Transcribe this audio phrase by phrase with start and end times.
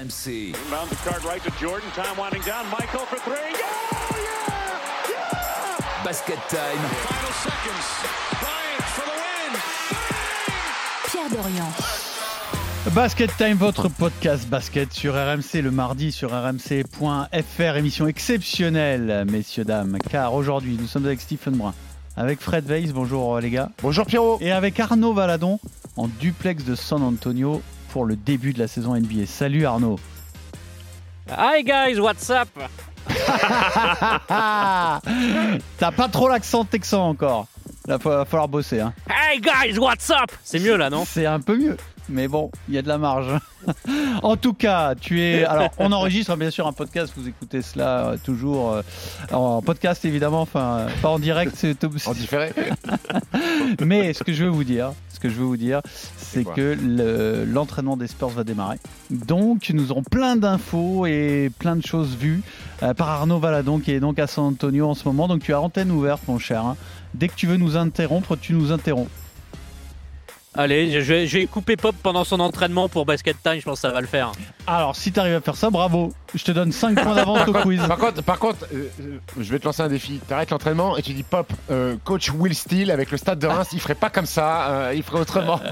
[0.00, 0.54] RMC.
[0.54, 1.88] Inbound the card right to Jordan.
[1.94, 2.64] Time winding down.
[2.70, 3.34] Michael for three.
[3.52, 3.60] Yeah!
[4.16, 5.10] Yeah!
[5.10, 6.04] Yeah!
[6.04, 6.78] Basket time.
[6.78, 7.86] Final seconds.
[8.40, 9.60] Bryant for the win.
[11.10, 11.70] Pierre Dorian.
[12.94, 19.98] Basket Time, votre podcast basket sur RMC le mardi sur rmc.fr, émission exceptionnelle, messieurs, dames,
[20.08, 21.74] car aujourd'hui nous sommes avec Stephen Brun,
[22.16, 24.38] avec Fred Weiss, bonjour les gars, Bonjour Pierrot.
[24.40, 25.60] et avec Arnaud Valadon
[25.98, 27.60] en duplex de San Antonio
[27.92, 29.26] pour le début de la saison NBA.
[29.26, 29.98] Salut Arnaud.
[31.28, 32.48] Hi guys, what's up?
[34.28, 35.00] T'as
[35.90, 37.46] pas trop l'accent texan encore.
[37.86, 38.80] Là, va va falloir bosser.
[38.80, 38.92] Hein.
[39.08, 40.30] Hey guys, what's up?
[40.42, 41.04] C'est mieux là, non?
[41.04, 41.76] C'est un peu mieux.
[42.10, 43.28] Mais bon, il y a de la marge.
[44.22, 45.44] en tout cas, tu es.
[45.44, 47.12] Alors, on enregistre bien sûr un podcast.
[47.16, 48.82] Vous écoutez cela euh, toujours euh,
[49.32, 50.40] en podcast, évidemment.
[50.42, 51.52] Enfin, euh, pas en direct.
[51.56, 52.52] c'est- En différé.
[53.84, 55.80] Mais ce que je veux vous dire, ce que je veux vous dire,
[56.16, 58.78] c'est que le- l'entraînement des Spurs va démarrer.
[59.10, 62.42] Donc, nous aurons plein d'infos et plein de choses vues
[62.82, 65.28] euh, par Arnaud Valadon, qui est donc à San Antonio en ce moment.
[65.28, 66.64] Donc, tu as antenne ouverte, mon cher.
[66.64, 66.76] hein.
[67.14, 69.10] Dès que tu veux nous interrompre, tu nous interromps.
[70.60, 71.46] Allez, je vais,
[71.78, 74.32] Pop pendant son entraînement pour Basket Time, je pense que ça va le faire.
[74.70, 76.12] Alors, si tu arrives à faire ça, bravo.
[76.32, 77.80] Je te donne 5 points d'avance au quiz.
[77.88, 80.20] Par contre, par contre euh, euh, je vais te lancer un défi.
[80.28, 83.68] T'arrêtes l'entraînement et tu dis Pop, euh, coach Will Steele avec le stade de Reims,
[83.72, 85.60] il ferait pas comme ça, euh, il ferait autrement.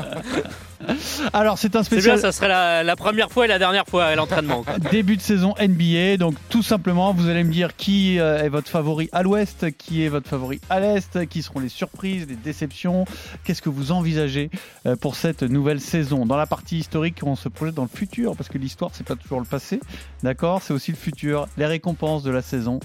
[1.32, 3.86] Alors, c'est un C'est bien, spécial ça serait la, la première fois et la dernière
[3.86, 4.64] fois à l'entraînement.
[4.91, 6.16] début de saison NBA.
[6.16, 10.08] Donc, tout simplement, vous allez me dire qui est votre favori à l'ouest, qui est
[10.08, 13.06] votre favori à l'est, qui seront les surprises, les déceptions.
[13.42, 14.50] Qu'est-ce que vous envisagez
[15.00, 16.26] pour cette nouvelle saison?
[16.26, 19.17] Dans la partie historique, on se projette dans le futur parce que l'histoire, c'est pas
[19.17, 19.81] toujours le passé.
[20.22, 22.81] D'accord C'est aussi le futur, les récompenses de la saison.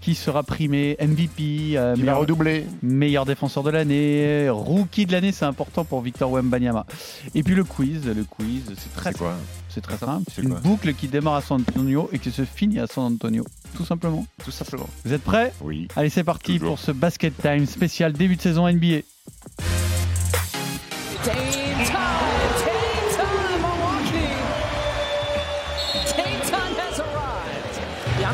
[0.00, 2.64] Qui sera primé MVP, euh, Il va meilleur- redoubler.
[2.82, 6.86] meilleur défenseur de l'année, rookie de l'année, c'est important pour Victor Wembanyama.
[7.34, 9.34] Et puis le quiz, le quiz, c'est très quoi
[9.68, 12.86] c'est très simple, une boucle qui démarre à San Antonio et qui se finit à
[12.86, 13.44] San Antonio,
[13.76, 14.24] tout simplement.
[14.42, 14.88] Tout simplement.
[15.04, 15.52] Vous êtes prêts?
[15.60, 15.88] Oui.
[15.94, 16.68] Allez, c'est parti Toujours.
[16.76, 19.00] pour ce Basket Time spécial début de saison NBA.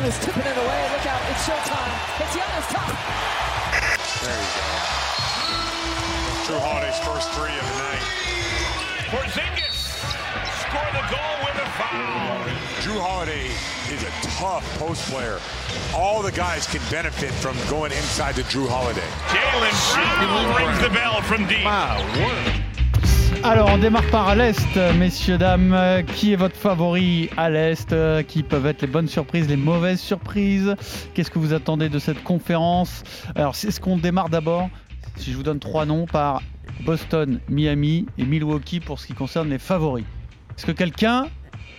[0.04, 0.88] Giannis tipping it away.
[0.92, 1.92] Look out, it's showtime.
[2.20, 2.92] It's Giannis top.
[4.20, 4.68] There you go.
[6.44, 8.04] Drew Holiday's first three of the night.
[9.08, 9.80] Porzingis
[10.60, 12.44] score the goal with a foul.
[12.82, 13.46] Drew Holiday
[13.90, 15.40] is a tough post player.
[15.94, 19.08] All the guys can benefit from going inside to Drew Holiday.
[19.28, 21.64] Jalen Brown rings the bell from deep.
[23.46, 25.76] Alors, on démarre par l'Est, messieurs, dames.
[26.16, 30.00] Qui est votre favori à l'Est Euh, Qui peuvent être les bonnes surprises, les mauvaises
[30.00, 30.74] surprises?
[31.12, 33.02] Qu'est-ce que vous attendez de cette conférence?
[33.34, 34.70] Alors, c'est ce qu'on démarre d'abord.
[35.16, 36.40] Si je vous donne trois noms par
[36.84, 40.04] Boston, Miami et Milwaukee pour ce qui concerne les favoris.
[40.56, 41.26] Est-ce que quelqu'un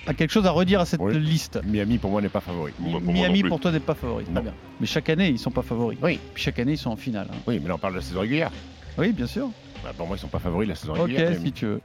[0.08, 1.18] a quelque chose à redire à cette Oui.
[1.20, 1.60] liste?
[1.66, 2.74] Miami pour moi n'est pas favori.
[3.02, 4.54] Miami pour toi n'est pas favori, très bien.
[4.80, 5.98] Mais chaque année ils sont pas favoris.
[6.02, 6.20] Oui.
[6.36, 7.28] Puis chaque année ils sont en finale.
[7.32, 7.38] hein.
[7.48, 8.52] Oui, mais là on parle de la saison régulière.
[8.98, 9.50] Oui, bien sûr.
[9.86, 11.28] Bah, pour moi, ils sont pas favoris de la saison Ok, régulière.
[11.30, 11.52] si Miami.
[11.54, 11.82] tu veux.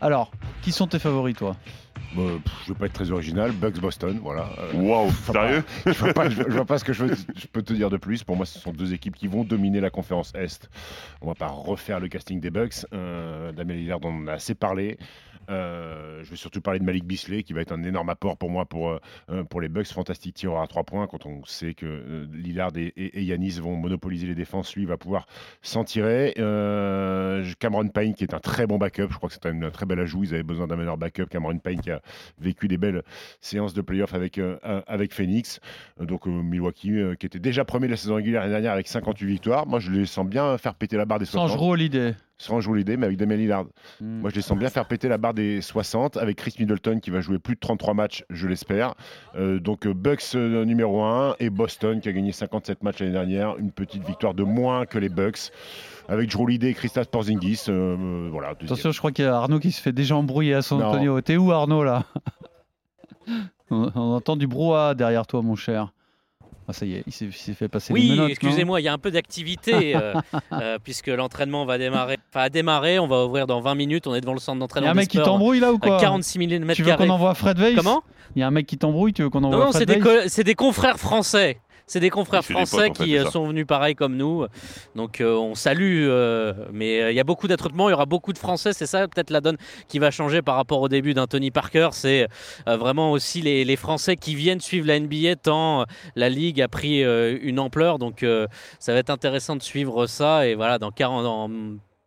[0.00, 0.32] Alors,
[0.62, 1.54] qui sont tes favoris toi?
[2.14, 3.52] Bon, pff, je veux pas être très original.
[3.52, 4.48] Bucks Boston, voilà.
[4.58, 5.62] Euh, Waouh, sérieux?
[5.86, 7.96] je vois pas, je vois pas ce que je, veux- je peux te dire de
[7.98, 8.24] plus.
[8.24, 10.68] Pour moi, ce sont deux équipes qui vont dominer la conférence Est.
[11.20, 12.86] On va pas refaire le casting des Bucks.
[12.94, 14.96] Euh, Damien Lillard, on en a assez parlé.
[15.50, 18.50] Euh, je vais surtout parler de Malik Bisley, qui va être un énorme apport pour
[18.50, 19.88] moi pour, euh, euh, pour les Bucks.
[19.88, 21.06] Fantastique tireur à trois points.
[21.06, 24.88] Quand on sait que Lillard et, et, et Yanis vont monopoliser les défenses, lui il
[24.88, 25.26] va pouvoir
[25.62, 26.34] s'en tirer.
[27.58, 29.08] Cameron Payne, qui est un très bon backup.
[29.10, 30.24] Je crois que c'est un, très bel ajout.
[30.24, 31.26] Ils avaient besoin d'un meilleur backup.
[31.26, 32.00] Cameron Payne, qui a
[32.38, 33.02] vécu des belles
[33.40, 34.40] séances de playoff avec,
[34.86, 35.60] avec Phoenix.
[36.00, 39.66] Donc Milwaukee, qui était déjà premier de la saison régulière l'année dernière avec 58 victoires.
[39.66, 41.58] Moi, je les sens bien faire péter la barre des Sans 60.
[41.58, 42.14] Jrue Holiday.
[42.42, 43.66] Sans jouer l'idée, mais avec Damien Lillard.
[44.00, 44.18] Hmm.
[44.20, 47.10] Moi, je les sens bien faire péter la barre des 60 avec Chris Middleton qui
[47.10, 48.94] va jouer plus de 33 matchs, je l'espère.
[49.36, 53.12] Euh, donc euh, Bucks euh, numéro 1 et Boston qui a gagné 57 matchs l'année
[53.12, 55.52] dernière, une petite victoire de moins que les Bucks.
[56.08, 58.48] Avec Drew Holiday et Kristaps Porzingis, euh, voilà.
[58.48, 60.82] Attention, je crois qu'il y a Arnaud qui se fait déjà embrouiller à San.
[60.82, 61.20] Antonio.
[61.20, 62.04] T'es où Arnaud là?
[63.70, 65.94] On, on entend du brouhaha derrière toi, mon cher.
[66.68, 68.88] Ah, ça y est, il s'est fait passer les Oui, menottes, non excusez-moi, il y
[68.88, 70.14] a un peu d'activité euh,
[70.52, 72.18] euh, puisque l'entraînement va démarrer.
[72.30, 74.58] Enfin, a démarré, on va ouvrir dans 20 minutes, on est devant le centre Il
[74.58, 74.90] y a d'entraînement.
[74.90, 77.34] un mec qui t'embrouille là ou à quoi 46 000 mètres Tu veux qu'on envoie
[77.34, 78.02] Fred Weiss Comment
[78.36, 79.88] Il y a un mec qui t'embrouille, tu veux qu'on envoie Non, non, c'est Fred
[79.88, 81.58] des, co- c'est des confrères français.
[81.86, 84.46] C'est des confrères des potes, français en fait, qui euh, sont venus pareil comme nous.
[84.94, 88.06] Donc euh, on salue, euh, mais euh, il y a beaucoup d'attroupements, il y aura
[88.06, 88.72] beaucoup de Français.
[88.72, 89.56] C'est ça peut-être la donne
[89.88, 91.90] qui va changer par rapport au début d'un Tony Parker.
[91.92, 92.28] C'est
[92.66, 95.84] vraiment aussi les, les Français qui viennent suivre la NBA tant
[96.16, 97.98] la Ligue a pris une ampleur.
[97.98, 98.24] Donc
[98.78, 100.46] ça va être intéressant de suivre ça.
[100.46, 101.50] Et voilà, dans 40 dans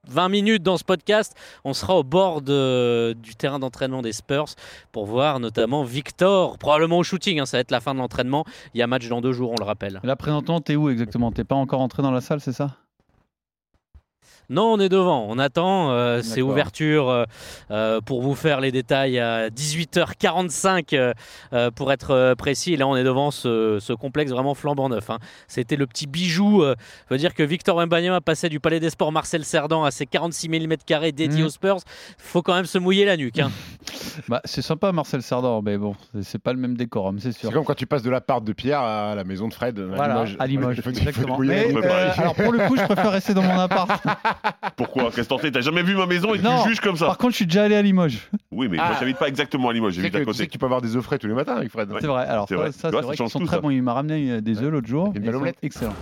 [0.10, 4.56] 20 minutes dans ce podcast, on sera au bord du terrain d'entraînement des Spurs
[4.92, 8.46] pour voir notamment Victor, probablement au shooting, hein, ça va être la fin de l'entraînement.
[8.74, 10.00] Il y a match dans deux jours, on le rappelle.
[10.04, 11.32] Là, présentement, t'es où exactement?
[11.32, 12.78] T'es pas encore entré dans la salle, c'est ça?
[14.50, 15.92] Non, on est devant, on attend.
[15.92, 17.24] Euh, c'est ouverture euh,
[17.72, 21.14] euh, pour vous faire les détails à 18h45
[21.76, 22.74] pour être précis.
[22.74, 25.10] Et là, on est devant ce, complexe vraiment flambant neuf.
[25.10, 25.20] Hein.
[25.48, 26.64] C'était le petit bijou.
[26.64, 30.06] je veux dire que Victor Wembanyama passait du Palais des Sports Marcel Cerdan à ses
[30.06, 30.76] 46 mm
[31.14, 31.46] dédiés mmh.
[31.46, 31.78] aux Spurs.
[32.18, 33.40] faut quand même se mouiller la nuque.
[33.40, 33.52] Hein.
[34.28, 37.50] bah, c'est sympa Marcel Cerdan, mais bon, c'est pas le même décorum, c'est sûr.
[37.50, 39.80] C'est comme quand tu passes de la part de Pierre à la maison de Fred.
[39.80, 40.80] Voilà, à Limoges.
[40.86, 41.40] exactement.
[42.18, 44.04] alors pour le coup, je préfère rester dans mon appart.
[44.78, 47.32] Pourquoi Qu'est-ce que T'as jamais vu ma maison et tu juges comme ça Par contre,
[47.32, 48.30] je suis déjà allé à Limoges.
[48.52, 48.98] Oui, mais moi, ah.
[49.00, 49.94] j'habite pas exactement à Limoges.
[49.94, 50.32] J'habite à côté.
[50.32, 51.90] Tu sais que tu peux avoir des œufs frais tous les matins avec Fred.
[52.00, 52.26] C'est vrai.
[52.26, 53.70] Alors, ça, c'est vrai qu'ils sont très bons.
[53.70, 55.14] Il m'a ramené euh, des œufs l'autre jour.
[55.16, 55.58] Une omelette.
[55.62, 55.94] Excellent.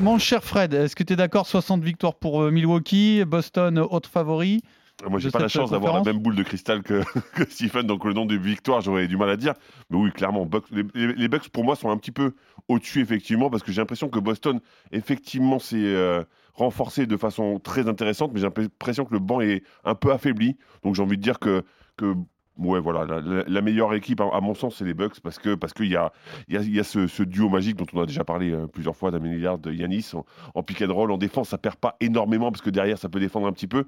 [0.00, 1.46] Mon cher Fred, est-ce que tu es d'accord?
[1.46, 4.62] 60 victoires pour euh, Milwaukee, Boston, autre favori
[5.08, 7.02] moi, j'ai pas la chance d'avoir la même boule de cristal que,
[7.48, 9.54] Stephen, donc le nom des victoires, j'aurais du mal à dire.
[9.88, 10.48] Mais oui, clairement,
[10.94, 12.34] les, Bucks, pour moi, sont un petit peu
[12.68, 14.60] au-dessus, effectivement, parce que j'ai l'impression que Boston,
[14.92, 19.94] effectivement, euh, renforcé de façon très intéressante, mais j'ai l'impression que le banc est un
[19.94, 20.56] peu affaibli.
[20.82, 21.64] Donc, j'ai envie de dire que,
[21.96, 22.14] que
[22.58, 25.88] ouais, voilà, la, meilleure équipe, à, mon sens, c'est les Bucks, parce que parce qu'il
[25.88, 26.12] y a,
[26.48, 29.10] y a, y a ce, duo magique dont on a déjà parlé euh, plusieurs fois,
[29.10, 30.24] Damien Lillard, de Yanis, en,
[30.54, 33.20] en pick and roll, en défense, ça perd pas énormément, parce que derrière, ça peut
[33.20, 33.84] défendre un petit peu.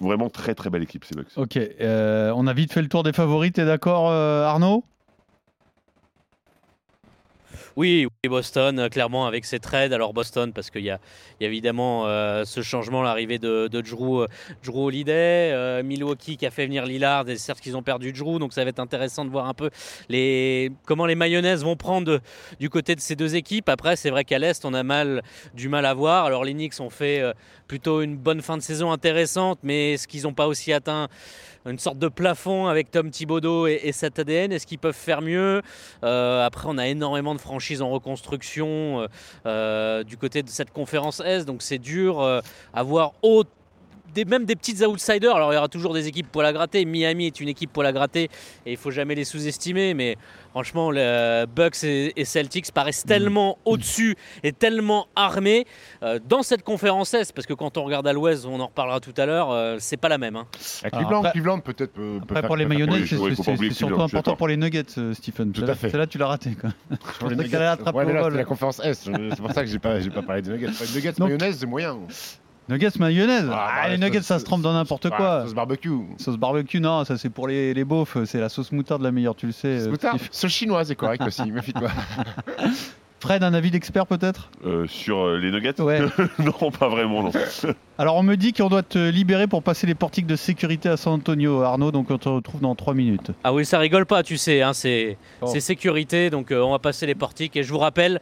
[0.00, 1.32] Vraiment très très belle équipe ces Bucks.
[1.36, 4.84] Ok, euh, on a vite fait le tour des favoris, t'es d'accord euh, Arnaud?
[7.76, 9.92] Oui, Boston, euh, clairement, avec ses trades.
[9.92, 10.98] Alors, Boston, parce qu'il y, a
[11.40, 14.26] évidemment euh, ce changement, l'arrivée de, Drew, euh,
[14.62, 18.52] Drew Holiday, Milwaukee qui a fait venir Lillard, et certes qu'ils ont perdu Drew, donc
[18.52, 19.70] ça va être intéressant de voir un peu
[20.86, 22.20] comment les mayonnaises vont prendre
[22.60, 23.68] du côté de ces deux équipes.
[23.68, 25.22] Après, c'est vrai qu'à l'Est, on a mal,
[25.54, 26.26] du mal à voir.
[26.26, 27.22] Alors, les Knicks ont fait
[27.66, 31.08] plutôt une bonne fin de saison intéressante, mais ce qu'ils n'ont pas aussi atteint
[31.66, 35.22] une sorte de plafond avec Tom Thibodeau et, et cet ADN Est-ce qu'ils peuvent faire
[35.22, 35.62] mieux
[36.04, 39.06] euh, Après, on a énormément de franchises en reconstruction euh,
[39.46, 42.22] euh, du côté de cette conférence S, donc c'est dur
[42.72, 43.50] à voir autant
[44.14, 45.34] des, même des petites outsiders.
[45.34, 46.84] Alors il y aura toujours des équipes pour la gratter.
[46.84, 48.24] Miami est une équipe pour la gratter
[48.66, 49.94] et il faut jamais les sous-estimer.
[49.94, 50.16] Mais
[50.52, 53.68] franchement, les Bucks et, Celtics paraissent tellement mm.
[53.68, 55.66] au-dessus et tellement armés
[56.02, 57.32] euh, dans cette conférence S.
[57.32, 59.96] Parce que quand on regarde à l'Ouest, on en reparlera tout à l'heure, euh, c'est
[59.96, 60.36] pas la même.
[60.36, 60.46] Hein.
[61.32, 61.92] Cleveland, peut-être.
[61.92, 65.52] Peut, pour les mayonnaise, c'est surtout important pour les Nuggets, euh, Stephen.
[65.52, 65.90] Tout à fait.
[65.90, 66.54] C'est là tu l'as raté.
[66.54, 66.70] Quoi.
[67.20, 69.04] c'est la conférence S.
[69.04, 70.70] C'est pour ça que j'ai pas, pas parlé des Nuggets.
[70.80, 71.98] Les nuggets mayonnaise, c'est moyen.
[72.72, 75.42] Nuggets mayonnaise ah, ah, Les nuggets, ça se trompe dans n'importe quoi.
[75.42, 75.90] Sauce barbecue.
[76.16, 78.16] Sauce barbecue, non, ça c'est pour les, les beaufs.
[78.24, 79.80] C'est la sauce moutarde la meilleure, tu le sais.
[79.80, 81.90] Sauce moutarde Sauce chinoise est correct aussi, méfie-toi.
[83.22, 84.50] Fred, un avis d'expert peut-être?
[84.66, 85.80] Euh, Sur euh, les nuggets?
[85.80, 86.00] Ouais.
[86.40, 87.30] Non, pas vraiment, non.
[87.98, 90.96] Alors on me dit qu'on doit te libérer pour passer les portiques de sécurité à
[90.96, 93.30] San Antonio, Arnaud, donc on te retrouve dans 3 minutes.
[93.44, 95.18] Ah oui, ça rigole pas, tu sais, hein, c'est
[95.60, 97.56] sécurité, donc euh, on va passer les portiques.
[97.56, 98.20] Et je vous rappelle,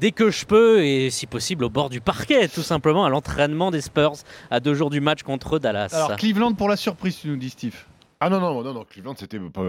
[0.00, 3.70] dès que je peux, et si possible au bord du parquet, tout simplement, à l'entraînement
[3.70, 4.14] des Spurs,
[4.50, 5.90] à deux jours du match contre Dallas.
[5.92, 7.84] Alors Cleveland pour la surprise, tu nous dis Steve?
[8.22, 9.62] Ah non, non, non, non Cleveland, c'était pas,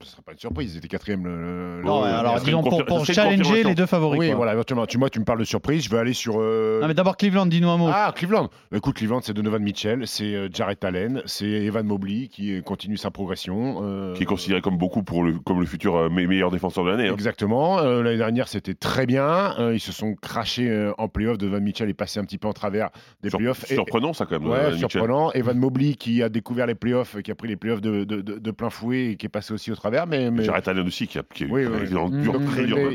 [0.00, 1.26] ce serait pas une surprise, ils étaient quatrième.
[1.26, 4.18] Le, non, alors disons pour, pour challenger les deux favoris.
[4.18, 4.86] Oui, voilà, éventuellement.
[4.86, 6.36] Tu, moi, tu me parles de surprise, je vais aller sur.
[6.40, 6.80] Euh...
[6.80, 7.90] Non, mais d'abord Cleveland, dis-nous un mot.
[7.92, 8.48] Ah, Cleveland.
[8.72, 13.10] Écoute, Cleveland, c'est Donovan Mitchell, c'est euh, Jarrett Allen, c'est Evan Mobley qui continue sa
[13.10, 13.80] progression.
[13.82, 14.14] Euh...
[14.14, 17.08] Qui est considéré comme beaucoup pour le, comme le futur euh, meilleur défenseur de l'année.
[17.08, 17.14] Hein.
[17.14, 17.78] Exactement.
[17.78, 19.54] Euh, l'année dernière, c'était très bien.
[19.72, 21.36] ils se sont crachés en playoff.
[21.36, 22.88] Donovan Mitchell est passé un petit peu en travers
[23.22, 23.66] des playoffs.
[23.66, 24.48] Surprenant, ça, quand même.
[24.48, 25.30] Ouais, surprenant.
[25.32, 28.38] Evan Mobley qui a découvert les playoffs, qui a pris les playoffs de, de, de,
[28.38, 30.06] de plein fouet et qui est passé aussi au travers.
[30.06, 30.44] Mais, mais...
[30.44, 31.22] J'arrête Allen aussi qui a.
[31.22, 31.94] Qui, oui, oui.
[31.96, 32.08] en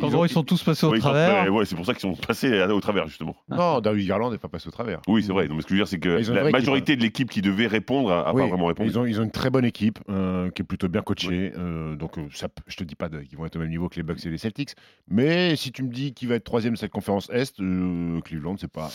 [0.10, 1.54] gros, ils sont tous passés au travers.
[1.54, 3.36] Ouais, c'est pour ça qu'ils sont passés au travers, justement.
[3.50, 5.02] Non, David Garland n'est pas passé au travers.
[5.08, 5.48] Oui, c'est vrai.
[5.48, 7.68] Non, mais ce que je veux dire, c'est que la majorité de l'équipe qui devait
[7.68, 8.90] répondre a, pas vraiment répondu.
[8.90, 11.54] Ils ont, ils ont une très bonne équipe euh, qui est plutôt bien coachée.
[11.58, 13.96] Euh, donc, euh, ça, je te dis pas qu'ils vont être au même niveau que
[13.96, 14.76] les Bucks et les Celtics.
[15.08, 17.56] Mais si tu me dis qu'il va être troisième cette conférence Est,
[18.24, 18.90] Cleveland, c'est pas.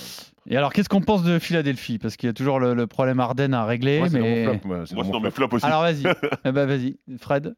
[0.51, 1.99] Et alors, qu'est-ce qu'on pense de Philadelphie?
[1.99, 3.99] Parce qu'il y a toujours le, problème Arden à régler.
[3.99, 4.47] Moi, mais...
[4.47, 5.67] Mon flop, moi, non, mais flop aussi.
[5.67, 6.05] Alors, vas-y.
[6.45, 7.55] eh ben, vas-y, Fred?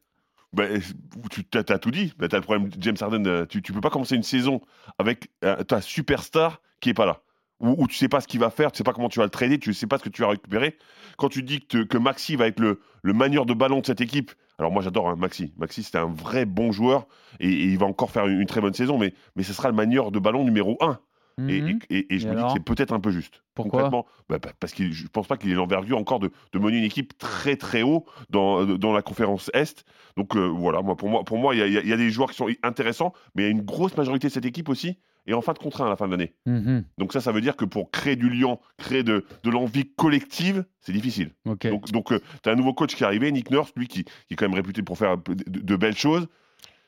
[0.53, 0.81] Ben,
[1.29, 2.13] tu as, tout dit.
[2.17, 3.25] Ben, tu as le problème James Harden.
[3.25, 4.59] Euh, tu ne peux pas commencer une saison
[4.99, 7.21] avec euh, ta superstar qui est pas là.
[7.61, 9.29] Ou, tu sais pas ce qu'il va faire, tu sais pas comment tu vas le
[9.29, 10.77] trader, tu sais pas ce que tu vas récupérer.
[11.17, 14.01] Quand tu dis que, que Maxi va être le, le manieur de ballon de cette
[14.01, 15.53] équipe, alors moi j'adore hein, Maxi.
[15.57, 17.05] Maxi c'était un vrai bon joueur
[17.39, 20.11] et, il va encore faire une, très bonne saison, mais, mais ce sera le manieur
[20.11, 20.99] de ballon numéro 1.
[21.37, 21.79] Mhm.
[21.89, 23.43] Et, je me dis que c'est peut-être un peu juste.
[23.55, 23.89] Pourquoi
[24.29, 27.17] bah, Parce que je ne pense pas qu'il ait l'envergure encore de, mener une équipe
[27.17, 29.85] très très haut dans, dans la conférence Est.
[30.17, 32.47] Donc euh, voilà, moi, pour moi, pour moi, il y, a des joueurs qui sont
[32.63, 34.97] intéressants, mais il y a une grosse majorité de cette équipe aussi
[35.27, 36.33] est en fin de contrat à la fin de l'année.
[36.45, 36.83] Mhm.
[36.97, 40.65] Donc ça, ça veut dire que pour créer du lien, créer de, de l'envie collective,
[40.79, 41.31] c'est difficile.
[41.45, 42.07] Donc, donc
[42.41, 44.45] tu as un nouveau coach qui est arrivé, Nick Nurse, lui qui, qui est quand
[44.45, 46.27] même réputé pour faire de belles choses.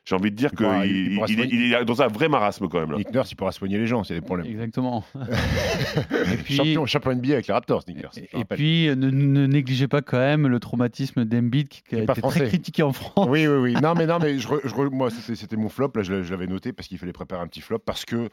[0.05, 2.91] J'ai envie de dire qu'il il est- il est dans un vrai marasme quand même.
[2.91, 2.98] Là.
[2.98, 4.48] Nick Nurse, il pourra soigner les gens, s'il y a des problèmes.
[4.51, 5.05] Exactement.
[5.15, 8.17] et puis, Champion, champion NBA avec les Raptors, Nick Nurse.
[8.17, 12.22] et puis ne, ne négligez pas quand même le traumatisme d'Embiid qui, qui a été
[12.22, 13.27] très critiqué en France.
[13.29, 13.74] Oui, oui, oui.
[13.81, 15.91] Non, mais non, mais je, re- je re- moi, c'était mon flop.
[15.95, 18.29] Là, je l'avais noté parce qu'il fallait préparer un petit flop parce que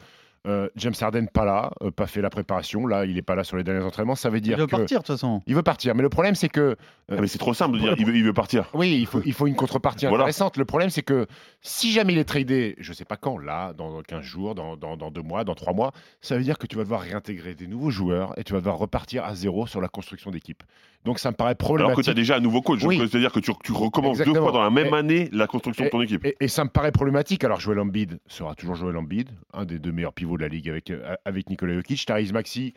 [0.47, 2.87] euh, James Harden pas là, euh, pas fait la préparation.
[2.87, 4.15] Là, il est pas là sur les derniers entraînements.
[4.15, 5.41] Ça veut Il dire doit que partir de toute façon.
[5.45, 5.93] il veut partir.
[5.93, 6.75] Mais le problème, c'est que
[7.11, 8.69] Ah, mais c'est trop simple de dire il veut, il veut partir.
[8.73, 10.23] oui, il faut, il faut une contrepartie Voilà.
[10.23, 10.57] intéressante.
[10.57, 11.27] Le problème, c'est que
[11.61, 14.97] si jamais il est tradé, je sais pas quand, là, dans 15 jours, dans, dans,
[14.97, 17.67] dans deux mois, dans trois mois, ça veut dire que tu vas devoir réintégrer des
[17.67, 20.63] nouveaux joueurs et tu vas devoir repartir à zéro sur la construction d'équipe.
[21.03, 22.03] Donc, ça me paraît Alors que problématique.
[22.03, 22.83] tu as déjà un nouveau coach.
[22.83, 22.97] Oui.
[22.99, 25.89] C'est-à-dire que tu, tu recommences deux fois dans la même Et- année la construction de
[25.89, 26.23] ton équipe.
[26.25, 27.43] Et, et ça me paraît problématique.
[27.43, 30.69] Alors, Joel Embiid sera toujours Joel Embiid, un des deux meilleurs pivots de la ligue
[30.69, 32.05] avec, euh, avec Nikola Jokic.
[32.05, 32.73] Tariz Maxi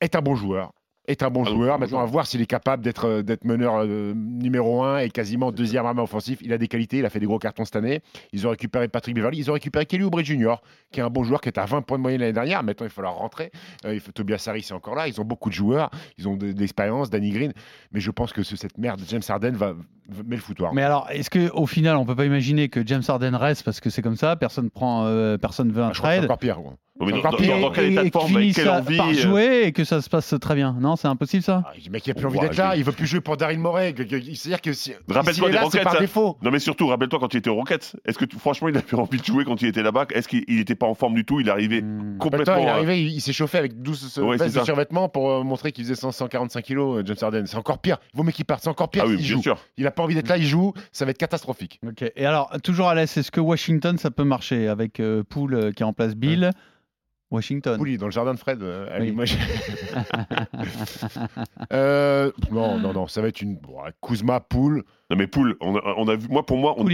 [0.00, 0.72] est un bon joueur.
[1.08, 1.78] Est un bon Ah, joueur.
[1.80, 5.50] Maintenant, à voir s'il est capable d'être euh, d'être meneur euh, numéro un et quasiment
[5.50, 6.38] deuxième arme offensif.
[6.42, 8.02] Il a des qualités, il a fait des gros cartons cette année.
[8.32, 10.54] Ils ont récupéré Patrick Beverly, ils ont récupéré Kelly Oubre Jr.,
[10.92, 12.62] qui est un bon joueur, qui est à 20 points de moyenne l'année dernière.
[12.62, 13.50] Maintenant, il va falloir rentrer.
[13.84, 15.08] Euh, il faut, Tobias Harris est encore là.
[15.08, 17.52] Ils ont beaucoup de joueurs, ils ont de, de l'expérience, Danny Green.
[17.90, 19.72] Mais je pense que ce- cette merde de James Harden va,
[20.08, 20.72] va met le foutoir.
[20.72, 23.80] Mais alors, est-ce que au final, on peut pas imaginer que James Harden reste parce
[23.80, 26.18] que c'est comme ça, personne prend, euh, personne veut un Ah, je crois que c'est
[26.20, 26.30] trade?
[26.30, 26.60] encore pire.
[26.60, 26.74] gros.
[27.06, 27.58] Mais dans, encore dans- pire.
[27.60, 30.00] dans quel et, état de forme, avec quelle envie par euh, jouer et que ça
[30.02, 30.76] se passe très bien.
[30.80, 32.84] Non, c'est impossible ça Ah, le mec, il a plus envie d'être là, je- il
[32.84, 33.94] veut plus jouer pour Daryl Morey.
[33.96, 35.98] C'est-à-dire que si, Rappelle-toi des là, c'est Rockets, par ça.
[36.00, 36.36] défaut.
[36.42, 38.94] Non mais surtout, rappelle-toi quand il était aux Rockets, est-ce que tu- franchement il avait
[38.94, 40.06] envie de jouer quand il était là-bas?
[40.14, 41.40] Est-ce qu'il n'était pas en forme du tout?
[41.40, 42.18] Il est arrivé Hmm.
[42.18, 42.56] complètement...
[42.58, 44.64] il est euh, arrivé, il, s'est chauffé avec 12 Ouais, vestes c'est de ça.
[44.64, 47.44] survêtements pour euh, montrer qu'il faisait 100 145 kilos, euh, James Harden.
[47.46, 47.98] C'est encore pire.
[48.12, 49.42] Il vaut mieux qu'il parte, c'est encore pire Ah oui, s'il bien joue.
[49.42, 49.58] sûr.
[49.76, 51.80] Il a pas envie d'être là, il joue, ça va être catastrophique.
[51.86, 52.04] Ok.
[52.16, 55.72] Et alors, toujours à l'Est, est-ce que Washington, ça peut marcher avec euh, Poole euh,
[55.72, 56.50] qui remplace Bill?
[57.32, 57.76] Washington.
[57.78, 59.06] Pouli, dans le jardin de Fred, euh, à Oui.
[59.06, 59.36] Limoges.
[61.72, 63.56] Euh, non, non, non, ça va être une.
[63.56, 64.84] bon, Kuzma, Poul.
[65.10, 66.84] Non mais Poul, on a, on a vu, moi pour moi, on,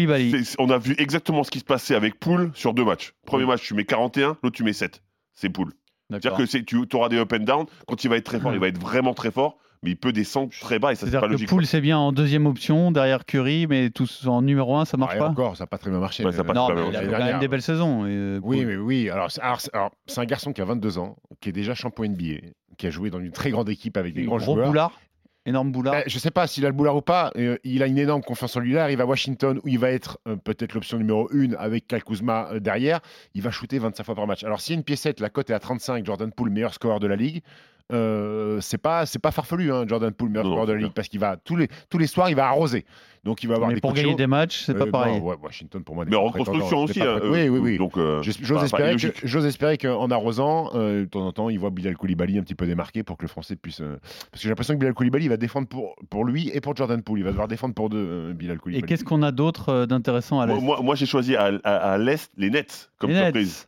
[0.58, 3.14] on a vu exactement ce qui se passait avec Poul sur deux matchs.
[3.26, 5.02] Premier match, tu mets 41, l'autre tu mets 7.
[5.34, 5.72] C'est Poul.
[6.10, 7.66] C'est-à-dire que c'est- tu auras des up and down.
[7.86, 10.12] Quand il va être très fort, il va être vraiment très fort, mais il peut
[10.12, 11.48] descendre très bas et ça c'est pas que logique.
[11.48, 15.12] Poole, c'est bien en deuxième option, derrière Curry, mais tous en numéro un, ça marche
[15.14, 16.24] Ouais, pas encore, ça n'a pas très bien marché.
[16.24, 18.06] Ouais, ça Non, mais il a quand même des belles saisons.
[18.06, 19.08] et, euh, Oui, mais oui.
[19.10, 22.40] Alors, c'est- alors, un garçon qui a 22 ans, qui est déjà champion NBA,
[22.76, 24.66] qui a joué dans une très grande équipe avec des grands Gros joueurs.
[24.68, 25.00] boulard,
[25.46, 25.94] énorme boulard.
[25.94, 27.30] Ben, je sais pas s'il a le boulard ou pas.
[27.36, 28.72] euh, il a une énorme confiance en lui.
[28.72, 31.86] Là, il arrive à Washington où il va être euh, peut-être l'option numéro 1 avec
[31.86, 33.00] Kyle Kuzma euh, derrière.
[33.34, 34.44] Il va shooter 25 fois par match.
[34.44, 36.04] Alors, s'il y a une piécette, la cote est à 35.
[36.04, 37.42] Jordan Poole, meilleur scoreur de la ligue.
[37.90, 41.08] Euh, c'est pas c'est pas farfelu hein, Jordan Poole meilleur non, de la ligue parce
[41.08, 42.84] qu'il va tous les tous les soirs il va arroser
[43.24, 45.20] donc il va avoir mais des pour gagner des matchs, c'est Euh, pas non, pareil.
[45.20, 47.02] ouais, Washington pour moi Mais en n'est aussi.
[47.02, 51.04] hein, oui euh, oui oui Donc, euh, J'ose espérer, j'ose espérer qu'en arrosant, euh, de
[51.06, 53.56] temps en temps, il voit Bilal Koulibaly un petit peu démarqué pour que le Français
[53.56, 53.80] puisse.
[53.80, 53.96] euh,
[54.30, 57.02] Parce que j'ai l'impression que Bilal Koulibaly va défendre pour, pour lui et pour Jordan
[57.02, 57.18] Poole.
[57.18, 58.86] Il va devoir défendre pour deux, euh, Bilal Et Koulibaly.
[58.88, 61.98] qu'est-ce qu'on a d'autre euh, d'intéressant à l'Est moi, moi, j'ai choisi à, à- à
[61.98, 63.67] l'Est les Nets comme Les surprise.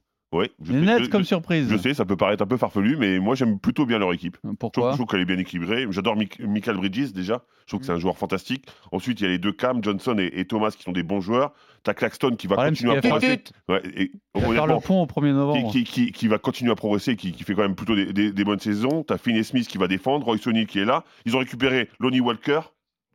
[0.63, 1.69] Je- comme je- surprise.
[1.69, 4.37] Je sais, ça peut paraître un peu farfelu, mais moi j'aime plutôt bien leur équipe.
[4.59, 5.87] Pourquoi je trouve qu'elle est bien équilibrée.
[5.91, 7.43] J'adore Michael Bridges déjà.
[7.67, 7.87] Je trouve que Mm.
[7.87, 8.67] c'est un joueur fantastique.
[8.93, 11.21] Ensuite, il y a les deux Cam, Johnson et, et Thomas qui sont des bons
[11.21, 11.53] joueurs.
[11.83, 13.43] T'as Claxton qui va continuer à progresser.
[13.69, 15.73] Ouais, et, Il va faire le pont au 1er qui, novembre.
[15.73, 18.33] qui- qui- qui va continuer à progresser, qui, qui fait quand même plutôt des, des-
[18.33, 19.03] des bonnes saisons.
[19.03, 21.05] T'as Finney Smith qui va défendre, Roy Sonny qui est là.
[21.27, 22.61] Ils ont récupéré Lonnie Walker,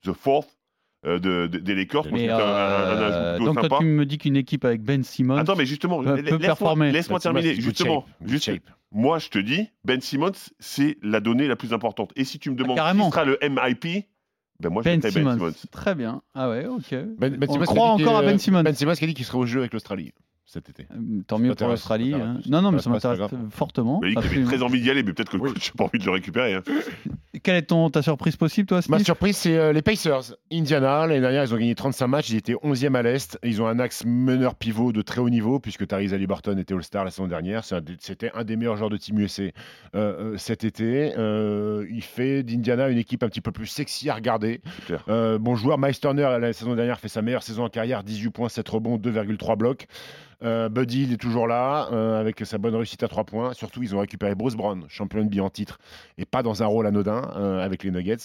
[0.03, 0.47] the fourth
[1.05, 2.07] de- de- des Lakers.
[2.09, 3.77] Moi, un- un- un euh, donc toi, sympa.
[3.79, 5.37] tu me dis qu'une équipe avec Ben Simmons.
[5.37, 6.91] Attends, mais justement, laisse-moi performer.
[6.91, 7.55] laisse-moi Ben terminer.
[7.55, 8.63] Justement, shape, juste- shape.
[8.91, 12.11] moi, je te dis, Ben Simmons, c'est la donnée la plus importante.
[12.15, 14.05] Et si tu me demandes qui sera le MIP,
[14.59, 15.35] ben moi, je Ben mettrais Simmons.
[15.35, 15.69] Ben Simmons.
[15.71, 16.21] Très bien.
[16.33, 16.89] Ah ouais, ok.
[16.91, 18.63] Ben- Ben On Simmons croit encore à Ben Simmons.
[18.63, 20.13] Ben Simmons qui a dit qu'il serait au jeu avec l'Australie
[20.45, 20.87] cet été.
[20.91, 22.13] Euh, Tant mieux pour l'Australie.
[22.13, 22.37] hein.
[22.47, 23.99] Non, non, mais Ça m'intéresse fortement.
[24.01, 25.53] Mais il avait très envie d'y aller, mais peut-être que le Oui.
[25.53, 26.53] coach n'a pas envie de le récupérer.
[26.53, 26.63] hein.
[27.43, 29.05] Quelle est ton, ta surprise possible, toi, Ma Steve?
[29.05, 30.35] surprise, c'est euh, les Pacers.
[30.51, 32.29] Indiana, l'année dernière, ils ont gagné 35 matchs.
[32.29, 33.37] Ils étaient 11e à l'Est.
[33.43, 37.03] Ils ont un axe meneur pivot de très haut niveau, puisque Tyrese Haliburton était All-Star
[37.05, 37.63] la saison dernière.
[37.71, 39.43] Un C'était un des meilleurs joueurs de Team USA
[39.95, 41.13] euh, cet été.
[41.17, 44.61] Euh, il fait d'Indiana une équipe un petit peu plus sexy à regarder.
[45.09, 48.29] Euh, bon joueur, Miles Turner, la saison dernière, fait sa meilleure saison en carrière 18
[48.29, 49.87] points, 7 rebonds, 2,3 blocs.
[50.43, 53.53] Euh, Buddy, il est toujours là, euh, avec sa bonne réussite à 3 points.
[53.53, 55.77] Surtout, ils ont récupéré Bruce Brown, champion NBA en titre,
[56.17, 57.21] et pas dans un rôle anodin.
[57.35, 58.17] euh, avec les Nuggets.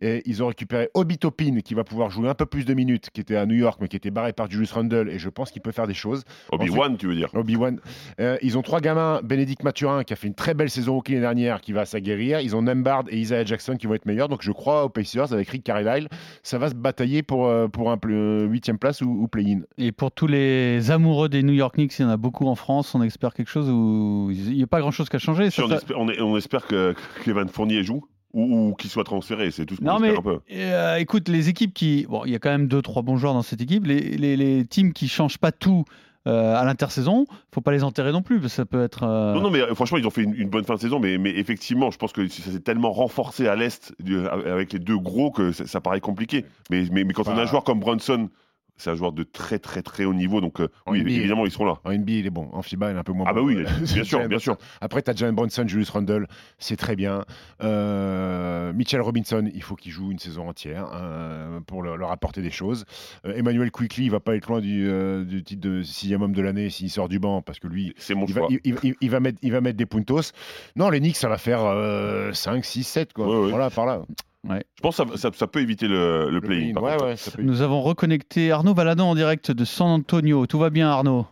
[0.00, 3.10] Et ils ont récupéré Obi Topin qui va pouvoir jouer un peu plus de minutes,
[3.12, 5.50] qui était à New York mais qui était barré par Julius Randle et je pense
[5.50, 6.24] qu'il peut faire des choses.
[6.50, 7.80] Obi-Wan, tu veux dire Obi-Wan.
[8.20, 11.02] Euh, ils ont trois gamins, Bénédicte Mathurin qui a fait une très belle saison au
[11.08, 12.40] l'année dernière, qui va s'aguerrir.
[12.40, 14.28] Ils ont Nembard et Isaiah Jackson qui vont être meilleurs.
[14.28, 16.08] Donc je crois aux Pacers avec Rick Carlisle,
[16.42, 19.60] ça va se batailler pour, euh, pour un huitième place ou, ou play-in.
[19.78, 22.54] Et pour tous les amoureux des New York Knicks, il y en a beaucoup en
[22.54, 25.50] France, on espère quelque chose où il n'y a pas grand-chose qui a changé.
[25.50, 26.94] Si, on, Ça- espère, on est- on espère que
[27.24, 28.04] Kevin Fournier joue
[28.34, 30.40] ou, ou qu'il soit transféré, c'est tout ce qu'on Non mais espère un peu.
[30.52, 33.34] euh, écoute, les équipes qui, bon, il y a quand même deux trois bons joueurs
[33.34, 33.84] dans cette équipe.
[33.86, 35.84] Les, les, les teams qui changent pas tout
[36.28, 39.02] euh, à l'intersaison, faut pas les enterrer non plus, parce que ça peut être.
[39.02, 41.00] euh, Non, non, mais euh, franchement, ils ont fait une, une bonne fin de saison,
[41.00, 43.92] mais, mais effectivement, je pense que ça s'est tellement renforcé à l'Est
[44.46, 46.44] avec les deux gros que ça, ça paraît compliqué.
[46.70, 47.42] Mais, mais, mais quand on a Bah.
[47.42, 48.28] un joueur comme Brunson,
[48.76, 51.10] c'est un joueur de très très très haut niveau, donc euh, oui, NBA.
[51.12, 51.78] évidemment, ils seront là.
[51.84, 52.48] En NBA, il est bon.
[52.52, 53.40] En FIBA, il est un peu moins Ah bon.
[53.40, 53.64] bah oui,
[53.94, 54.56] bien sûr, bien sûr.
[54.80, 56.26] Après, tu as Jalen Bronson, Julius Randle,
[56.58, 57.24] c'est très bien.
[57.62, 62.42] Euh, Mitchell Robinson, il faut qu'il joue une saison entière euh, pour leur, leur apporter
[62.42, 62.84] des choses.
[63.26, 64.88] Euh, Emmanuel Quickly, il va pas être loin du,
[65.26, 68.14] du titre de sixième homme de l'année s'il sort du banc, parce que lui, C'est
[68.14, 68.48] mon il va, choix.
[68.50, 70.32] il, il- il va mettre, il va mettre des puntos.
[70.76, 73.12] Non, les Knicks, ça va faire euh, 5, 6, 7.
[73.12, 73.26] Quoi.
[73.28, 73.50] Ouais, ouais.
[73.50, 74.02] Voilà, par là.
[74.44, 76.60] Je pense que ça, ça- ça peut éviter le, le Le play-in.
[76.60, 77.04] play-in, par ouais, contre.
[77.06, 80.46] ouais, ça peut- Nous avons reconnecté Arnaud Valadon en direct de San Antonio.
[80.46, 81.26] Tout va bien, Arnaud?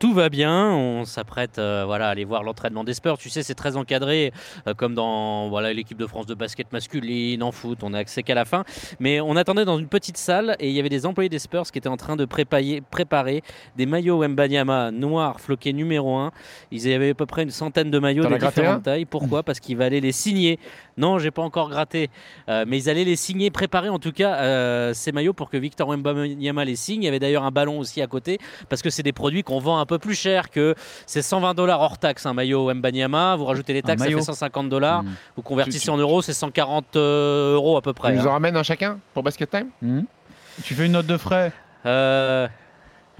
[0.00, 3.16] Tout va bien, on s'apprête euh, voilà, à aller voir l'entraînement des Spurs.
[3.16, 4.32] Tu sais, c'est très encadré,
[4.66, 8.22] euh, comme dans voilà, l'équipe de France de basket masculine, en foot, on n'a accès
[8.24, 8.64] qu'à la fin.
[8.98, 11.70] Mais on attendait dans une petite salle et il y avait des employés des Spurs
[11.70, 13.42] qui étaient en train de préparer, préparer
[13.76, 16.32] des maillots Wembanyama noirs floqués numéro 1.
[16.72, 19.04] Ils avaient à peu près une centaine de maillots de différentes tailles.
[19.04, 19.42] Pourquoi?
[19.44, 20.58] Parce qu'ils allaient les signer.
[20.96, 22.10] Non, j'ai pas encore gratté,
[22.48, 25.88] Euh, mais ils allaient les signer, préparer en tout cas ces maillots pour que Victor
[25.88, 27.02] Wembanyama les signe.
[27.02, 29.60] Il y avait d'ailleurs un ballon aussi à côté parce que c'est des produits qu'on
[29.60, 30.74] vend un peu plus cher que
[31.06, 33.36] c'est 120 dollars hors taxe un maillot Wembanyama.
[33.36, 35.02] Vous rajoutez les taxes, ça fait 150 dollars.
[35.02, 35.10] Mm.
[35.36, 38.12] Vous convertissez Tu- tu- en euros, c'est 140 euh, euros à peu Tu près.
[38.14, 38.26] nous hein.
[38.26, 39.68] en ramènes un chacun pour Basket Time?
[39.82, 40.00] Hmm
[40.64, 41.52] Tu fais une note de frais?
[41.86, 42.48] Euh,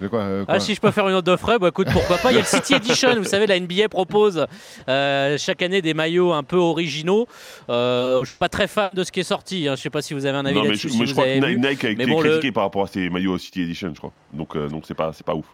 [0.00, 1.86] De quoi, euh, quoi ah, si je peux faire une note de frais, bah écoute,
[1.92, 2.32] pourquoi pas.
[2.32, 4.46] Il y a le City Edition, vous savez, la NBA propose
[4.88, 7.28] euh, chaque année des maillots un peu originaux.
[7.68, 9.68] Euh, je suis pas très fan de ce qui est sorti.
[9.68, 9.74] hein.
[9.76, 10.88] Je sais pas si vous avez un avis Non, mais là-dessus.
[10.88, 13.08] je, si je crois que Nike a été bon, le- critiqué par rapport à ses
[13.10, 14.12] maillots City Edition, je crois.
[14.32, 15.46] Donc euh, donc c'est pas, c'est pas ouf.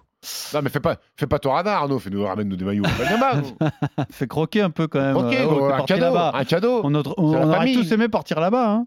[0.52, 1.98] Non, mais fais pas, fais pas ton radar, Arnaud.
[1.98, 2.84] Fais-nous, ramène-nous des maillots.
[4.10, 5.16] Fais croquer un peu quand même.
[5.16, 6.14] Ok, euh, gros, un cadeau.
[6.16, 6.80] Un cadeau.
[6.84, 8.68] On, autre- on- on aurait tous aimé partir là-bas.
[8.70, 8.86] Hein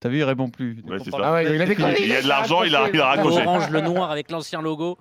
[0.00, 0.82] T'as vu, il répond plus.
[0.88, 1.94] Ouais, Ah ouais, il a déconné.
[2.00, 3.46] Il y a de l'argent, il a, il a Le raccroché.
[3.46, 4.98] orange, le noir avec l'ancien logo.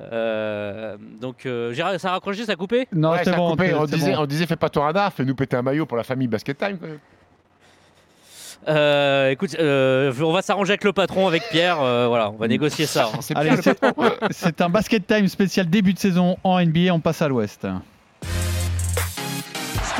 [0.00, 2.86] Euh, donc, euh, Gérard, ça a raccroché, ça a coupé?
[2.92, 3.50] Non, Ouais, c'est ça a bon.
[3.50, 3.74] coupé.
[3.74, 4.22] on, disait, bon.
[4.22, 6.78] on disait, fais pas ton radar, fais-nous péter un maillot pour la famille Basket Time.
[6.78, 6.88] quoi.
[8.68, 11.80] Euh, Écoute, euh, on va s'arranger avec le patron, avec Pierre.
[11.80, 13.10] euh, voilà, on va négocier ça.
[13.14, 13.18] hein.
[13.20, 13.50] C'est Allez,
[14.60, 16.92] un basket time spécial début de saison en NBA.
[16.92, 17.62] On passe à l'ouest.
[17.62, 17.68] to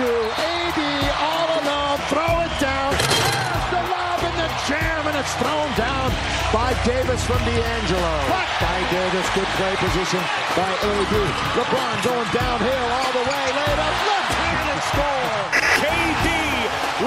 [0.07, 0.79] AD
[1.21, 1.99] all alone.
[2.09, 2.93] Throw it down.
[2.95, 6.09] There's the lob and the jam, and it's thrown down
[6.55, 8.15] by Davis from D'Angelo.
[8.31, 10.21] By Davis, good play position
[10.57, 11.15] by AD.
[11.59, 15.37] LeBron going downhill all the way, laid up, left hand and score.
[15.83, 16.27] KD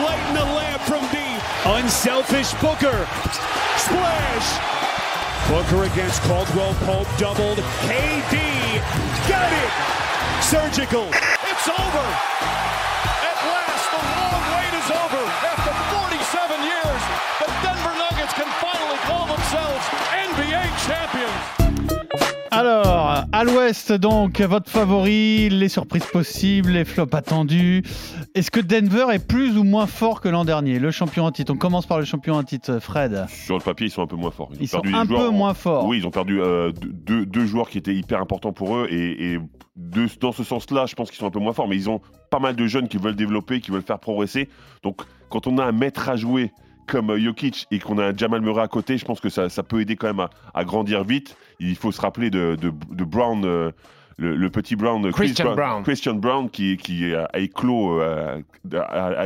[0.04, 0.63] lighting the lamp from deep.
[1.66, 3.08] Unselfish Booker.
[3.78, 4.60] Splash.
[5.48, 7.58] Booker against Caldwell Pope doubled.
[7.88, 8.82] KD
[9.30, 10.44] got it.
[10.44, 11.08] Surgical.
[11.08, 12.93] It's over.
[22.56, 27.82] Alors, à l'ouest, donc, votre favori, les surprises possibles, les flops attendus.
[28.36, 30.78] Est-ce que Denver est plus ou moins fort que l'an dernier?
[30.78, 31.52] Le champion en titre.
[31.54, 33.26] On commence par le champion en titre, Fred.
[33.30, 34.50] Sur le papier, ils sont un peu moins forts.
[34.52, 35.88] ont Ils sont perdu des un peu en- moins forts.
[35.88, 39.34] Oui, ils ont perdu euh, deux, deux joueurs qui étaient hyper importants pour eux et,
[39.34, 39.40] et
[39.76, 42.02] de- dans ce sens-là, je pense qu'ils sont un peu moins forts, mais ils ont
[42.30, 44.48] pas mal de jeunes qui veulent développer, qui veulent faire progresser.
[44.84, 46.52] Donc, quand on a un maître à jouer
[46.88, 49.82] comme euh, Jokic et qu'on a Jamal Murray à côté, je pense que ça, peut
[49.82, 51.38] aider quand même à, grandir vite.
[51.60, 52.56] Il faut se rappeler de,
[53.04, 53.72] Brown.
[54.24, 55.84] Le, le petit Brown, euh, Chris Brown.
[55.84, 58.42] Christian Brown, qui, qui a éclos euh,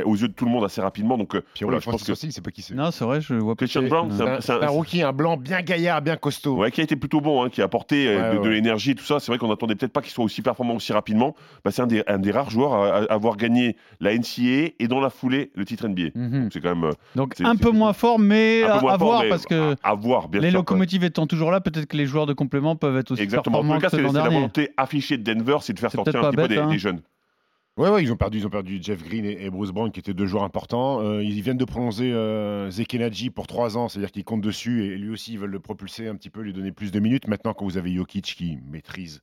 [0.05, 1.17] aux yeux de tout le monde assez rapidement.
[1.17, 2.73] Donc, euh, Puis voilà, voilà, je pense que c'est pas qui c'est.
[2.75, 3.59] Non, c'est vrai, je vois pas.
[3.65, 6.55] Christian Brown, c'est un, un- un rookie, un blanc bien gaillard, bien costaud.
[6.55, 9.05] Ouais, qui a été plutôt bon, hein, qui a apporté Ouais, de, l'énergie et tout
[9.05, 9.19] ça.
[9.19, 11.35] C'est vrai qu'on n'attendait peut-être pas qu'il soit aussi performant aussi rapidement.
[11.63, 14.87] Bah, c'est un des, un des rares joueurs à, à avoir gagné la NCAA et
[14.87, 16.09] dans la foulée le titre NBA.
[16.15, 16.49] Mhm.
[16.51, 19.29] C'est quand même Donc un peu moins fort, mais à, moins à fort, voir mais
[19.29, 20.59] parce que à, à voir, bien les sûr.
[20.59, 23.59] locomotives étant toujours là, peut-être que les joueurs de complément peuvent être aussi Exactement.
[23.59, 26.31] En tout performants cas, c'est la volonté affichée de Denver, c'est de faire sortir un
[26.31, 26.69] petit peu des, hein.
[26.69, 27.01] des jeunes.
[27.77, 29.99] Ouais, ouais, ils ont perdu, ils ont perdu Jeff Green et, et Bruce Brown qui
[29.99, 30.99] étaient deux joueurs importants.
[31.01, 34.97] Euh, ils viennent de prolonger euh, Zekenaji pour trois ans, c'est-à-dire qu'ils comptent dessus et
[34.97, 37.27] lui aussi ils veulent le propulser un petit peu, lui donner plus de minutes.
[37.27, 39.21] Maintenant, quand vous avez Jokic qui maîtrise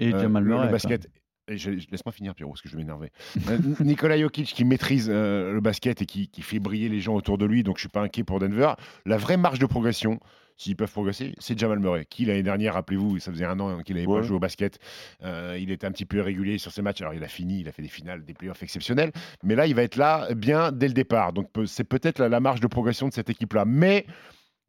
[0.00, 0.62] Et euh, Jamal le- Murray.
[0.64, 0.72] le quoi.
[0.72, 1.08] basket
[1.48, 3.10] et je- je- Laisse-moi finir, Pierrot, parce que je vais m'énerver.
[3.48, 7.14] Euh, Nikola Jokic qui maîtrise euh, le basket et qui, qui fait briller les gens
[7.14, 8.72] autour de lui, donc je suis pas inquiet pour Denver.
[9.06, 10.20] La vraie marge de progression,
[10.56, 13.96] s'ils peuvent progresser, c'est Jamal Murray, qui l'année dernière, rappelez-vous, ça faisait un an qu'il
[13.96, 14.20] n'avait Ouais.
[14.20, 14.78] pas joué au basket.
[15.24, 17.00] Euh, il était un petit peu irrégulier sur ses matchs.
[17.00, 19.10] Alors, il a fini, il a fait des finales, des playoffs exceptionnels,
[19.42, 21.32] mais là, il va être là bien dès le départ.
[21.32, 23.64] Donc, c'est peut-être la, la marge de progression de cette équipe-là.
[23.66, 24.06] Mais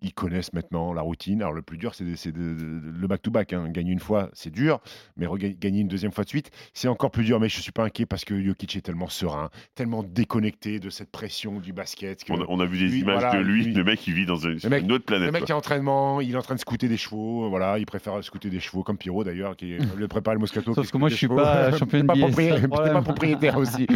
[0.06, 1.42] ils connaissent maintenant la routine.
[1.42, 3.54] Alors, le plus dur, c'est de- de- de- le back-to-back.
[3.54, 3.70] hein.
[3.70, 4.80] Gagner une fois, c'est dur,
[5.18, 5.26] mais
[5.60, 7.40] gagner une deuxième fois de suite, c'est encore plus dur.
[7.40, 10.90] Mais je ne suis pas inquiet parce que Jokic est tellement serein, tellement déconnecté de
[10.90, 12.24] cette pression du basket.
[12.24, 14.06] que- On a, on a vu des lui, images voilà, de lui, lui- le mec,
[14.08, 15.26] il vit dans une, sur mec- une autre planète.
[15.28, 15.46] le mec quoi.
[15.48, 18.24] qui est en entraînement, il est en train de scouter des chevaux, voilà, il préfère
[18.24, 20.74] scouter des chevaux comme Pierrot d'ailleurs, qui le prépare le Moscato.
[20.74, 22.86] Sauf que moi, je suis des pas champion T'es pas, NBA, proprié- c'est ça le
[22.88, 23.88] t'es pas propriétaire aussi.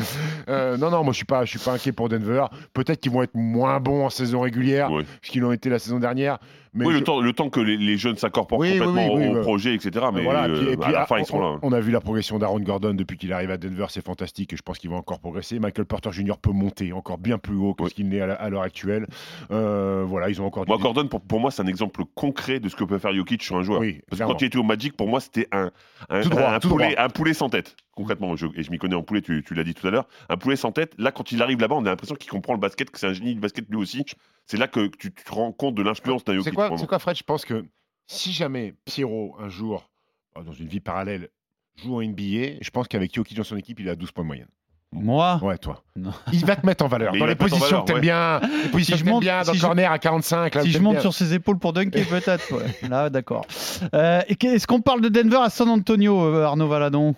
[0.49, 2.45] Euh, non, non, moi je suis pas, je suis pas inquiet pour Denver.
[2.73, 5.03] Peut-être qu'ils vont être moins bons en saison régulière, Ouais.
[5.21, 6.39] puisqu'ils l'ont été la saison dernière.
[6.73, 9.27] Mais oui, je- le, temps, le temps que les, les jeunes s'incorporent Oui, complètement oui,
[9.29, 10.05] oui, au projet, etc.
[10.13, 11.47] Mais Voilà, et puis- euh, et puis, à la ah, fin, ils on, seront là.
[11.55, 11.59] hein.
[11.63, 14.57] on a vu la progression d'Aaron Gordon depuis qu'il arrive à Denver, c'est fantastique et
[14.57, 15.59] je pense qu'il va encore progresser.
[15.59, 16.37] Michael Porter Jr.
[16.41, 19.07] peut monter encore bien plus haut que ce qu'il n'est à l'heure actuelle.
[19.51, 22.69] Euh, voilà, ils ont encore Moi, Gordon, pour, pour moi, c'est un exemple concret de
[22.69, 23.79] ce que peut faire Jokic sur un joueur.
[23.81, 24.33] Parce que clairement.
[24.33, 25.71] quand il était au Magic, pour moi, c'était un,
[26.09, 27.03] un, droit, poulet, droit.
[27.05, 27.75] un poulet sans tête.
[27.95, 30.07] Concrètement, je- et je m'y connais en poulet, tu, tu l'as dit tout à l'heure.
[30.29, 32.59] Un poulet sans tête, là, quand il arrive là-bas, on a l'impression qu'il comprend le
[32.59, 34.05] basket, que c'est un génie du basket lui aussi.
[34.45, 36.53] C'est là que tu, tu te rends compte de l'influence d'un Jokic.
[36.77, 37.15] C'est quoi, c'est Fred?
[37.17, 37.65] Je pense que
[38.07, 39.89] si jamais Pierrot, un jour,
[40.37, 41.29] euh, dans une vie parallèle,
[41.75, 44.27] joue en NBA, je pense qu'avec Jokic dans son équipe, il a 12 points de
[44.27, 44.47] moyenne.
[44.91, 45.39] Moi?
[45.43, 45.83] Ouais, toi.
[45.95, 46.11] Non.
[46.33, 47.13] Il va te mettre en valeur.
[47.13, 49.45] Mais dans les positions que t'aimes bien, les positions je que t'aimes monte- bien, dans
[49.45, 50.55] si le je- corner à 45.
[50.55, 51.01] Là, Si je monte bien.
[51.01, 52.51] sur ses épaules pour dunker, peut-être.
[52.57, 52.89] ouais.
[52.89, 53.45] Là, d'accord.
[53.93, 57.13] Euh, Est-ce qu'on parle de Denver à San Antonio, euh, Arnaud Valadon?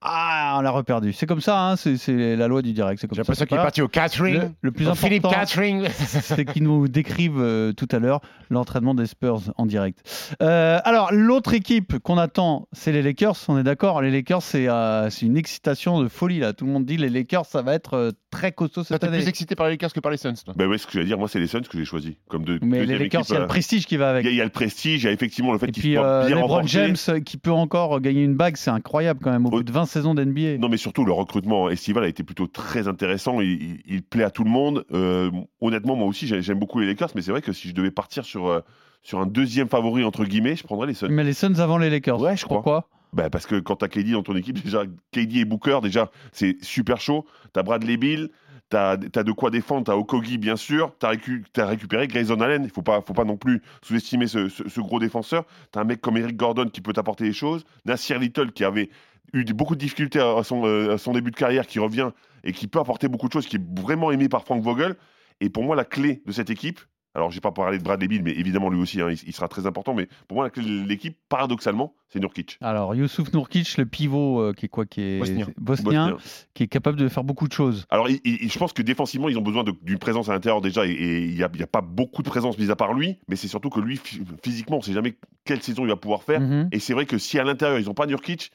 [0.00, 1.12] Ah, on l'a reperdu.
[1.12, 3.00] C'est comme ça, hein, c'est la loi du direct.
[3.00, 4.34] c'est comme J'ai ça, l'impression qu'il est parti au catering.
[4.34, 5.86] Le, le plus Philippe important, Catering.
[5.90, 10.00] c'est qu'ils nous décrivent euh, tout à l'heure l'entraînement des Spurs en direct.
[10.42, 13.36] Euh, alors, l'autre équipe qu'on attend, c'est les Lakers.
[13.48, 16.52] On est d'accord Les Lakers, c'est euh, c'est une excitation de folie là.
[16.52, 19.18] Tout le monde dit les Lakers, ça va être euh, très costaud cette t'es année.
[19.18, 20.54] plus excité par les Lakers que par les Suns, toi.
[20.56, 22.16] Bah ouais, ce que j'allais dire, moi, c'est les Suns que j'ai choisi.
[22.28, 24.24] Comme de, Mais les Lakers, il y a le prestige qui va avec.
[24.24, 25.82] Il y, a- il y a le prestige, il y a effectivement le fait qu'ils
[25.82, 26.62] puis soient euh, bien.
[26.66, 30.14] James qui peut encore gagner une bague, c'est incroyable quand même au De 20 saisons
[30.14, 30.58] d'NBA.
[30.58, 33.40] Non, mais surtout, le recrutement estival a été plutôt très intéressant.
[33.40, 34.84] Il, il- il plaît à tout le monde.
[34.92, 37.74] Euh, honnêtement, moi aussi, j'ai- j'aime beaucoup les Lakers, mais c'est vrai que si je
[37.74, 38.60] devais partir sur, euh,
[39.02, 41.08] sur un deuxième favori, entre guillemets, je prendrais les Suns.
[41.10, 42.20] Mais les Suns avant les Lakers.
[42.20, 42.58] Ouais, je crois.
[42.58, 42.88] Pourquoi?
[43.12, 46.56] Bah, parce que quand t'as KD dans ton équipe, déjà, KD et Booker, déjà, c'est
[46.62, 47.26] super chaud.
[47.52, 48.28] T'as Bradley Bill,
[48.68, 50.92] t'as as de quoi défendre, t'as Okogi, bien sûr.
[51.00, 52.62] T'as récu as récupéré Grayson Allen.
[52.62, 55.44] Il faut pas, faut pas non plus sous-estimer ce, ce- ce gros défenseur.
[55.72, 57.64] T'as un mec comme Eric Gordon qui peut t'apporter des choses.
[57.84, 58.90] Nasir Little qui avait
[59.32, 62.10] eu des- beaucoup de difficultés à son, euh, à son début de carrière, qui revient
[62.44, 64.96] et qui peut apporter beaucoup de choses, qui est vraiment aimé par Frank Vogel.
[65.40, 66.80] Et pour moi, la clé de cette équipe,
[67.14, 69.48] alors j'ai pas parlé de Bradley Bill, mais évidemment lui aussi, hein, il, il sera
[69.48, 69.94] très important.
[69.94, 72.56] Mais pour moi, la clé de l'équipe, paradoxalement, c'est Nurkic.
[72.60, 75.46] Alors, Youssouf Nourkic, le pivot euh, qui est quoi qui est Bosnien.
[75.58, 76.16] bosnien, Bosnien.
[76.54, 77.84] qui est capable de faire beaucoup de choses.
[77.90, 80.86] Alors, il- il- je pense que défensivement, ils ont besoin d'une présence à l'intérieur déjà,
[80.86, 80.90] et-
[81.24, 83.34] il n'y a, il y a pas beaucoup de présence mis à part lui, mais
[83.36, 86.22] c'est surtout que lui, phy- physiquement, on ne sait jamais quelle saison il va pouvoir
[86.22, 86.40] faire.
[86.40, 86.68] Mhm.
[86.72, 88.50] Et c'est vrai que si à l'intérieur, ils n'ont pas Nurkic,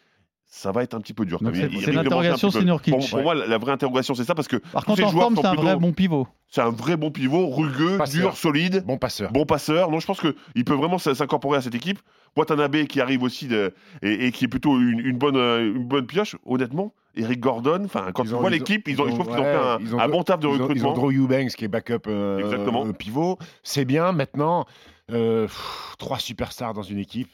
[0.57, 1.39] ça va être un petit peu dur.
[1.53, 2.93] C'est- l'interrogation, Nurkic.
[2.93, 3.23] Pour, pour Ouais.
[3.23, 5.45] moi, la, la vraie interrogation, c'est ça, parce que Par contre, en joueurs forme, c'est
[5.45, 6.27] un plutôt- vrai bon pivot.
[6.49, 8.21] c'est un vrai bon pivot, rugueux, Passeur.
[8.21, 8.83] dur, solide.
[8.85, 9.31] Bon passeur.
[9.33, 11.99] Bon passeur, non, je pense qu'il peut vraiment s'incorporer à cette équipe.
[12.37, 15.85] Watanabe qui arrive aussi de- et, et qui est plutôt une, une bonne, euh, une
[15.85, 16.93] bonne pioche, honnêtement.
[17.17, 19.23] Eric Gordon, enfin, quand Ils tu ont- vois ils ont- l'équipe, ils, ont, je qu'ils
[19.25, 20.93] fait un, ils ont un deux- bon taf de Ils ont, ils ont recrutement.
[20.93, 22.85] Drew Eubanks qui est backup euh, Exactement.
[22.85, 23.37] euh, pivot.
[23.63, 24.11] C'est bien.
[24.11, 24.65] Maintenant,
[25.11, 27.29] euh, pff, trois superstars dans une équipe.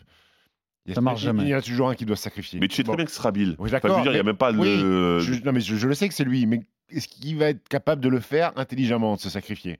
[0.86, 1.44] Il y a- Ça marche il- jamais.
[1.44, 2.60] Il y en a toujours un qui doit se sacrifier.
[2.60, 2.96] Mais tu sais très Bon.
[2.96, 3.50] bien que ce sera Bill.
[3.50, 5.20] Oui, Enfin, je veux d'accord, dire, il n'y a même pas oui, le.
[5.20, 7.68] Je, non, mais je, je le sais que c'est lui, mais est-ce qu'il va être
[7.70, 9.78] capable de le faire intelligemment, de se sacrifier?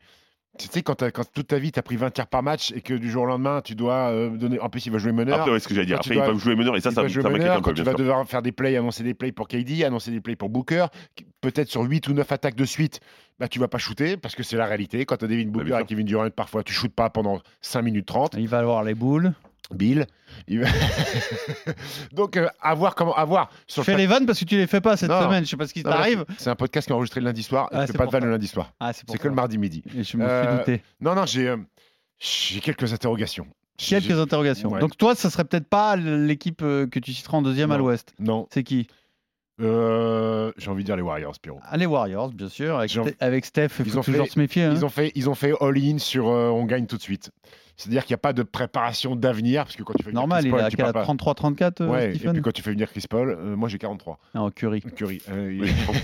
[0.60, 1.02] Tu sais, quand,
[1.34, 3.26] toute ta vie, tu as pris 20 tirs par match et que du jour au
[3.26, 4.60] lendemain, tu dois euh, donner.
[4.60, 5.40] En plus, il va jouer meneur.
[5.40, 5.96] Après, ouais, ce que j'allais dire.
[5.98, 7.62] Après, dois- peuvent jouer meneur et ça, il ça, va jouer ça m'inquiète meneur, un
[7.62, 8.00] peu, tu bien vas sûr.
[8.00, 10.88] devoir faire des plays, annoncer des plays pour KD, annoncer des plays pour Booker,
[11.40, 13.00] peut-être sur 8 ou 9 attaques de suite,
[13.40, 15.06] bah, tu vas pas shooter parce que c'est la réalité.
[15.06, 15.86] Quand tu as Devin Booker bien et.
[15.86, 18.36] Kevin Durant, parfois tu shootes pas pendant 5 minutes 30.
[18.38, 19.32] Il va avoir les boules.
[19.74, 20.06] Bill.
[20.48, 20.64] il
[22.12, 23.14] Donc, euh, à voir comment.
[23.16, 23.50] À voir.
[23.68, 25.22] Sur Je le fais les vannes parce que tu les fais pas cette Non.
[25.24, 25.44] semaine.
[25.46, 26.26] Je sais pas ce qui t'arrive.
[26.38, 27.70] c'est- un podcast qui est enregistré le lundi soir.
[27.72, 28.26] Ah, je fais pas de pour vanne ça.
[28.28, 28.74] le lundi soir.
[28.80, 29.28] Ah, c'est que ça.
[29.30, 29.84] le mardi midi.
[29.96, 30.84] Et je me Euh, suis douté.
[31.00, 31.58] Non, non, j'ai euh,
[32.20, 33.48] j'ai quelques interrogations.
[33.78, 34.70] Quelques interrogations.
[34.70, 34.80] Ouais.
[34.80, 38.14] Donc toi, ça serait peut-être pas l'équipe euh, que tu citeras en deuxième à l'Ouest.
[38.20, 38.88] Non, C'est qui?
[39.60, 41.60] Euh, j'ai envie de dire les Warriors, Spiro.
[41.64, 42.78] ah, Les Warriors, bien sûr.
[42.80, 44.64] Avec, envie- avec Steph, il Ils faut ont toujours fait- se méfier.
[44.64, 44.74] hein.
[44.76, 47.30] Ils ont fait, ils ont fait all-in sur euh, on gagne tout de suite.
[47.78, 50.40] C'est-à-dire qu'il n'y a pas de préparation d'avenir, parce que quand tu fais venir Normal,
[50.42, 52.52] Chris il Paul, a tu quel parles pas- 33, 34, euh, Ouais, et puis quand
[52.52, 54.20] tu fais venir Chris Paul, euh, moi j'ai 43.
[54.36, 54.82] Non, Curry.
[54.82, 55.22] Curry.
[55.30, 55.54] euh,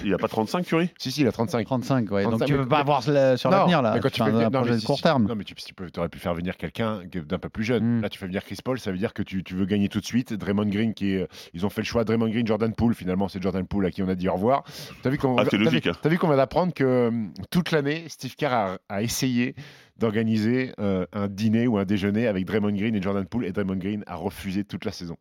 [0.03, 0.89] il- Il a pas 35, Curry?
[0.97, 1.65] Si, si, il a 35.
[1.65, 2.23] 35, ouais.
[2.23, 3.93] Donc 35, tu mais- peux pas avoir la- sur l'avenir là.
[3.93, 5.27] mais quand tu fais venir- un non, projet mais de si- court terme.
[5.27, 7.99] Non, mais tu, tu peux, aurais pu faire venir quelqu'un que- d'un peu plus jeune.
[7.99, 8.01] Mm.
[8.01, 9.99] Là, tu fais venir Chris Paul, ça veut dire que tu, tu veux gagner tout
[9.99, 10.34] de suite.
[10.34, 12.93] Draymond Green, qui est, ils ont fait le choix Draymond Green, Jordan Poole.
[12.95, 14.63] Finalement, c'est Jordan Poole à qui on a dit au revoir.
[15.03, 15.93] T'as vu qu'on Ah, vu- logique, hein.
[16.06, 17.12] vu qu'on vient d'apprendre que
[17.51, 19.56] toute l'année, Steve Kerr a, a essayé
[19.99, 23.77] d'organiser euh, un dîner ou un déjeuner avec Draymond Green et Jordan Poole, et Draymond
[23.77, 25.17] Green a refusé toute la saison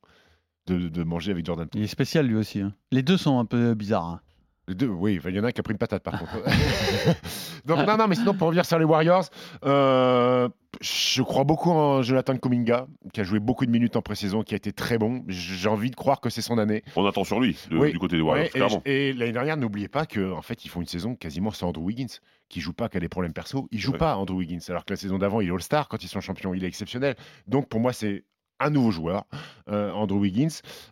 [0.66, 1.80] de, manger avec Jordan Poole.
[1.80, 2.60] Il est spécial lui aussi.
[2.60, 2.74] hein.
[2.90, 4.06] Les deux sont un peu bizarres.
[4.06, 4.20] hein.
[4.68, 6.32] Deux, oui, il y en a un qui a pris une patate par contre.
[7.66, 9.24] Donc non, non, mais sinon pour revenir sur les Warriors,
[9.64, 10.48] euh,
[10.80, 14.54] je crois beaucoup en Jonathan Kuminga, qui a joué beaucoup de minutes en pré-saison, qui
[14.54, 15.24] a été très bon.
[15.28, 16.82] J'ai envie de croire que c'est son année.
[16.96, 17.92] On attend sur lui, de- Oui.
[17.92, 18.82] du côté des Warriors, Ouais, et clairement.
[18.84, 21.84] et l'année dernière, n'oubliez pas que en fait, ils font une saison quasiment sans Andrew
[21.84, 22.06] Wiggins,
[22.48, 23.68] qui joue pas, qui a des problèmes perso.
[23.72, 23.98] Il joue Ouais.
[23.98, 26.54] pas Andrew Wiggins, alors que la saison d'avant, il est All-Star quand ils sont champions,
[26.54, 27.14] il est exceptionnel.
[27.46, 28.24] Donc pour moi, c'est
[28.60, 29.24] un nouveau joueur,
[29.70, 30.48] euh, Andrew Wiggins,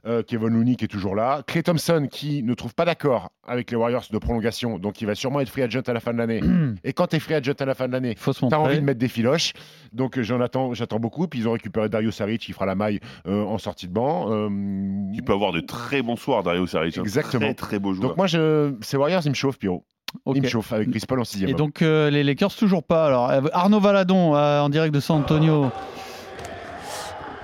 [0.07, 3.70] euh, Kevin Looney qui est toujours là, Clay Thompson qui ne trouve pas d'accord avec
[3.70, 6.18] les Warriors de prolongation, donc il va sûrement être free agent à la fin de
[6.18, 6.40] l'année.
[6.85, 8.85] et quand tu es free agent à la fin de l'année, Il T'as envie de
[8.85, 9.53] mettre des filoches,
[9.92, 11.27] donc euh, j'en attends, j'attends beaucoup.
[11.29, 14.31] Puis ils ont récupéré Dario Saric, qui fera la maille euh, en sortie de banc.
[14.31, 14.48] Euh,
[15.12, 16.98] Il peut avoir de très bons soirs, Dario Saric.
[16.98, 17.03] hein.
[17.03, 17.46] Exactement.
[17.46, 18.09] Très, très beau joueur.
[18.11, 19.85] donc moi, je, ces Warriors, ils me chauffent, Pierrot.
[20.24, 20.37] Ok.
[20.37, 21.50] Ils me chauffent avec Chris Paul en sixième.
[21.50, 23.07] Et donc euh, les Lakers toujours pas.
[23.07, 25.70] Alors Arnaud Valadon euh, en direct de San Antonio.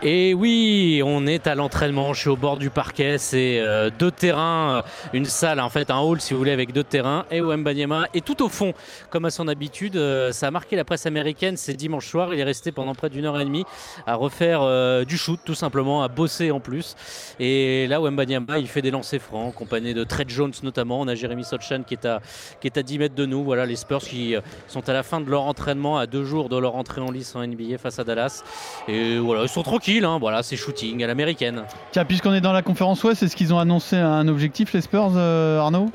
[0.02, 4.10] Et oui, on est à l'entraînement, je suis au bord du parquet, c'est euh, deux
[4.10, 4.82] terrains, euh,
[5.12, 8.24] une salle, en fait un hall si vous voulez avec deux terrains, et Wembanyama est
[8.24, 8.72] tout au fond,
[9.10, 12.40] comme à son habitude, euh, ça a marqué la presse américaine, c'est dimanche soir, il
[12.40, 13.66] est resté pendant près d'une heure et demie
[14.06, 16.96] à refaire du shoot tout simplement, à bosser en plus,
[17.38, 21.14] et là Wembanyama il fait des lancers francs, accompagné de Trey Jones notamment, on a
[21.14, 22.22] Jérémy Sochan qui est à,
[22.62, 24.34] qui est à 10 mètres de nous, voilà les Spurs qui
[24.66, 27.36] sont à la fin de leur entraînement, à deux jours de leur entrée en lice
[27.36, 28.42] en NBA face à Dallas,
[28.88, 31.62] et voilà, ils sont tranquilles, hein, voilà, c'est shooting à l'américaine.
[31.92, 35.12] Tiens, puisqu'on est dans la conférence Ouest, est-ce qu'ils ont annoncé un objectif les Spurs,
[35.16, 35.90] euh, Arnaud?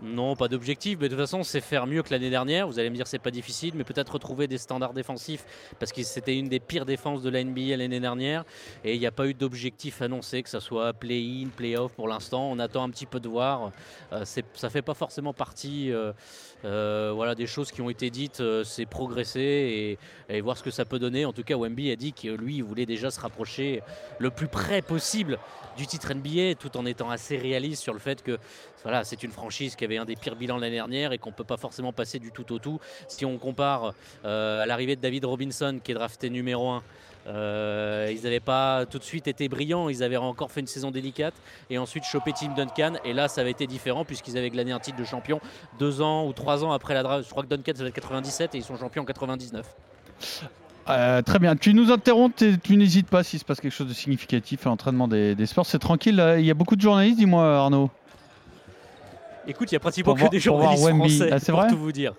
[0.00, 2.68] Non, pas d'objectif, mais de toute façon, c'est faire mieux que l'année dernière.
[2.68, 5.44] Vous allez me dire, c'est pas difficile, mais peut-être retrouver des standards défensifs
[5.80, 8.44] parce que c'était une des pires défenses de la NBA l'année dernière
[8.84, 12.48] et il n'y a pas eu d'objectif annoncé, que ce soit play-in, play-off pour l'instant.
[12.48, 13.72] On attend un petit peu de voir.
[14.12, 16.12] Euh, ça fait pas forcément partie euh,
[16.64, 18.40] euh, voilà, des choses qui ont été dites.
[18.40, 21.24] euh, c'est progresser et, et voir ce que ça peut donner.
[21.24, 23.82] En tout cas, Wemby a dit que lui, il voulait déjà se rapprocher
[24.20, 25.38] le plus près possible
[25.76, 28.38] du titre NBA tout en étant assez réaliste sur le fait que
[28.82, 31.34] voilà, c'est une franchise qui avait un des pires bilans l'année dernière et qu'on ne
[31.34, 32.78] peut pas forcément passer du tout au tout.
[33.08, 36.82] Si on compare euh, à l'arrivée de David Robinson, qui est drafté numéro 1,
[38.10, 41.34] ils n'avaient pas tout de suite été brillants, ils avaient encore fait une saison délicate
[41.68, 42.94] et ensuite chopé Tim Duncan.
[43.04, 45.40] Et là, ça avait été différent puisqu'ils avaient glané un titre de champion
[45.78, 47.24] deux ans ou trois ans après la draft.
[47.26, 49.66] Je crois que Duncan, ça va être 97 et ils sont champions en 99.
[50.88, 51.54] Euh, Très bien.
[51.54, 54.70] Tu nous interromps, t'es- tu n'hésites pas s'il se passe quelque chose de significatif à
[54.70, 55.66] l'entraînement des, des Spurs.
[55.66, 56.22] C'est tranquille.
[56.38, 57.90] Il y a beaucoup de journalistes, dis-moi, Arnaud.
[59.48, 61.16] Écoute, il y a pratiquement que voir- des journalistes Wemby.
[61.16, 62.12] français, Ah, c'est pour vrai tout vous dire.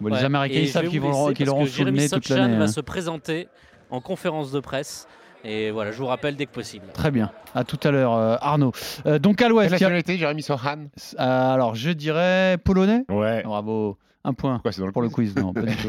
[0.00, 0.18] Bon, Ouais.
[0.18, 2.56] Les Américains, ils savent qu'ils vont- qu'ils l'auront sous le Jérémy nez toute l'année.
[2.58, 2.68] va hein.
[2.68, 3.48] se présenter
[3.90, 5.06] en conférence de presse.
[5.44, 6.86] Et voilà, je vous rappelle dès que possible.
[6.92, 7.30] Très bien.
[7.54, 8.72] À tout à l'heure, euh, Arnaud.
[9.06, 10.86] Euh, donc à l'Ouest, Quelle a- nationalité, Jérémy Sohan
[11.18, 11.22] Euh,
[11.54, 13.04] alors je dirais polonais.
[13.08, 13.42] Ouais.
[13.44, 13.96] Bravo.
[14.28, 14.54] Un point.
[14.54, 15.88] Pourquoi c'est dans le Pour le quiz non, pas du tout.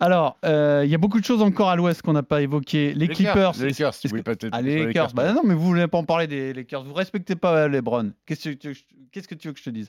[0.00, 2.94] Alors, euh, il y a beaucoup de choses encore à l'ouest qu'on n'a pas évoquées.
[2.94, 3.52] Les, Clippers.
[3.60, 3.92] Les Lakers.
[4.12, 4.48] Oui, peut-être.
[4.52, 5.12] Ah, les Lakers.
[5.14, 6.82] Bah non, mais vous voulez pas en parler des Lakers.
[6.84, 8.12] Vous respectez pas les Browns.
[8.26, 9.88] Qu'est-ce que tu veux que je- qu'est-ce que tu veux que je te dise?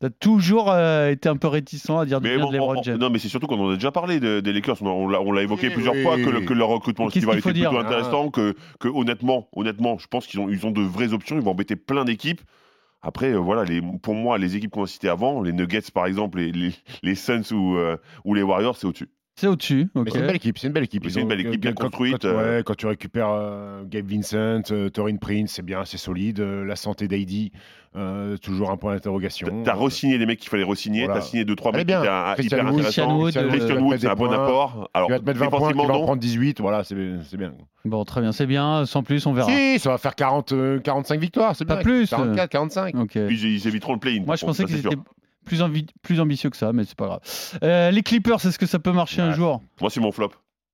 [0.00, 2.78] T'as toujours euh, été un peu réticent à dire du bien bon, de LeBron on-
[2.78, 2.96] on- James.
[2.96, 4.80] non, mais c'est surtout qu'on en a déjà parlé de- des Lakers.
[4.82, 6.02] On, l'a- évoqué Oui, plusieurs oui.
[6.02, 7.80] fois que, le- que leur recrutement estival était plutôt Ah.
[7.80, 8.30] intéressant.
[8.30, 11.36] Que, que honnêtement, honnêtement, je pense qu'ils ont, ils ont de vraies options.
[11.36, 12.40] Ils vont embêter plein d'équipes.
[13.02, 16.06] Après, euh, voilà, les, pour moi, les équipes qu'on a citées avant, les Nuggets par
[16.06, 19.10] exemple, les, les, les Suns ou, euh, ou les Warriors, c'est au-dessus.
[19.40, 19.88] C'est au-dessus.
[19.94, 20.04] ok.
[20.04, 21.02] Mais c'est une belle équipe, c'est une belle équipe.
[21.02, 22.58] Mais Ils c'est une ont- belle équipe, bien quand- construite, Quand, euh.
[22.58, 26.40] ouais, quand tu récupères euh, Gabe Vincent, euh, Torin Prince, c'est bien, c'est solide.
[26.40, 27.08] Euh, la santé
[27.96, 29.62] euh, toujours un point d'interrogation.
[29.64, 31.20] T'as re-signé les mecs qu'il fallait re-signer, Voilà.
[31.20, 32.02] t'as signé 2-3 Elle est mecs qui bien.
[32.02, 33.18] hyper Christian intéressants.
[33.18, 34.90] Wood, Christian Wood, c'est un bon apport.
[34.94, 36.60] Alors, Tu vas te mettre 20 points, tu vas en prendre 18.
[36.60, 37.52] Voilà, c'est c'est bien.
[37.86, 38.84] Bon, très bien, c'est bien.
[38.84, 39.50] Sans plus, on verra.
[39.50, 41.82] Si, ça va faire 40, euh, 45 victoires, c'est Pas bien.
[41.82, 42.10] plus.
[42.10, 42.94] 44, 45.
[42.94, 43.18] Ok.
[43.26, 44.22] Puis ils éviteront le play-in.
[44.24, 44.96] Moi, je pensais qu'ils étaient
[45.50, 47.20] plus, envi- plus ambitieux que ça, mais c'est pas grave.
[47.64, 49.60] Euh, les Clippers, est-ce que ça peut marcher un jour?
[49.80, 50.30] Moi, c'est mon flop.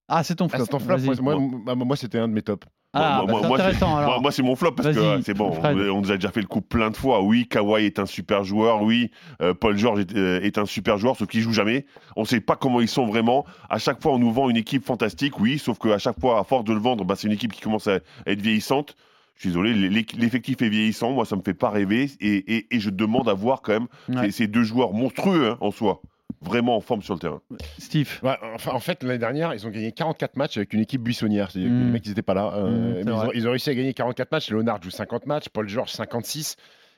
[0.08, 0.64] Ah, c'est ton Ah, flop.
[0.66, 0.98] c'est ton flop.
[0.98, 2.66] Moi, moi, moi, moi, c'était un de mes tops.
[2.92, 5.52] Ah, Moi, bah, moi, c'est moi, Moi, mon flop parce que c'est bon.
[5.52, 5.76] Fred.
[5.76, 7.22] On, on nous a déjà fait le coup plein de fois.
[7.22, 8.82] Oui, Kawhi est un super joueur.
[8.82, 9.10] Oui,
[9.42, 11.86] euh, Paul George est, euh, est un super joueur, sauf qu'il joue jamais.
[12.16, 13.44] On ne sait pas comment ils sont vraiment.
[13.70, 15.40] À chaque fois, on nous vend une équipe fantastique.
[15.40, 17.60] Oui, sauf qu'à chaque fois, à force de le vendre, bah, c'est une équipe qui
[17.62, 18.94] commence à être vieillissante.
[19.36, 21.12] Je suis désolé, l'é- l'effectif est vieillissant.
[21.12, 22.10] Moi, ça me fait pas rêver.
[22.20, 24.26] Et, et- et je demande à voir quand même Ouais.
[24.26, 26.00] ces, ces deux joueurs monstrueux hein, en soi.
[26.42, 27.40] vraiment en forme sur le terrain.
[27.78, 28.20] Steve.
[28.22, 31.50] Ouais, enfin, en fait, l'année dernière, ils ont gagné 44 matchs avec une équipe buissonnière.
[31.50, 31.86] C'est-à-dire que Mm.
[31.86, 32.52] les mecs, ils n'étaient pas là.
[32.54, 34.50] euh, Mm, mais c'est ils, ont, ils ont réussi à gagner 44 matchs.
[34.50, 36.56] Leonard joue 50 matchs, Paul George 56.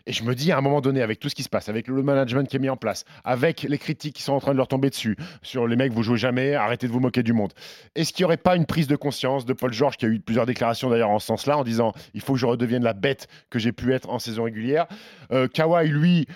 [0.08, 1.86] Et je me dis, à un moment donné, avec tout ce qui se passe, avec
[1.86, 4.56] le management qui est mis en place, avec les critiques qui sont en train de
[4.56, 7.52] leur tomber dessus, sur les mecs, vous jouez jamais, arrêtez de vous moquer du monde.
[7.94, 10.18] Est-ce qu'il n'y aurait pas une prise de conscience de Paul George, qui a eu
[10.18, 13.28] plusieurs déclarations d'ailleurs en ce sens-là, en disant, il faut que je redevienne la bête
[13.50, 14.86] que j'ai pu être en saison régulière
[15.30, 16.26] Euh, Kawhi, lui,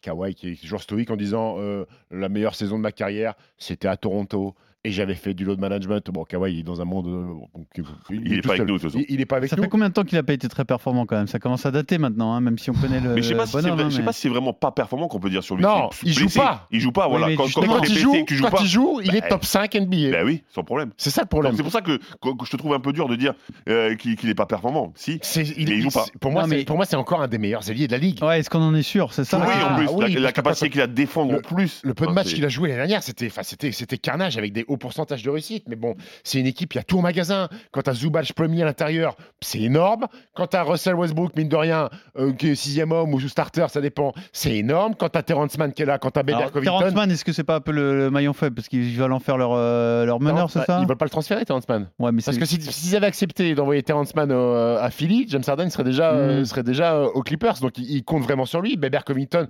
[0.00, 3.88] Kawhi qui est toujours stoïque en disant euh, la meilleure saison de ma carrière, c'était
[3.88, 6.08] à Toronto et j'avais fait du load management.
[6.10, 7.06] Bon, Kawhi il est dans un monde.
[7.08, 7.66] euh, donc,
[8.10, 9.04] Il est tout pas avec nous, de toute façon.
[9.08, 9.62] Il, il est pas avec Ça nous.
[9.64, 11.26] fait combien de temps qu'il n'a pas été très performant quand même?
[11.26, 13.46] Ça commence à dater maintenant, hein, même si on connaît le Mais je sais pas
[13.46, 13.74] si c'est bonhomme.
[13.76, 15.56] vrai- hein, je sais mais- pas si c'est vraiment pas performant qu'on peut dire sur
[15.56, 15.62] lui.
[15.64, 16.38] Non, il joue blessé.
[16.38, 16.66] pas.
[16.70, 17.26] Il joue pas, voilà.
[17.34, 18.12] Quand, quand quand il blessé joue,
[18.42, 20.10] quand pas, il joue, il est bah, top 5 NBA.
[20.12, 20.90] ben oui, sans problème.
[20.96, 21.54] c'est ça le problème.
[21.56, 23.34] C'est pour ça que, que- que je te trouve un peu dur de dire
[23.68, 24.92] euh, qu'il qu'il est pas performant.
[24.96, 25.20] Si.
[25.56, 26.06] Il, Mais il joue pas.
[26.20, 28.22] Pour moi, c'est- mais- pour moi, c'est encore un des meilleurs alliés de la ligue.
[28.22, 29.12] Ouais, est-ce qu'on en est sûr?
[29.12, 31.80] C'est ça oui, Ah, en plus, oui, la, capacité qu'il a de défendre en plus.
[31.84, 34.52] Le peu de matchs qu'il a joué l'année dernière, c'était, enfin, c'était, c'était carnage avec
[34.52, 35.64] des hauts pourcentages de réussite.
[35.68, 37.48] Mais bon, c'est une équipe, il y a tout au magasin.
[37.72, 40.06] Quand tu as Zubac premier à l'intérieur, c'est énorme.
[40.34, 43.66] Quand tu as Russell Westbrook, mine de rien, euh, qui est sixième homme ou starter,
[43.68, 44.94] ça dépend, c'est énorme.
[44.94, 46.92] Quand tu as Terrence Mann qui est là, quand tu as Bader Terrence.
[46.94, 48.54] Mann, est-ce que c'est pas un peu le, le maillon faible?
[48.56, 50.78] Parce qu'ils veulent en faire leur, euh, leur meneur, c'est ça?
[50.82, 51.88] Ils veulent pas le transférer, Terrence Mann.
[51.98, 55.42] Ouais, mais Parce que si- s'ils avaient accepté d'envoyer Terrence Mann au- à Philly, James
[55.46, 56.44] Harden serait déjà, euh, Mm.
[56.44, 57.58] serait déjà euh, aux Clippers.
[57.60, 58.76] Donc il, il compte vraiment sur lui.
[58.76, 59.46] Bader Covington.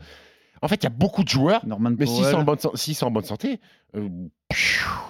[0.63, 1.65] En fait, il y a beaucoup de joueurs.
[1.67, 3.61] Norman Mais s'ils sont, en bonne, san- s'ils sont en bonne santé,
[3.97, 4.09] euh,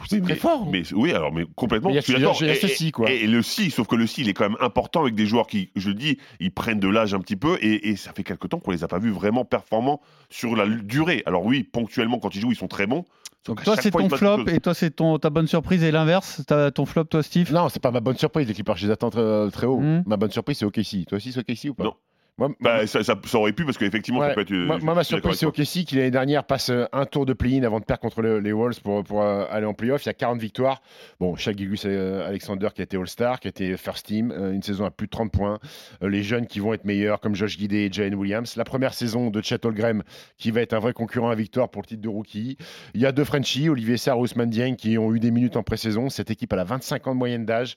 [0.08, 0.66] c'est très mais- fort.
[0.70, 1.88] Mais oui, alors mais complètement.
[1.90, 2.42] Mais il y a- je suis d'accord.
[2.42, 3.10] Et- quoi.
[3.10, 5.26] Et, et le si, sauf que le si, il est quand même important avec des
[5.26, 8.12] joueurs qui, je le dis, ils prennent de l'âge un petit peu et, et ça
[8.12, 11.22] fait quelque temps qu'on les a pas vus vraiment performants sur la durée.
[11.26, 13.04] Alors oui, ponctuellement quand ils jouent, ils sont très bons.
[13.44, 16.42] Donc toi, c'est ton flop et toi, c'est ton, ta bonne surprise et l'inverse?
[16.46, 17.50] T'as ton flop, toi, Steve?
[17.52, 18.76] Non, c'est pas ma bonne surprise, les Clippers.
[18.76, 19.78] Je les attends très, très haut.
[19.80, 20.02] Mhm.
[20.06, 21.06] Ma bonne surprise, c'est OKC.
[21.06, 21.84] Toi aussi, c'est OKC ou pas?
[21.84, 21.94] Non.
[22.38, 24.52] Moi, Bah, ça, ça- ça aurait pu parce qu'effectivement, ouais, ça peut être.
[24.52, 25.46] euh, moi, moi, ma surprise, c'est.
[25.46, 28.38] OKC qui l'année dernière passe euh, un tour de play-in avant de perdre contre le-
[28.38, 30.04] les Wolves pour, pour euh, aller en playoff.
[30.04, 30.80] Il y a 40 victoires.
[31.18, 34.52] Bon, Shaq Gilgeous euh, Alexander qui a été All-Star, qui a été First Team, euh,
[34.52, 35.58] une saison à plus de 30 points.
[36.00, 38.54] Les jeunes qui vont être meilleurs, comme Josh Guidé et Jalen Williams.
[38.56, 40.02] La première saison de Chet Holmgren
[40.36, 42.56] qui va être un vrai concurrent à victoire pour le titre de rookie.
[42.94, 45.56] Il y a deux Frenchies, Olivier Sarr et Ousmane Dieng, qui ont eu des minutes
[45.56, 46.08] en pré-saison.
[46.08, 47.74] Cette équipe, elle a 25 ans de moyenne d'âge.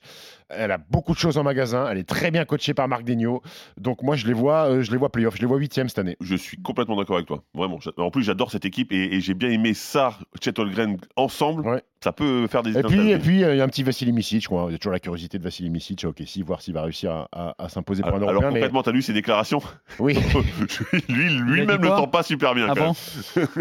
[0.48, 1.88] Elle a beaucoup de choses en magasin.
[1.90, 3.42] Elle est très bien coachée par Marc Degnaud.
[3.78, 5.36] Donc moi, je les vois, euh, je les vois playoff.
[5.36, 6.16] Je les vois huitième cette année.
[6.20, 7.42] Je suis complètement d'accord avec toi.
[7.54, 7.78] Vraiment.
[7.96, 11.66] En plus, j'adore cette équipe et, et j'ai bien aimé ça, Chet Holmgren ensemble.
[11.66, 11.82] Ouais.
[12.02, 14.12] Ça peut faire des Et puis, et puis, euh, il y a un petit Vassili
[14.12, 14.48] Micic.
[14.48, 14.66] quoi.
[14.68, 16.04] Il y a toujours la curiosité de Vassili Micic.
[16.04, 18.48] Ok, si voir s'il va réussir à, à- à s'imposer pour un Alors, Européen.
[18.50, 19.62] mais- concrètement, t'as lu ses déclarations?
[20.00, 20.14] Oui.
[21.08, 22.66] Lui, lui-même le sent pas super bien.
[22.70, 22.92] Ah quand bon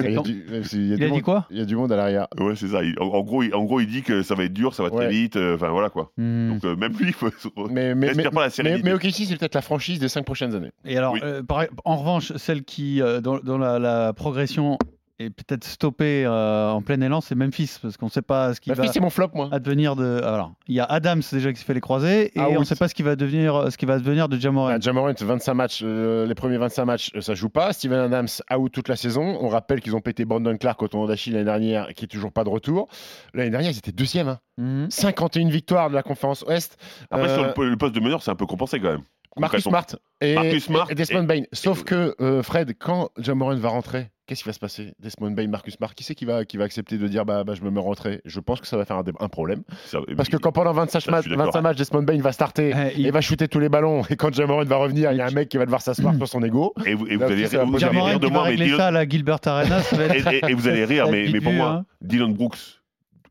[0.04, 1.46] Il y a du, euh, c'est- il y a Il du a dit quoi?
[1.52, 2.28] Il y a du monde à l'arrière.
[2.40, 2.84] Ouais, c'est ça.
[2.84, 4.84] Il- en, en gros, il, en gros, il dit que ça va être dur, ça
[4.84, 5.10] va très Ouais.
[5.10, 5.36] vite.
[5.36, 6.12] euh, Enfin, voilà quoi.
[6.18, 6.54] Hmm.
[6.54, 7.30] Donc, euh, même lui, il faut.
[7.70, 8.82] Mais, mais, Respire mais, pas la mais, sérénité.
[8.84, 10.72] mais OKC, c'est peut-être la franchise des cinq prochaines années.
[10.86, 11.20] Et alors, Oui.
[11.24, 14.78] euh, par- en revanche, celle qui, euh, dans, dans la, la progression,
[15.26, 18.62] est peut-être stoppée euh, en plein élan, c'est Memphis, parce qu'on ne sait pas ce
[18.62, 19.50] qui Ma va c'est mon flop, moi.
[19.52, 20.22] advenir de.
[20.24, 22.56] Alors, il y a Adams déjà qui s'est fait les croisés, et Ah oui.
[22.58, 24.68] on ne sait pas ce qui va devenir, ce qui va devenir de Jamorant.
[24.68, 27.74] Ah, Jamorant, 25 matchs, euh, les premiers 25 matchs, euh, ça joue pas.
[27.74, 29.38] Steven Adams, out toute la saison.
[29.42, 32.32] On rappelle qu'ils ont pété Brandon Clark au tournoi d'Achille l'année dernière, qui est toujours
[32.32, 32.88] pas de retour.
[33.34, 34.28] L'année dernière, ils étaient deuxième.
[34.28, 34.40] hein.
[34.58, 34.88] Mhm.
[34.92, 36.78] 51 victoires de la conférence Ouest.
[37.10, 39.02] Après, Euh, sur le, po- le poste de meneur, c'est un peu compensé quand même.
[39.38, 39.88] Marcus Concrètement.
[39.88, 41.42] Smart et, Marcus Smart et Desmond et- Bain.
[41.54, 44.94] Sauf que, euh, Fred, quand Jamorant va rentrer, qu'est-ce qui va se passer?
[45.00, 47.54] Desmond Bain, Marcus Smart, qui c'est qui va, qui va accepter de dire bah, bah,
[47.54, 49.64] je me mets rentrer Je pense que ça va faire un, problème.
[49.88, 51.48] Ça- Parce que quand pendant 25 Ça, je matchs, suis d'accord.
[51.48, 54.16] 25 matchs, Desmond Bain va starter Eh, il- et va shooter tous les ballons, et
[54.16, 56.42] quand Jamorant va revenir, il y a un mec qui va devoir s'asseoir sur son
[56.44, 56.74] ego.
[56.86, 60.48] Et vous, et vous allez, vous rire de moi, mais Dylan- ça la Gilbert et,
[60.48, 61.86] et- et vous allez rire, mais, pour moi, hein.
[62.02, 62.81] Dylan Brooks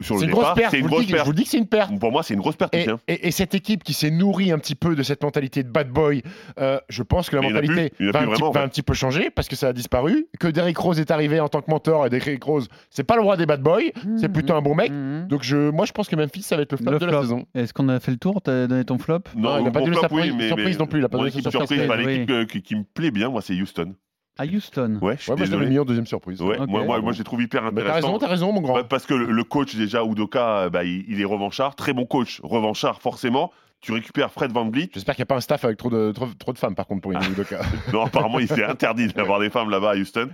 [0.01, 1.27] sur le C'est une grosse départ, perte, c'est je une grosse dis, je perte.
[1.27, 1.99] vous dis que c'est une perte.
[1.99, 2.75] Pour moi, c'est une grosse perte.
[2.75, 5.63] Et, aussi, et- et cette équipe qui s'est nourrie un petit peu de cette mentalité
[5.63, 6.23] de bad boy,
[6.59, 8.67] euh, je pense que la Mais mentalité plus, va, un petit, vraiment, en va fait.
[8.67, 10.27] un petit peu changer parce que ça a disparu.
[10.39, 13.23] Que Derrick Rose est arrivé en tant que mentor et Derrick Rose, c'est pas le
[13.23, 13.81] roi des bad boys,
[14.17, 14.91] c'est plutôt un bon mec.
[14.91, 15.27] Mhm.
[15.29, 17.15] Donc je, moi je pense que Memphis ça va être le flop Le de flop.
[17.15, 17.47] la saison.
[17.55, 18.41] Est-ce qu'on a fait le tour?
[18.43, 19.21] T'as donné ton flop?
[19.37, 21.43] Non, il a pas donné flop, sa surprise- non plus, il a pas mon donné
[21.43, 21.81] sa surprise.
[21.81, 23.95] l'équipe qui me plaît bien, moi, c'est Houston.
[24.41, 24.99] À Houston.
[25.03, 26.41] Ouais, je suis Ouais, moi je mis en deuxième surprise.
[26.41, 28.07] Ouais, moi, moi, moi, je les trouve hyper Mais t'as intéressants.
[28.07, 28.75] raison, t'as raison mon grand.
[28.75, 31.75] Bah, parce que le, le coach, déjà, Udoka, bah, il, il est revanchard.
[31.77, 33.53] Très bon coach, revanchard, forcément.
[33.83, 34.91] Tu récupères Fred Van Vliet.
[34.93, 36.87] J'espère qu'il n'y a pas un staff avec trop de, trop, trop de femmes par
[36.87, 37.61] contre pour une Udoka.
[37.93, 40.29] Non, apparemment, il s'est interdit d'avoir des femmes là-bas à Houston.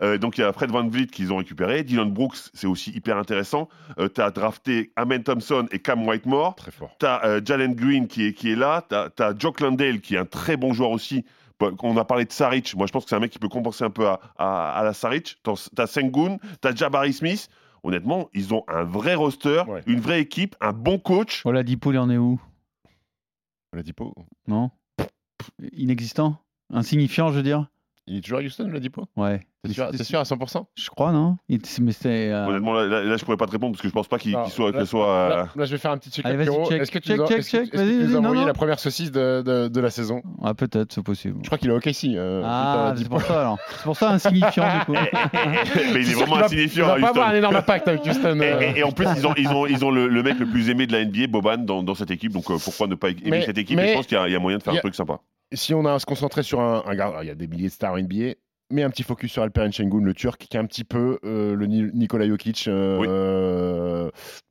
[0.00, 1.82] Euh, donc, il y a Fred Van Vliet qu'ils ont récupéré.
[1.82, 3.68] Dylan Brooks, c'est aussi hyper intéressant.
[3.98, 6.54] Euh, tu as drafté Amen Thompson et Cam Whitemore.
[6.56, 6.94] Très fort.
[6.98, 8.86] Tu as Jalen Green qui est, qui est là.
[8.88, 11.24] Tu as, Jock Landale qui est un très bon joueur aussi.
[11.58, 12.74] Bon, On a parlé de Saric.
[12.76, 14.84] Moi, je pense que c'est un mec qui peut compenser un peu à, à- à
[14.84, 15.36] la Saric.
[15.42, 17.48] Tu as Sengun, tu as Jabari Smith.
[17.82, 19.82] Honnêtement, ils ont un vrai roster, Ouais.
[19.86, 21.44] une vraie équipe, un bon coach.
[21.46, 22.40] Oladipo, il en est où?
[23.72, 24.04] On l'a dit pas.
[24.48, 24.70] Non?
[25.72, 26.38] Inexistant?
[26.72, 27.68] Insignifiant, je veux dire?
[28.08, 29.40] Il est toujours à Houston, le Dipo Ouais.
[29.66, 31.38] T'es sûr, t'es sûr à 100% Je crois, non?
[31.48, 32.30] Il- Mais c'est.
[32.30, 34.16] euh, Honnêtement, là, là, là, je pourrais pas te répondre parce que je pense pas
[34.18, 36.68] qu'il soit, là- soit euh, là, là, je vais faire un petit check Allez, vas-y,
[36.68, 37.94] check, Est-ce que tu check, nous as, check, est-ce que- check, est-ce que vas-y, tu
[37.96, 38.46] nous as vas-y, non, envoyé non.
[38.46, 40.22] la première saucisse de, de- de la saison?
[40.44, 41.38] Ah, peut-être, c'est possible.
[41.42, 42.14] Je crois qu'il est au KC.
[42.14, 43.58] euh, Ah, c'est pour ça alors.
[43.70, 44.92] C'est pour ça insignifiant du coup.
[45.92, 47.38] mais il est vraiment va- insignifiant Il à va pas avoir un Houston.
[47.38, 48.40] énorme impact avec Houston.
[48.40, 48.60] Et, euh.
[48.60, 50.70] et- et en plus, ils ont, ils ont, ils ont le, le mec le plus
[50.70, 52.30] aimé de la NBA, Boban, dans, dans cette équipe.
[52.32, 53.76] Donc euh, pourquoi ne pas aimer Mais- cette équipe?
[53.76, 54.80] Mais- je pense qu'il y, a- il y a moyen de faire il y un
[54.80, 55.18] a- truc sympa.
[55.52, 57.68] Si on a à se concentrer sur un, un gars, il y a des milliers
[57.68, 58.34] de stars NBA,
[58.72, 61.54] mais un petit focus sur Alperen Şengün, le Turc, qui est un petit peu euh,
[61.54, 64.10] le Ni- Nikola Jokic euh, Oui.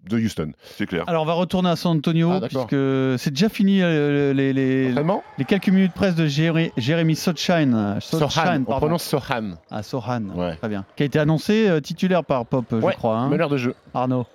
[0.09, 0.53] de Houston.
[0.77, 1.03] C'est clair.
[1.07, 2.75] Alors on va retourner à San Antonio Ah, puisque
[3.19, 7.97] c'est déjà fini euh, les, les, Entraînement les quelques minutes presse de Jérémy, Jérémy Sochine.
[7.99, 9.55] Sohan, on prononce Sohan.
[9.69, 10.29] Ah, Sohan.
[10.33, 10.55] Ouais.
[10.55, 10.85] Très bien.
[10.95, 13.17] Qui a été annoncé euh, titulaire par Pop, je Ouais, crois.
[13.17, 13.27] hein.
[13.29, 13.75] Meneur de jeu.
[13.93, 14.25] Arnaud.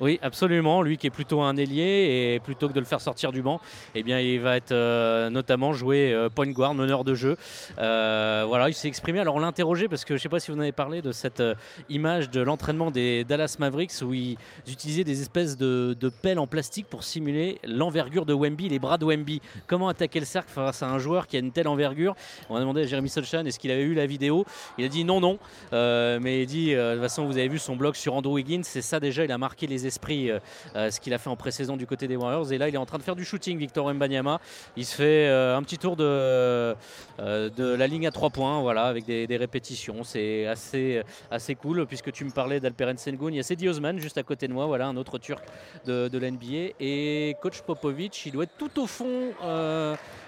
[0.00, 0.82] Oui, absolument.
[0.82, 3.60] Lui qui est plutôt un ailier et plutôt que de le faire sortir du banc,
[3.94, 7.36] eh bien, il va être euh, notamment joué euh, point guard, meneur de jeu.
[7.78, 9.20] Euh, voilà, il s'est exprimé.
[9.20, 11.02] Alors on l'a interrogé parce que je ne sais pas si vous en avez parlé
[11.02, 11.54] de cette euh,
[11.88, 14.36] image de l'entraînement des Dallas Mavericks où ils
[14.68, 19.04] utilisaient des espèces de, pelles en plastique pour simuler l'envergure de Wemby, les bras de
[19.04, 19.40] Wemby.
[19.66, 22.14] Comment attaquer le cercle face à un joueur qui a une telle envergure?
[22.50, 24.44] On a demandé à Jérémy Solchan est-ce qu'il avait eu la vidéo?
[24.78, 25.38] Il a dit non, non.
[25.72, 28.82] Mais il dit de toute façon, vous avez vu son blog sur Andrew Wiggins, c'est
[28.82, 30.38] ça déjà, il a marqué les esprits, euh,
[30.76, 32.52] euh, ce qu'il a fait en pré-saison du côté des Warriors.
[32.52, 34.40] Et là, il est en train de faire du shooting, Victor Mbanyama.
[34.76, 36.74] Il se fait euh, un petit tour de,
[37.18, 40.04] la ligne à trois points, voilà, avec des, des répétitions.
[40.04, 43.28] C'est assez, assez cool, puisque tu me parlais d'Alperen Sengun.
[43.28, 45.44] Il y a Sedi Osman juste à côté de moi, voilà, un autre Turc
[45.86, 46.74] de, de l'NBA.
[46.80, 49.32] Et coach Popovic, il doit être tout au fond.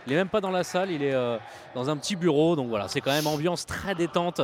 [0.07, 1.37] Il n'est même pas dans la salle, il est euh,
[1.75, 2.57] dans un petit bureau.
[2.57, 4.41] Donc voilà, c'est quand même ambiance très détente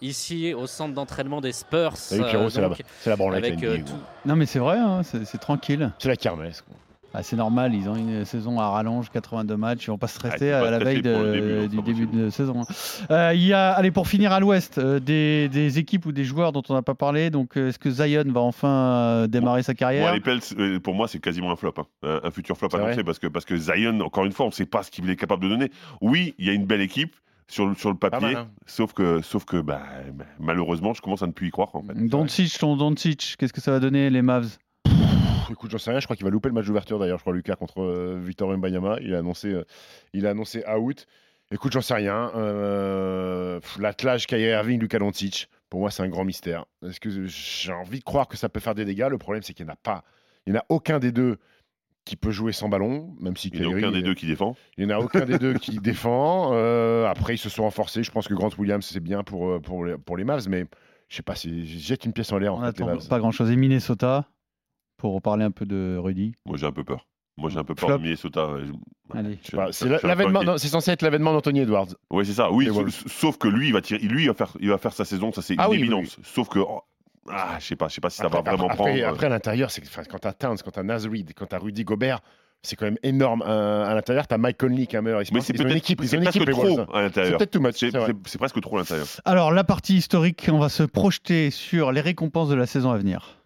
[0.00, 1.96] ici au centre d'entraînement des Spurs.
[1.96, 2.70] Salut Pierrot, Euh, c'est la,
[3.06, 3.44] la branlette.
[3.44, 3.92] avec la euh, tout-.
[4.26, 5.90] Non mais c'est vrai, hein, c'est c'est tranquille.
[5.98, 6.62] C'est la kermesse.
[6.62, 6.74] quoi.
[7.16, 10.16] Ah, c'est normal, ils ont une saison à rallonge, 82 matchs, ils vont pas se
[10.16, 12.62] stresser Ah, à la veille de- début, du début de saison.
[12.62, 12.74] hein.
[13.12, 16.24] Euh, Il y a, allez, pour finir à l'ouest, euh, des, des équipes ou des
[16.24, 17.30] joueurs dont on n'a pas parlé.
[17.30, 20.12] Donc, euh, est-ce que Zion va enfin démarrer sa carrière?
[20.12, 20.40] Les Pels,
[20.82, 21.74] pour moi, c'est quasiment un flop.
[21.78, 21.86] hein.
[22.02, 24.54] Un, un futur flop annoncé parce que, parce que Zion, encore une fois, on ne
[24.54, 25.70] sait pas ce qu'il est capable de donner.
[26.00, 27.14] Oui, il y a une belle équipe
[27.46, 28.48] sur le, sur le papier, mal, hein.
[28.66, 29.82] sauf que, sauf que bah,
[30.40, 31.68] malheureusement, je commence à ne plus y croire.
[31.74, 31.92] En fait.
[31.94, 34.58] Doncic, ton Doncic, qu'est-ce que ça va donner les Mavs?
[35.44, 36.00] Pff, Écoute, j'en sais rien.
[36.00, 37.18] Je crois qu'il va louper le match d'ouverture d'ailleurs.
[37.18, 38.98] Je crois Lucas contre euh, Victor Mbanyama.
[39.00, 39.64] Il a annoncé, euh,
[40.12, 41.06] il a annoncé out.
[41.50, 42.32] Écoute, j'en sais rien.
[42.34, 45.48] Euh, L'attelage Kyrie Irving, Lucas Doncic.
[45.68, 46.64] Pour moi, c'est un grand mystère.
[46.86, 49.08] Est-ce que j'ai envie de croire que ça peut faire des dégâts?
[49.10, 50.04] Le problème, c'est qu'il n'y en a pas.
[50.46, 51.38] Il n'y en a aucun des deux
[52.04, 54.14] qui peut jouer sans ballon, même si Il n'y en a aucun des euh, deux
[54.14, 54.56] qui défend.
[54.76, 56.50] Il n'y en a aucun des deux qui défend.
[56.52, 58.02] Euh, après, ils se sont renforcés.
[58.02, 60.66] Je pense que Grant Williams, c'est bien pour, euh, pour, les, pour les Mavs, mais
[61.08, 63.18] je sais pas, si jette une pièce en l'air en On fait, les attend pas
[63.18, 63.50] grand-chose.
[63.50, 64.28] Et Minnesota,
[65.04, 66.32] pour reparler un peu de Rudy.
[66.46, 67.06] Moi, j'ai un peu peur.
[67.36, 67.98] Moi, j'ai un peu peur Flop.
[67.98, 68.48] de Minnesota.
[69.72, 71.88] C'est l'avènement- c'est censé être l'avènement d'Anthony Edwards.
[72.10, 72.50] Oui, c'est ça.
[72.50, 74.00] Oui, sa- sauf que lui, il va tirer.
[74.00, 75.30] Lui, il va faire, il va faire sa saison.
[75.30, 76.16] Ça, c'est Ah une oui, oui, évidence.
[76.22, 76.80] Sauf que, oh,
[77.30, 78.90] ah, je sais pas, je sais pas si ça après, va vraiment après- prendre.
[78.92, 81.58] après- euh, après, à l'intérieur, c'est quand t'as Towns, quand t'as Naz Reid, quand t'as
[81.58, 82.20] Rudy Gobert,
[82.62, 83.42] c'est quand même énorme.
[83.42, 85.20] À l'intérieur, t'as Mike Conley qui est un meilleur.
[85.32, 86.86] Mais c'est ils ont une peut-être équipe, ils c'est ont une presque équipe, trop à
[86.86, 87.36] C'est l'intérieur.
[87.38, 87.74] peut-être too much.
[87.76, 88.06] C'est c'est vrai.
[88.24, 89.06] c'est- c'est presque trop à l'intérieur.
[89.26, 92.96] Alors, la partie historique, on va se projeter sur les récompenses de la saison à
[92.96, 93.43] venir.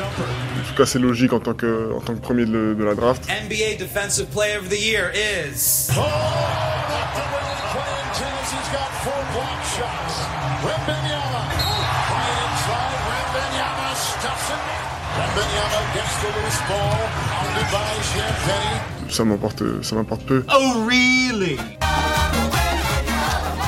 [0.00, 2.94] En tout cas, c'est logique en tant que, en tant que premier de, de la
[2.94, 3.24] draft.
[3.28, 5.90] NBA Defensive Player of the Year is.
[5.96, 6.02] Oh.
[19.08, 20.42] Ça m'importe, ça m'importe peu.
[20.48, 21.58] Oh, really?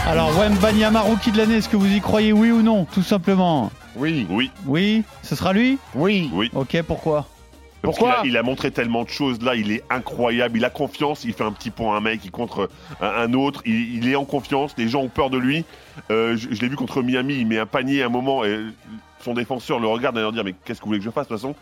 [0.07, 3.71] Alors, Wembanyama, rookie de l'année, est-ce que vous y croyez oui ou non Tout simplement.
[3.97, 6.31] Oui, Oui, Oui Ce sera lui oui.
[6.33, 6.51] oui.
[6.55, 7.27] Ok, pourquoi
[7.81, 10.65] Parce Pourquoi qu'il a, il a montré tellement de choses là, il est incroyable, il
[10.65, 12.69] a confiance, il fait un petit pont à un mec, il contre
[13.01, 15.65] un, un autre, il, il est en confiance, les gens ont peur de lui.
[16.11, 18.59] Euh, je je l'ai vu contre Miami, il met un panier à un moment et
[19.21, 21.29] son défenseur le regarde et leur dit mais qu'est-ce que vous voulez que je fasse
[21.29, 21.55] de toute façon?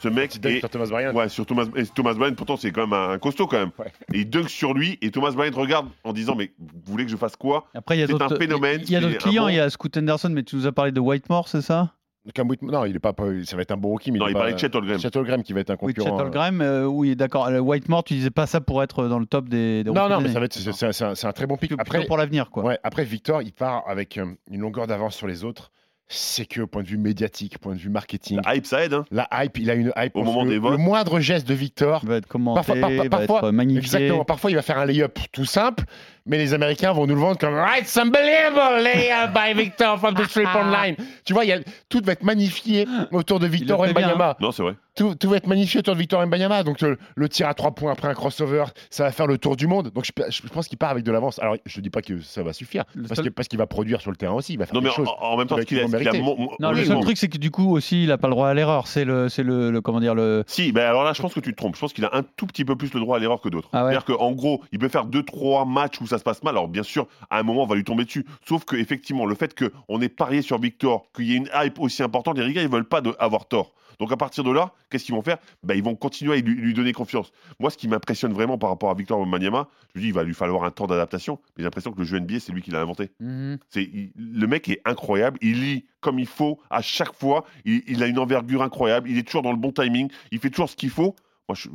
[0.00, 0.58] Ce mec dunk est...
[0.60, 1.14] sur Thomas Bryant.
[1.14, 3.70] Ouais, sur Thomas, et Thomas Bryant, pourtant c'est quand même un, un costaud quand même.
[3.78, 3.86] Ouais.
[4.12, 7.10] Et il dunk sur lui et Thomas Bryant regarde en disant mais vous voulez que
[7.10, 7.66] je fasse quoi?
[7.74, 9.48] Après, il y a C'est d'autres un phénomène, Il y a d'autres un clients, bon-
[9.48, 11.92] il y a Scoot Henderson, mais tu nous as parlé de Whitemore, c'est ça?
[12.34, 14.30] Cam Whitmore- non, il est pas, ça va être un bon rookie, mais Non, il,
[14.30, 14.98] il parlait de Chet Holmgren.
[14.98, 16.18] Chet Holmgren qui va être un Oui, Chet concurrent.
[16.18, 17.48] euh, Holmgren, euh, oui, d'accord.
[17.50, 19.84] Le Whitemore, tu disais pas ça pour être dans le top des.
[19.84, 21.72] des Non, non, mais ça va être, c'est, c'est un- très bon pick.
[21.78, 22.64] Après, pour l'avenir, quoi.
[22.64, 25.70] ouais, après, Victor, il part avec euh, une longueur d'avance sur les autres.
[26.08, 28.94] C'est que au point de vue médiatique, point de vue marketing, La hype ça aide,
[28.94, 30.14] hein la hype, il a une hype.
[30.14, 30.70] Au moment des votes.
[30.70, 33.80] Le moindre geste de Victor, va être commenté, Parfois- par- par- va parfois- être magnifié.
[33.80, 34.24] Exactement.
[34.24, 35.84] Parfois, il va faire un layup tout simple,
[36.26, 40.26] mais les Américains vont nous le vendre comme It's unbelievable layer by Victor from the
[40.28, 40.96] three-point line.
[41.24, 41.58] Tu vois, il y a,
[41.88, 44.36] tout va être magnifié autour de Victor bien, Mbanyama.
[44.40, 44.74] Non, c'est vrai.
[44.94, 46.62] Tout, tout va être magnifié autour de Victor Mbanyama.
[46.62, 49.56] Donc le, le tir à trois points après un crossover, ça va faire le tour
[49.56, 49.90] du monde.
[49.94, 51.38] Donc je, je pense qu'il part avec de l'avance.
[51.38, 53.66] Alors je dis pas que ça va suffire, Le parce seul- que- parce qu'il va
[53.66, 54.54] produire sur le terrain aussi.
[54.54, 55.08] Il va faire Non, mais des choses.
[55.20, 57.50] en, en même temps, qu'il a, mon- mon- Non, le seul truc, c'est que du
[57.50, 58.86] coup aussi, il n'a pas le droit à l'erreur.
[58.86, 60.44] C'est le, c'est le, le- comment dire le.
[60.46, 61.74] Si, ben alors là, je pense que tu te trompes.
[61.74, 63.68] Je pense qu'il a un tout petit peu plus le droit à l'erreur que d'autres.
[63.72, 63.92] Ah ouais.
[63.92, 66.54] C'est-à-dire qu'en gros, il peut faire deux, trois matchs où ça se passe mal.
[66.54, 68.24] Alors bien sûr, à un moment, on va lui tomber dessus.
[68.46, 71.78] Sauf que effectivement, le fait qu'on ait parié sur Victor, qu'il y ait une hype
[71.80, 73.74] aussi importante, les gars, ils veulent pas de- avoir tort.
[73.98, 75.38] Donc à partir de là, qu'est-ce qu'ils vont faire?
[75.62, 77.32] Ben, Ils vont continuer à lui, lui donner confiance.
[77.58, 80.22] Moi, ce qui m'impressionne vraiment par rapport à Victor Wembanyama, je me dis, il va
[80.22, 81.38] lui falloir un temps d'adaptation.
[81.56, 83.10] Mais j'ai l'impression que le jeu NBA, c'est lui qui l'a inventé.
[83.20, 83.56] Mhm.
[83.70, 88.02] C'est, le mec est incroyable, il lit comme il faut à chaque fois, il, il
[88.02, 90.76] a une envergure incroyable, il est toujours dans le bon timing, il fait toujours ce
[90.76, 91.16] qu'il faut.
[91.48, 91.68] Moi, je-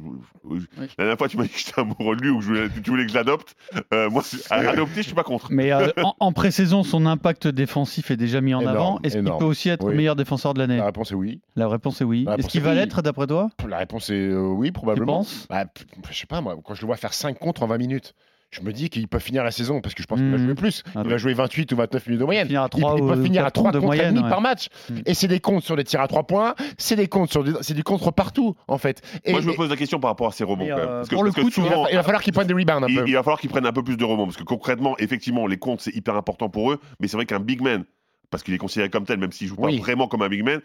[0.59, 2.47] je- la dernière fois, tu m'as dit que j'étais amoureux de lui ou que je
[2.49, 3.55] voulais- tu voulais que je l'adopte.
[3.93, 5.47] Euh, moi, à adopter, je suis pas contre.
[5.49, 8.99] Mais euh, en, en pré-saison, son impact défensif est déjà mis en Énorme, avant.
[9.03, 9.95] Est-ce qu'il peut aussi être Oui.
[9.95, 10.75] meilleur défenseur de l'année?
[10.77, 11.39] La réponse est oui.
[11.55, 12.25] La réponse est oui.
[12.37, 12.75] Est-ce qu'il est va oui.
[12.77, 13.49] l'être d'après toi?
[13.69, 15.19] La réponse est euh, oui, probablement.
[15.19, 15.47] penses?
[15.49, 15.63] Bah,
[16.09, 18.13] Je sais pas, moi, quand je le vois faire 5 contre en 20 minutes,
[18.51, 20.45] je me dis qu'il peut finir la saison parce que je pense qu'il va Mhm.
[20.45, 20.83] jouer plus.
[20.93, 22.47] Ah il va jouer 28 ou 29 minutes de moyenne.
[22.47, 24.67] Finir à Il, trois il peut finir à quatre 3 de contre demi par match.
[24.89, 25.03] Mhm.
[25.05, 27.73] Et c'est des comptes sur des tirs à 3 points, c'est des comptes sur c'est
[27.73, 29.01] du contre partout en fait.
[29.23, 30.67] Et, Moi, je me pose la question par rapport à ses rebonds.
[30.69, 33.03] Euh, Parce que, souvent, il va falloir qu'il prenne des rebounds un il, peu.
[33.07, 34.25] il va falloir qu'ils prennent un peu plus de rebonds.
[34.25, 36.79] Parce que concrètement, effectivement, les comptes, c'est hyper important pour eux.
[36.99, 37.85] Mais c'est vrai qu'un big man,
[38.29, 40.59] parce qu'il est considéré comme tel, même s'il joue pas vraiment comme un big man,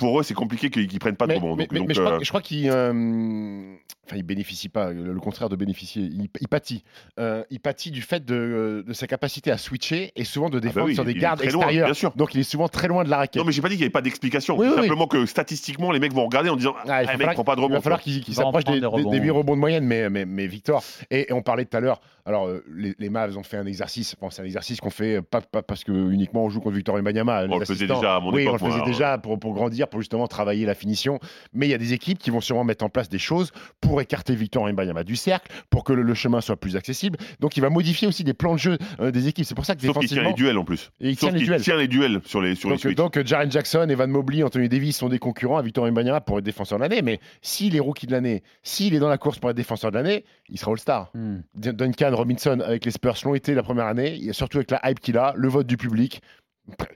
[0.00, 1.54] pour eux, c'est compliqué qu'ils qu'ils prennent pas de mais, rebonds.
[1.56, 3.74] mais- Donc- mais- donc, mais je crois, euh, je crois qu'il euh,
[4.06, 6.82] enfin, il bénéficie pas, le, contraire de bénéficier, il, il pâtit.
[7.18, 10.78] Euh, il pâtit du fait de, de sa capacité à switcher et souvent de défendre
[10.80, 11.86] Ah bah oui, sur des gardes très loin, extérieurs.
[11.86, 12.12] bien sûr.
[12.16, 13.36] Donc il est souvent très loin de la raquette.
[13.40, 14.56] Non, mais j'ai pas dit qu'il n'y avait pas d'explication.
[14.58, 14.80] Oui, oui, oui.
[14.82, 17.34] simplement que statistiquement, les mecs vont regarder en disant Ah, Ah, va le mec falloir-
[17.34, 17.80] prend pas de Il rebond.
[17.80, 19.22] falloir Il va en s'approche des, prendre des des- des rebonds.
[19.24, 20.82] huit rebonds de moyenne, mais, mais, mais Victor.
[21.10, 23.66] Et, et on parlait tout à l'heure, alors euh, les, les Mavs ont fait un
[23.66, 26.60] exercice, bon, c'est un exercice qu'on fait euh, pas, pas parce que uniquement on joue
[26.60, 27.44] contre Victor Mbanyama.
[27.44, 29.38] On les le faisait déjà à mon Oui, époque, on le faisait moi, déjà pour
[29.38, 31.18] grandir, pour justement travailler la finition.
[31.52, 34.00] Mais il y a des équipes qui vont sûrement mettre en place des choses pour
[34.00, 37.18] écarter Victor Mbanyama du cercle, pour que le, le chemin soit plus accessible.
[37.40, 39.44] Donc il va modifier aussi des plans de jeu euh, des équipes.
[39.44, 40.28] C'est pour ça que Sauf qu'il tient défensivement.
[40.30, 40.90] les duels en plus.
[41.00, 41.60] Et il tient les duels.
[41.60, 42.94] tient les duels sur les, sur les Donc, switches.
[42.96, 46.44] donc, Jaren Jackson, Evan Mobley, Anthony Davis sont des concurrents à Victor Mbanyama pour être
[46.44, 47.02] défenseur de l'année.
[47.02, 49.96] Mais s'il est rookie de l'année, s'il est dans la course pour être défenseur de
[49.96, 51.10] l'année, il sera All-Star.
[51.14, 51.38] Hmm.
[51.54, 55.00] Duncan Robinson avec les Spurs l'ont été la première année, et surtout avec la hype
[55.00, 56.20] qu'il a, le vote du public.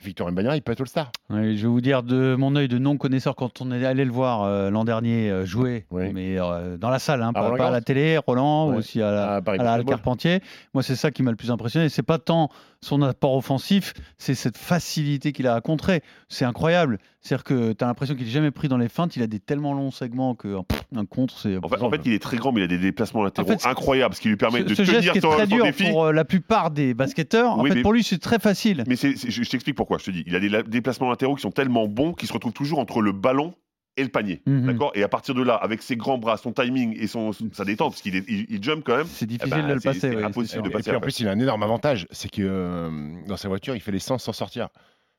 [0.03, 1.11] Victor Mbanyama, il peut être All-Star.
[1.31, 4.43] Je vais vous dire de mon œil de non-connaisseur quand on est allé le voir
[4.43, 6.13] euh, l'an dernier euh, jouer, Oui.
[6.13, 9.35] mais euh, dans la salle, hein, pas, à la télé, Roland, ou aussi à la,
[9.37, 9.85] À à la.
[9.85, 10.41] Carpentier.
[10.75, 11.89] Moi, c'est ça qui m'a le plus impressionné.
[11.89, 12.51] C'est pas tant
[12.85, 16.03] son apport offensif, c'est cette facilité qu'il a à contrer.
[16.29, 16.99] C'est incroyable.
[17.21, 19.17] C'est-à-dire que tu as l'impression qu'il est jamais pris dans les feintes.
[19.17, 20.57] Il a des tellement longs segments que
[20.95, 21.57] un contre, c'est.
[21.65, 23.53] En fait, en fait, il est très grand, mais il a des déplacements latéraux En
[23.53, 25.31] fait, c'est- incroyables, ce qui lui permet ce, de ce geste tenir qui est son,
[25.31, 25.85] très dur défi.
[25.91, 28.85] pour euh, la plupart des basketteurs, en Oui, fait, mais- pour lui, c'est très facile.
[28.87, 29.97] Mais je, je t'explique pourquoi.
[29.99, 32.33] Je te dis, il a des la- déplacements latéraux qui sont tellement bons qu'il se
[32.35, 33.55] retrouve toujours entre le ballon
[33.97, 34.43] et le panier.
[34.47, 34.67] Mhm.
[34.67, 34.93] D'accord?
[34.95, 37.93] Et à partir de là, avec ses grands bras, son timing et son, sa détente,
[37.93, 39.07] parce qu'il il, il jump quand même.
[39.09, 40.01] C'est eh difficile ben, de le passer.
[40.01, 40.83] C'est impossible de Et passer.
[40.85, 41.07] puis en après.
[41.09, 42.91] plus, il a un énorme avantage, c'est que euh,
[43.29, 44.69] dans sa voiture, il fait les 100 sans sortir.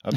[0.08, 0.14] Hop,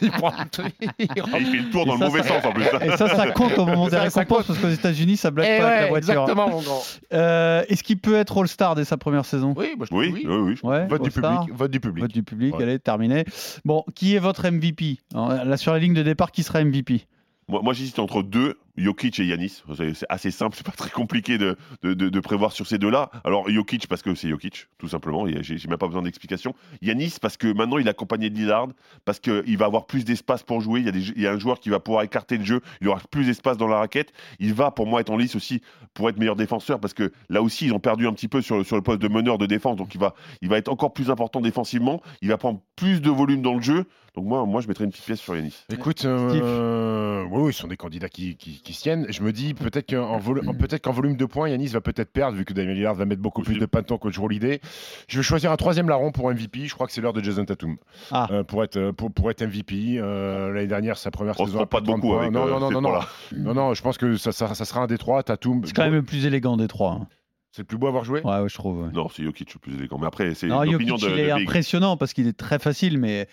[0.00, 2.44] il, prend truc, il Et fait le tour Et dans ça, le mauvais ça- sens
[2.44, 2.64] en plus.
[2.82, 5.66] Et ça, ça compte au moment des récompenses parce qu'aux États-Unis, ça bloque Eh pas
[5.66, 6.10] avec la ouais, voiture.
[6.12, 6.82] exactement, mon grand.
[7.12, 9.54] Euh, Est-ce qu'il peut être All-Star dès sa première saison?
[9.56, 10.58] Oui, moi, je Oui, oui, oui.
[10.62, 11.50] Ouais, Vote du public.
[11.52, 12.02] Vote du public.
[12.04, 12.62] Vote du public, Ouais.
[12.62, 13.24] allez, terminé.
[13.64, 17.06] Bon, qui est votre MVP Alors, Là, sur la ligne de départ, qui sera MVP
[17.48, 19.62] Moi, moi j'hésite entre deux, Jokic et Yanis.
[19.76, 23.10] C'est assez simple, c'est pas très compliqué de, de, de- prévoir sur ces deux-là.
[23.24, 26.54] Alors Jokic parce que c'est Jokic, tout simplement, j'ai même pas besoin d'explication.
[26.80, 28.68] Yanis parce que maintenant il est accompagné de Lillard,
[29.04, 30.80] parce qu'il va avoir plus d'espace pour jouer.
[30.80, 33.56] Il y, a un joueur qui va pouvoir écarter le jeu, il aura plus d'espace
[33.56, 34.12] dans la raquette.
[34.38, 35.60] Il va pour moi être en lice aussi
[35.92, 38.64] pour être meilleur défenseur parce que là aussi ils ont perdu un petit peu sur
[38.64, 41.10] sur le poste de meneur de défense, donc il va, il va être encore plus
[41.10, 42.00] important défensivement.
[42.22, 43.84] Il va prendre plus de volume dans le jeu.
[44.14, 45.64] Donc moi, moi je mettrais une petite pièce sur Yanis.
[45.72, 49.06] Écoute, euh, oui, ce sont des candidats qui, qui, qui se tiennent.
[49.10, 52.36] Je me dis peut-être qu'en volu- peut-être qu'en volume de points, Yanis va peut-être perdre
[52.36, 54.60] vu que Damien Lillard va mettre beaucoup plus de pantons que Joe l'idée.
[55.08, 56.66] Je vais choisir un troisième larron pour MVP.
[56.66, 57.76] Je crois que c'est l'heure de Jason Tatum
[58.12, 58.28] Ah.
[58.30, 59.96] Euh, pour être pour, pour être MVP.
[59.98, 61.58] Euh, L'année dernière, sa première On se saison.
[61.58, 63.00] trompe pas de 30 beaucoup avec non, euh, non, non, non, non,
[63.36, 65.22] non, non, Je pense que ça, ça, ça sera un des trois.
[65.24, 65.62] Tatum.
[65.64, 66.92] C'est quand même le plus élégant des trois.
[66.92, 67.06] hein.
[67.50, 68.20] C'est le plus beau à avoir joué?
[68.22, 68.82] Ouais, ouais, je trouve.
[68.82, 68.88] ouais.
[68.92, 69.98] Non, c'est Jokic le plus élégant.
[69.98, 72.98] Mais après, c'est Non, l'opinion de, il est de impressionnant parce qu'il est très facile,
[72.98, 73.28] mais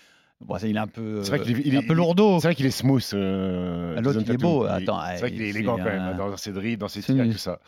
[0.46, 2.40] bon, il est un peu, C'est vrai qu'il est- euh, il est- un peu lourdeau.
[2.40, 3.10] C'est vrai qu'il est smooth.
[3.14, 4.64] euh, Ah, l'autre, il est beau.
[4.64, 7.32] Attends, c'est vrai il- qu'il est élégant quand même dans ses dribbles, dans ses une-
[7.32, 7.58] tout ça.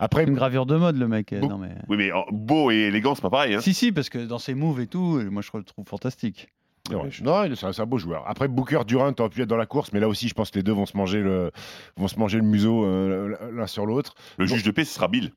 [0.00, 1.32] Après, Une gravure de mode, le mec.
[1.32, 1.70] Non, mais...
[1.88, 3.54] Oui, mais euh, beau et élégant, c'est pas pareil.
[3.54, 3.60] Hein.
[3.60, 6.48] Si, si, parce que dans ses moves et tout, moi je le trouve fantastique.
[6.90, 8.22] Ouais, Non, il est- c'est un, beau joueur.
[8.28, 10.58] Après, Booker, Durant aurait pu être dans la course, mais là aussi, je pense que
[10.58, 11.50] les deux vont se manger le,
[11.96, 14.14] vont se manger le museau euh, l'un sur l'autre.
[14.38, 15.32] Le juge de paix, ce sera Bill.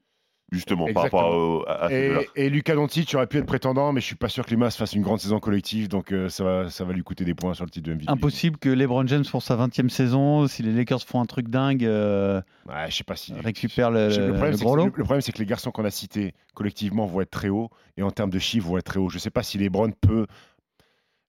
[0.52, 1.92] Justement, par rapport à, à.
[1.92, 4.58] Et, et Lucas Doncic aurait pu être prétendant, mais je suis pas sûr que les
[4.58, 7.34] Masses fassent une grande saison collective, donc euh, ça, va, ça va lui coûter des
[7.36, 8.10] points sur le titre de MVP.
[8.10, 11.86] Impossible que LeBron James pour sa 20e saison, si les Lakers font un truc dingue,
[11.86, 13.34] euh, Ouais, je sais pas si.
[13.34, 14.86] récupère le, Le problème, le c'est gros que, lot.
[14.86, 17.70] le- le problème, c'est que les garçons qu'on a cités collectivement vont être très hauts
[17.98, 19.10] et en termes de chiffres vont être très hauts.
[19.10, 20.26] Je sais pas si LeBron peut.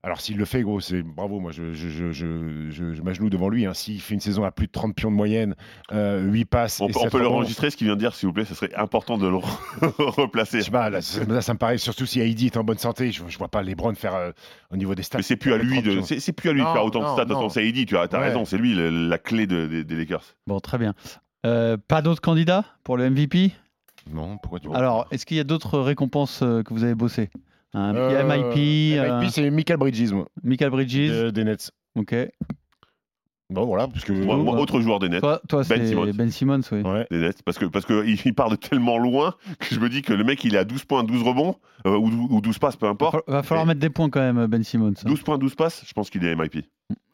[0.03, 1.41] Alors s'il le fait, gros, c'est bravo.
[1.41, 3.67] Moi, je, je, je, je, je- je m'ageloue devant lui.
[3.67, 3.75] hein.
[3.75, 5.55] S'il fait une saison à plus de 30 pions de moyenne,
[5.93, 6.81] euh, 8 passes.
[6.81, 8.33] On, et peut- on peut le rebonds, enregistrer, ce qu'il vient de dire, s'il vous
[8.33, 9.37] plaît, ce serait important de le
[9.99, 10.61] replacer.
[10.61, 12.79] Je sais pas, là, ça, là, ça me paraît, surtout si Heidi est en bonne
[12.79, 14.31] santé, je, je vois pas LeBron faire euh,
[14.73, 15.19] au niveau des stats.
[15.19, 17.01] Mais c'est plus à lui 30 de, c'est c'est plus à lui de faire autant
[17.03, 17.27] de stats.
[17.27, 17.49] Non.
[17.51, 18.19] c'est Heidi, tu as, as Ouais.
[18.29, 20.25] raison, c'est lui le- la clé de- des- des Lakers.
[20.47, 20.95] Bon, très bien.
[21.45, 23.53] Euh, pas d'autres candidats pour le MVP
[24.11, 27.29] Non, pourquoi tu Alors, est-ce qu'il y a d'autres récompenses euh, que vous avez bossé
[27.73, 31.71] Un Euh, MIP, euh, MIP, c'est Michael Bridges, moi, Michael Bridges de- des Nets.
[31.95, 32.15] Ok.
[33.51, 34.13] Bon, voilà, parce que.
[34.13, 34.61] Moi, moi, ouais.
[34.61, 35.21] autre joueur des Nets.
[35.21, 36.11] Toi, toi Ben c'est Simmons.
[36.15, 36.83] Ben Simmons, oui.
[36.83, 37.07] Ouais.
[37.11, 40.03] des Nets, parce que parce que il part de tellement loin que je me dis
[40.03, 42.77] que le mec il est à 12 points, 12 rebonds euh, ou, ou 12 passes,
[42.77, 43.17] peu importe.
[43.27, 44.95] va falloir Et- mettre des points quand même, Ben Simmons.
[45.05, 46.65] 12 points, 12 passes, je pense qu'il est MIP.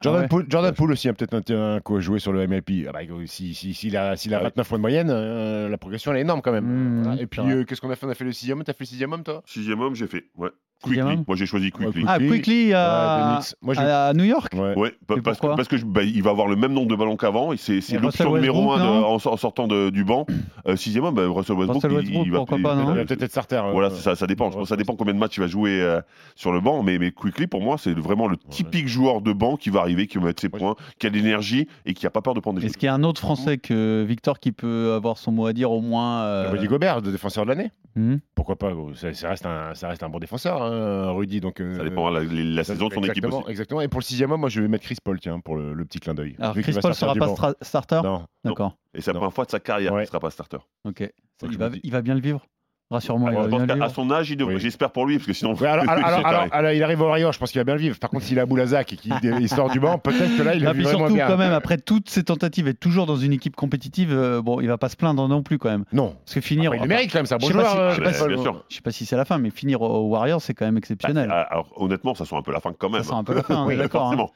[0.03, 0.29] Jordan, Ah ouais.
[0.29, 2.87] Poole, Jordan Poole aussi a peut-être un, un coup à jouer sur le MLP.
[2.89, 4.45] Ah bah, si, si, s'il a, s'il a Ah oui.
[4.57, 6.65] 29 points de moyenne, euh, la progression elle est énorme quand même.
[6.67, 7.21] Mmh, Voilà.
[7.23, 8.07] Et puis euh, qu'est-ce qu'on a fait?
[8.07, 8.65] On a fait le sixième homme.
[8.65, 9.43] T'as fait le sixième homme toi?
[9.47, 10.25] Sixième homme, j'ai fait.
[10.37, 10.51] Ouais.
[10.83, 11.19] Quickly.
[11.27, 12.05] Moi j'ai choisi Quickly.
[12.07, 12.29] Ah, Quickly.
[12.29, 14.95] Quickly à, Ouais, New York Ouais.
[15.25, 17.53] Parce que, parce que je- bah, il va avoir le même nombre de ballons qu'avant.
[17.53, 20.27] et C'est l'option numéro Westbrook, 1 non en, sortant de- du banc.
[20.69, 21.83] Euh, sixième homme, bah, Russell Westbrook.
[21.83, 23.57] Russell il- Westbrook, il va- pourquoi il- pas, non Il va peut-être être starter.
[23.57, 24.51] euh, Voilà, c'est ça, ça dépend.
[24.51, 26.01] Je pense ça dépend combien de matchs il va jouer euh,
[26.35, 26.83] sur le banc.
[26.83, 30.07] Mais, mais Quickly, pour moi, c'est vraiment le typique joueur de banc qui va arriver,
[30.07, 32.41] qui va mettre ses points, qui a de l'énergie et qui a pas peur de
[32.41, 35.33] prendre des Est-ce qu'il y a un autre Français que Victor qui peut avoir son
[35.33, 37.71] mot à dire au moins euh, Rudy Gobert, le défenseur de l'année.
[37.97, 41.41] hmm Pourquoi pas ça reste un, ça reste un bon défenseur, hein, Rudy.
[41.41, 43.51] Donc, euh, Ça dépend la, la saison de son équipe exactement, aussi.
[43.51, 43.81] Exactement.
[43.81, 45.85] Et pour le sixième homme, moi je vais mettre Chris Paul, tiens, pour le, le
[45.85, 46.37] petit clin d'œil.
[46.39, 48.27] Alors, Chris Paul sortir sera pas stra- starter Non.
[48.45, 48.77] D'accord.
[48.95, 50.59] Et c'est la première fois de sa carrière qu'il ne sera pas starter.
[50.85, 51.11] Ok.
[51.43, 52.47] va, il va bien le vivre?
[52.91, 53.85] Rassure-moi, il je va bien pense le qu'à vivre.
[53.87, 54.55] à son âge, il devrait.
[54.55, 54.61] Oui.
[54.61, 55.55] J'espère pour lui, parce que sinon.
[55.55, 56.37] Ouais, alors, alors, c'est alors, pareil.
[56.39, 57.99] alors, alors, il arrive au Warriors, je pense qu'il va bien le vivre.
[57.99, 60.65] Par contre, s'il a Boulazac et qu'il il sort du banc, peut-être que là, il
[60.65, 61.27] Ah, puis vit vraiment surtout, bien.
[61.27, 64.69] quand même, après toutes ces tentatives et toujours dans une équipe compétitive, euh, bon, il
[64.69, 65.85] va pas se plaindre non plus quand même.
[65.93, 66.15] Non.
[66.25, 66.71] Parce que finir.
[66.71, 67.71] Après, il le mérite quand même, c'est un bon joueur.
[67.71, 68.65] si- euh, je sais Ah, pas bah, si- bien sûr.
[68.69, 70.79] Je sais pas si c'est la fin, mais finir au Warriors, c'est quand même Bah,
[70.79, 71.29] exceptionnel.
[71.29, 73.03] c'est- alors, honnêtement, ça sent un peu la fin quand même.
[73.03, 74.13] Ça sent un peu la fin, on est Oui, d'accord.
[74.13, 74.27] hein.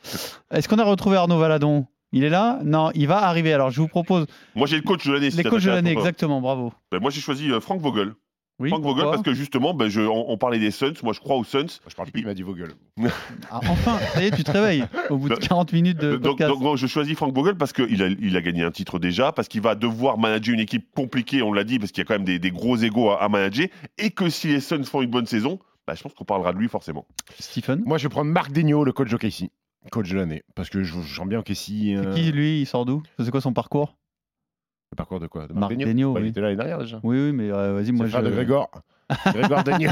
[0.50, 1.86] Est-ce qu'on a retrouvé Arnaud Valadon?
[2.12, 2.58] Il est là?
[2.64, 3.52] Non, il va arriver.
[3.52, 4.26] Alors, je vous propose
[4.56, 5.30] Moi, j'ai le coach de l'année.
[5.30, 6.72] les ça coachs de l'année, exactement, bravo.
[6.90, 8.14] Ben, moi, j'ai choisi euh, Frank Vogel.
[8.60, 10.92] Oui, Frank Vogel, parce que justement, ben, je, on, on parlait des Suns.
[11.02, 11.80] Moi, je crois aux Suns.
[11.88, 12.72] Je parle plus, il m'a dit Vogel.
[13.50, 16.38] Ah, enfin, ça y est, tu te réveilles au bout de 40 minutes de donc,
[16.38, 16.60] podcast.
[16.60, 19.48] donc, je choisis Frank Vogel parce qu'il a, il a gagné un titre déjà, parce
[19.48, 22.14] qu'il va devoir manager une équipe compliquée, on l'a dit, parce qu'il y a quand
[22.14, 25.10] même des, des gros égaux à, à manager, et que si les Suns font une
[25.10, 27.06] bonne saison, ben, je pense qu'on parlera de lui forcément.
[27.38, 27.82] Stephen?
[27.86, 29.50] Moi, je vais prendre Marc Degnaud, le coach d'OKC.
[29.90, 30.42] Coach de l'année.
[30.54, 31.96] Parce que je, sens bien OKC.
[31.96, 32.14] Euh...
[32.14, 33.02] Qui, lui, il sort d'où?
[33.18, 33.96] C'est quoi son parcours?
[34.92, 35.46] Le parcours de quoi?
[35.46, 36.28] De Marc Degnaud, Bah, Il oui.
[36.30, 36.98] était là l'année dernière déjà.
[37.04, 38.10] Oui, oui, mais euh, vas-y, moi je.
[38.10, 38.68] frère de Grégor.
[39.26, 39.90] Grégor Degnaud.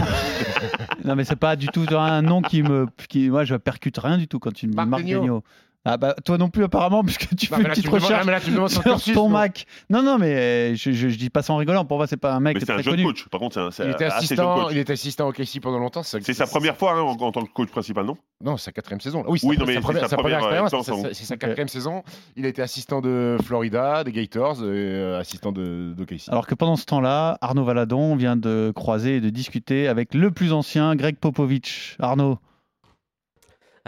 [1.04, 2.86] Non, mais c'est pas du tout un nom qui me.
[3.08, 3.30] Qui...
[3.30, 5.04] Moi, je percute rien du tout quand tu me dis Marc Marc.
[5.04, 5.44] Degnaud.
[5.84, 8.26] Ah bah toi non plus apparemment puisque tu Non, fais une là, petite demandes- recherche
[8.26, 9.64] là, sur cursus, ton non Mac.
[9.88, 11.84] Non non mais euh, je, je, je dis pas ça en rigolant.
[11.84, 13.04] Pour moi c'est pas un mec Mais qui est c'est un jeune connu.
[13.04, 13.26] coach.
[13.28, 14.68] Par contre, c'est Il était jeune assistant, coach.
[14.72, 16.02] il était assistant au KC pendant longtemps.
[16.02, 18.16] C'est sa première fois hein, en, en tant que coach principal, non?
[18.44, 19.24] Non, c'est sa quatrième saison.
[19.28, 21.06] Oui, Oui, c'est non, mais sa c'est première, sa sa première première, euh, expérience.
[21.06, 22.02] c'est- C'est sa quatrième saison.
[22.36, 26.28] Il a été assistant de Florida, des Gators, et euh, assistant de, de KC.
[26.30, 30.30] Alors que pendant ce temps-là, Arnaud Valadon vient de croiser et de discuter avec le
[30.32, 31.96] plus ancien, Greg Popovich.
[31.98, 32.38] Arnaud,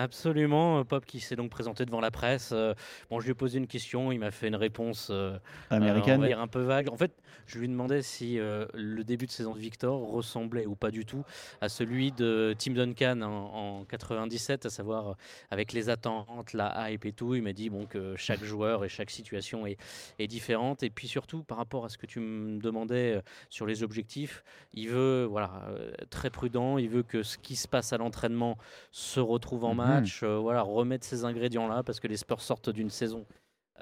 [0.02, 2.50] Absolument, euh, Pop qui s'est donc présenté devant la presse.
[2.52, 2.74] euh,
[3.10, 5.32] bon, je lui ai posé une question, il m'a fait une réponse euh,
[5.70, 6.24] euh, américaine.
[6.24, 6.88] un peu vague.
[6.88, 7.12] En fait,
[7.46, 11.24] je lui demandais si le début de saison de Victor ressemblait ou pas du tout
[11.60, 15.16] à celui de Tim Duncan en, en 97, à savoir
[15.50, 17.34] avec les attentes, la hype et tout.
[17.34, 19.78] Il m'a dit bon que chaque joueur et chaque situation est,
[20.18, 20.82] est différente.
[20.82, 24.42] Et puis surtout par rapport à ce que tu me demandais sur les objectifs,
[24.72, 25.64] il veut voilà
[26.10, 26.78] très prudent.
[26.78, 28.56] Il veut que ce qui se passe à l'entraînement
[28.92, 29.80] se retrouve en Mhm.
[29.94, 30.20] Match.
[30.22, 33.24] euh, voilà, remettre ces ingrédients là parce que les Spurs sortent d'une saison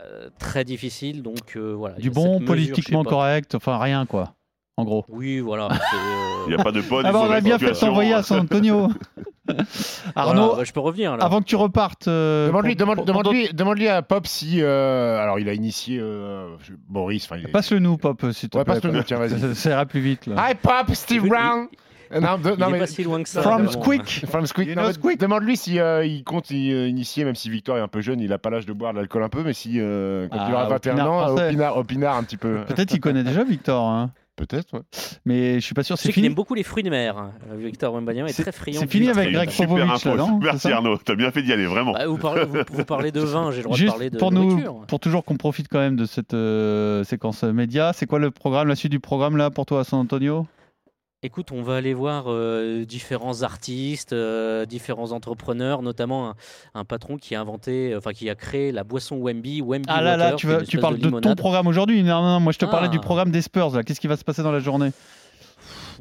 [0.00, 1.22] euh, très difficile.
[1.22, 1.96] Donc euh, voilà.
[1.98, 4.34] il Du bon, mesure politiquement correct, enfin rien quoi,
[4.76, 5.04] en gros.
[5.08, 5.66] Oui, voilà.
[5.72, 8.14] euh, Il n'y a pas de bonne Ah et bah, on a bien fait t'envoyer
[8.14, 8.88] à San Antonio.
[9.48, 9.64] voilà,
[10.14, 11.24] Arnaud, bah, je peux revenir là.
[11.24, 12.06] avant que tu repartes.
[12.06, 14.60] euh, Demande-lui demande, demande pour lui, demande lui à Pop si.
[14.60, 18.74] euh, alors, il a initié euh, il est- Passe-le nous, Pop, s'il te Ouais, plaît.
[18.74, 19.40] passe-le nous, tiens, vas-y.
[19.40, 20.26] Ça, ça ira plus vite.
[20.26, 20.50] Là.
[20.50, 21.68] Hi Pop, Steve Brown.
[22.12, 23.42] Euh, Non, de- Il non, est mais- pas si loin que ça.
[23.42, 24.24] From Squeak.
[24.28, 24.68] From Squeak.
[24.68, 27.50] You Non, know mais Squeak Demande-lui si euh, il compte y, euh, initier, même si
[27.50, 29.42] Victor est un peu jeune, il a pas l'âge de boire de l'alcool un peu,
[29.42, 31.50] mais si euh, quand Ah, il aura au 21 pinard ans, au français.
[31.50, 32.64] pinard, au pinard un petit peu.
[32.66, 33.84] Peut-être qu'il connaît déjà Victor.
[33.86, 34.10] hein.
[34.36, 34.82] Peut-être, ouais.
[35.24, 35.96] Mais je suis pas sûr.
[35.96, 36.26] Je C'est sais qu'il fini.
[36.28, 37.18] aime beaucoup les fruits de mer.
[37.18, 37.32] hein.
[37.56, 38.78] Victor Wembanyama est très friand.
[38.78, 39.32] c'est fini avec.
[39.32, 41.92] Greg Popovich, là, non Merci Arnaud, t'as bien fait d'y aller, vraiment.
[41.92, 44.16] Bah, vous, parlez, vous, vous parlez de vin, j'ai le droit Juste de parler de
[44.16, 44.84] pour nous, nourriture.
[44.86, 48.68] pour toujours qu'on profite quand même de cette euh, séquence média, c'est quoi le programme,
[48.68, 50.46] la suite du programme là pour toi à San Antonio?
[51.24, 56.34] Écoute, on va aller voir euh, différents artistes, euh, différents entrepreneurs, notamment un,
[56.76, 60.16] un patron qui a inventé, enfin qui a créé la boisson Wemby, Wemby Ah là
[60.16, 62.04] là, tu, vas- parles de, ton programme aujourd'hui.
[62.04, 62.92] Non, non, non, moi je te parlais Ah.
[62.92, 63.70] du programme des Spurs.
[63.74, 63.82] là.
[63.82, 64.92] Qu'est-ce qui va se passer dans la journée?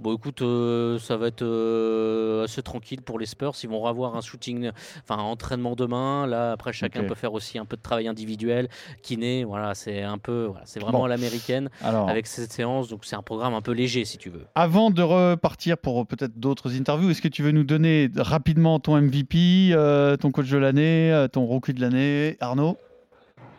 [0.02, 3.54] Bon, écoute, euh, ça va être euh, assez tranquille pour les Spurs.
[3.64, 4.72] Ils vont avoir un shooting,
[5.04, 6.28] enfin un entraînement demain.
[6.28, 8.70] Là, après, chacun peut faire aussi un peu de travail individuel,
[9.02, 9.44] kiné.
[9.44, 11.06] Voilà, c'est un peu, voilà, c'est vraiment Bon.
[11.06, 12.88] à l'américaine Alors, avec cette séance.
[12.90, 14.46] Donc, c'est un programme un peu léger, si tu veux.
[14.56, 18.96] avant de repartir pour peut-être d'autres interviews, est-ce que tu veux nous donner rapidement ton
[19.02, 22.78] MVP, euh, ton coach de l'année, euh, ton rookie de l'année, Arnaud?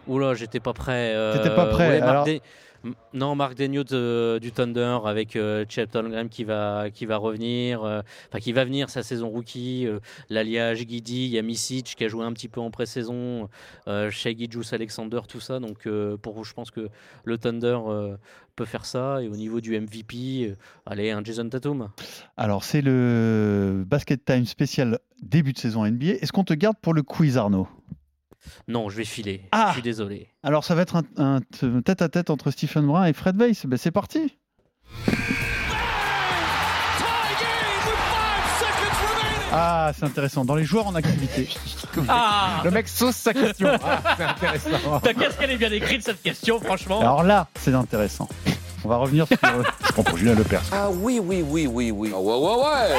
[0.07, 1.13] Oula, j'étais pas prêt.
[1.15, 2.27] euh, T'étais pas prêt, ouais, alors-
[3.13, 5.65] Non, Marc Degnaud de- du Thunder avec euh,
[5.95, 9.87] Holmgren qui va, qui va revenir, euh, enfin qui va venir sa saison rookie.
[9.87, 9.99] euh,
[10.31, 11.31] L'alliage Guidi, il
[11.97, 13.49] qui a joué un petit peu en pré-saison,
[13.89, 15.59] euh, Shai Gilgeous Alexander, tout ça.
[15.59, 16.89] Donc euh, pour je pense que
[17.25, 18.17] le Thunder euh,
[18.55, 19.23] peut faire ça.
[19.23, 20.55] Et au niveau du MVP, euh,
[20.87, 21.89] allez, un Jason Tatum.
[22.37, 26.15] Alors, c'est le Basket Time spécial début de saison NBA.
[26.21, 27.67] Est-ce qu'on te garde pour le quiz, Arnaud?
[28.67, 29.43] Non, je vais filer.
[29.53, 30.29] Ah Je suis désolé.
[30.43, 31.41] Alors, ça va être un,
[31.85, 33.67] tête-à-tête entre Stephen Brun et Fred Weiss.
[33.67, 34.37] Ben, c'est parti
[39.51, 40.45] Ah, c'est intéressant.
[40.45, 41.49] Dans les joueurs en activité.
[42.09, 43.71] Ah Le mec sauce sa question.
[43.83, 45.01] Ah, c'est intéressant.
[45.03, 48.29] Qu'est-ce qu'elle est bien écrite cette question, franchement Alors là, c'est intéressant.
[48.85, 49.37] On va revenir sur.
[49.87, 50.63] Je prends pour Julien Lepers.
[50.71, 52.13] Ah oui, oui, oui, oui, oui.
[52.15, 52.99] Ah ouais, ouais, ouais.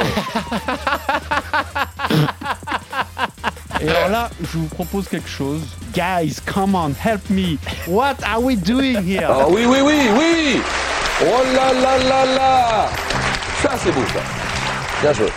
[3.82, 5.62] Et alors là, je vous propose quelque chose.
[5.94, 7.58] Guys, come on, help me.
[7.88, 9.28] What are we doing here?
[9.30, 10.62] Ah oui, oui, oui, oui.
[11.22, 12.88] Oh là là là là.
[13.62, 14.20] Ça, c'est beau, ça.
[15.02, 15.28] Bien joué.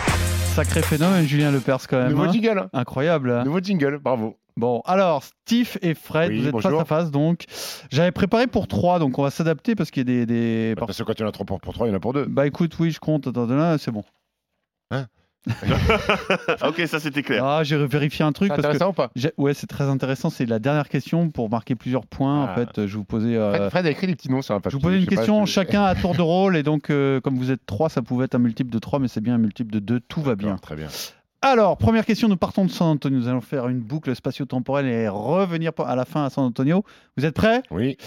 [0.55, 2.11] Sacré phénomène, Julien Lepers, quand même.
[2.11, 2.31] Nouveau hein.
[2.31, 2.59] jingle.
[2.59, 2.69] hein.
[2.73, 3.31] Incroyable.
[3.31, 3.43] hein.
[3.45, 4.37] Nouveau jingle, bravo.
[4.55, 6.71] Bon, alors, Steve et Fred, Oui, vous êtes bonjour.
[6.71, 7.45] face à face, donc
[7.91, 10.25] j'avais préparé pour trois, donc on va s'adapter parce qu'il y a des.
[10.27, 10.75] des...
[10.77, 11.99] Parce que quand il y en a trop pour, pour trois, il y en a
[11.99, 12.25] pour deux.
[12.25, 13.25] Bah écoute, oui, je compte.
[13.27, 14.03] Attends, là, c'est bon.
[14.91, 15.05] Ah,
[16.65, 17.43] ok, ça c'était clair.
[17.45, 18.67] Ah, j'ai vérifié un truc C'est parce que.
[18.75, 19.09] intéressant ou pas?
[19.15, 20.29] j'ai- Ouais, c'est très intéressant.
[20.29, 22.43] C'est la dernière question pour marquer plusieurs points.
[22.43, 22.55] En Ah.
[22.55, 23.35] fait, je vous posais.
[23.35, 25.15] euh, Fred, Fred a écrit des petits noms sur un Je vous posais une pas,
[25.15, 28.01] question je- chacun à tour de rôle et donc euh, comme vous êtes trois, ça
[28.01, 30.35] pouvait être un multiple de 3 mais c'est bien un multiple de 2, tout va
[30.35, 30.55] bien.
[30.57, 30.87] Très bien.
[31.41, 33.17] Alors, première question, nous partons de San Antonio.
[33.19, 36.85] Nous allons faire une boucle spatio-temporelle et revenir à la fin à San Antonio.
[37.17, 37.61] Vous êtes prêts?
[37.69, 37.97] Oui.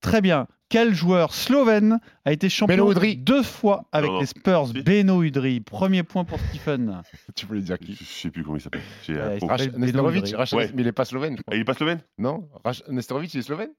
[0.00, 0.48] Très bien.
[0.70, 4.20] Quel joueur slovène a été champion deux fois avec Non, non.
[4.20, 4.68] les Spurs?
[4.84, 5.60] Beno Udrih.
[5.60, 7.02] Premier point pour Stephen.
[7.36, 7.94] Tu voulais dire Je qui?
[7.96, 8.80] Je sais plus comment il s'appelle.
[9.06, 10.34] Beno Nestorovic, Udrih.
[10.36, 10.70] Rach- Ouais.
[10.74, 12.00] mais il est pas slovène, il est pas slovène?
[12.18, 13.70] Non Rach- Nestorovic, il est slovène?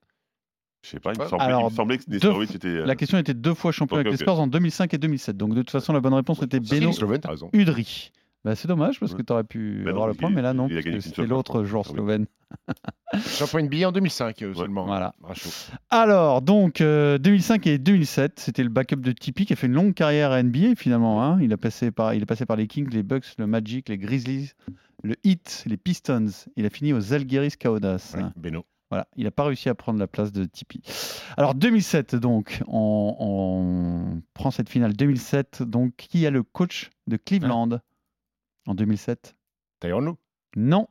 [0.83, 2.67] Je sais pas, il me semblait, Alors, il me semblait que deux- Nestorovic était.
[2.67, 4.17] euh, La question était deux fois champion avec les.
[4.17, 5.37] Spurs en 2005 et 2007.
[5.37, 8.11] Donc de toute façon, la bonne réponse était Beno est
[8.43, 10.53] Bah, c'est dommage parce que tu aurais pu Bah non, avoir le point, mais là
[10.53, 10.67] non,
[10.99, 12.25] c'était l'autre joueur Ah slovène.
[13.23, 14.85] Champion NBA en 2005 euh, seulement.
[14.85, 15.13] Voilà.
[15.21, 15.49] Rachaud.
[15.89, 19.73] Alors, donc, euh, 2005 et 2007, c'était le backup de Tipeee qui a fait une
[19.73, 21.23] longue carrière à NBA finalement.
[21.23, 21.37] hein.
[21.41, 23.97] Il, a passé par, il est passé par les Kings, les Bucks, le Magic, les
[23.97, 24.51] Grizzlies,
[25.03, 26.27] le Heat, les Pistons.
[26.55, 28.13] Il a fini aux Algiris Kaudas.
[28.17, 28.65] Ouais, Beno.
[28.89, 30.81] Voilà, il n'a pas réussi à prendre la place de Tipeee.
[31.37, 35.63] Alors 2007, donc, on, on prend cette finale 2007.
[35.63, 37.79] Donc, qui est le coach de Cleveland?
[38.67, 39.35] En 2007
[39.79, 40.11] Tyronn Lue.
[40.55, 40.87] Non,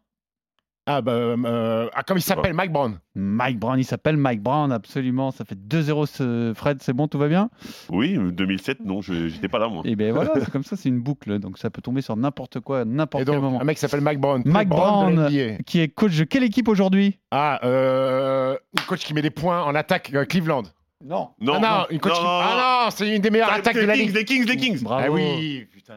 [0.86, 2.98] Ah, bah, euh, ah, comme il s'appelle, Mike Brown.
[3.14, 3.78] Mike Brown.
[3.78, 5.30] Il s'appelle Mike Brown, absolument.
[5.30, 6.06] Ça fait 2-0.
[6.06, 7.50] ce- Fred, c'est bon, tout va bien?
[7.90, 9.82] Oui, 2007, non, je j'étais pas là moi.
[9.84, 11.38] Et bien voilà, c'est comme ça, c'est une boucle.
[11.38, 13.60] Donc ça peut tomber sur n'importe quoi, n'importe Et quel donc, moment.
[13.60, 14.42] un mec qui s'appelle Mike Brown.
[14.46, 15.28] Mike Brown.
[15.66, 17.18] Qui est coach de quelle équipe aujourd'hui?
[17.30, 20.64] Ah, euh, une coach qui met des points en attaque, euh, Cleveland.
[21.04, 21.30] Non.
[21.40, 22.20] Non, ah non, une coach qui...
[22.20, 24.14] non, Ah non, c'est une des meilleures Ah, attaques de la Kings, ligue.
[24.16, 24.82] les Kings, les Kings.
[24.82, 25.04] Bravo.
[25.06, 25.94] Ah oui, putain.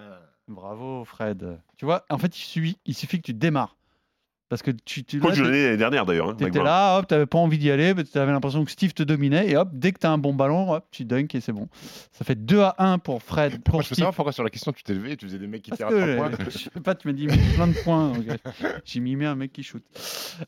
[0.48, 1.60] Bravo, Fred.
[1.78, 3.78] Tu vois, en fait, il suffit, il suffit que tu démarres.
[4.50, 6.30] Parce que tu, tu Coach de l'année dernière d'ailleurs.
[6.30, 6.66] hein, tu Mike étais Brown.
[6.66, 9.58] là, hop, t'avais pas envie d'y aller, tu avais l'impression que Steve te dominait, et
[9.58, 11.68] hop, dès que tu as un bon ballon, hop, tu dunk et c'est bon.
[12.12, 14.04] Ça fait 2 à 1 pour Fred, Pourquoi pour je peux Steve.
[14.04, 15.86] savoir pourquoi sur la question tu t'es levé et tu faisais des mecs qui tiraient
[15.86, 18.14] à que, trois euh, points je sais pas, tu m'as dit mais plein de points.
[18.86, 19.84] J'ai mimé un mec qui shoot.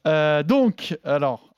[0.06, 1.56] Euh, donc, alors,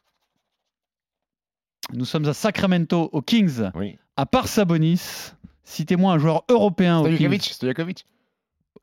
[1.91, 3.71] nous sommes à Sacramento, aux Kings.
[3.75, 3.97] Oui.
[4.15, 5.33] À part Sabonis,
[5.65, 7.15] citez-moi un joueur européen aux Kings.
[7.15, 8.05] Stojakovic, Stojakovic.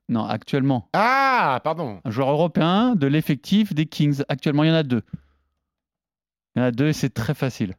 [0.08, 0.88] Non, actuellement.
[0.92, 2.00] Ah, pardon.
[2.04, 4.22] Un joueur européen de l'effectif des Kings.
[4.28, 5.02] Actuellement, il y en a deux.
[6.54, 7.74] Il y en a deux et c'est très facile.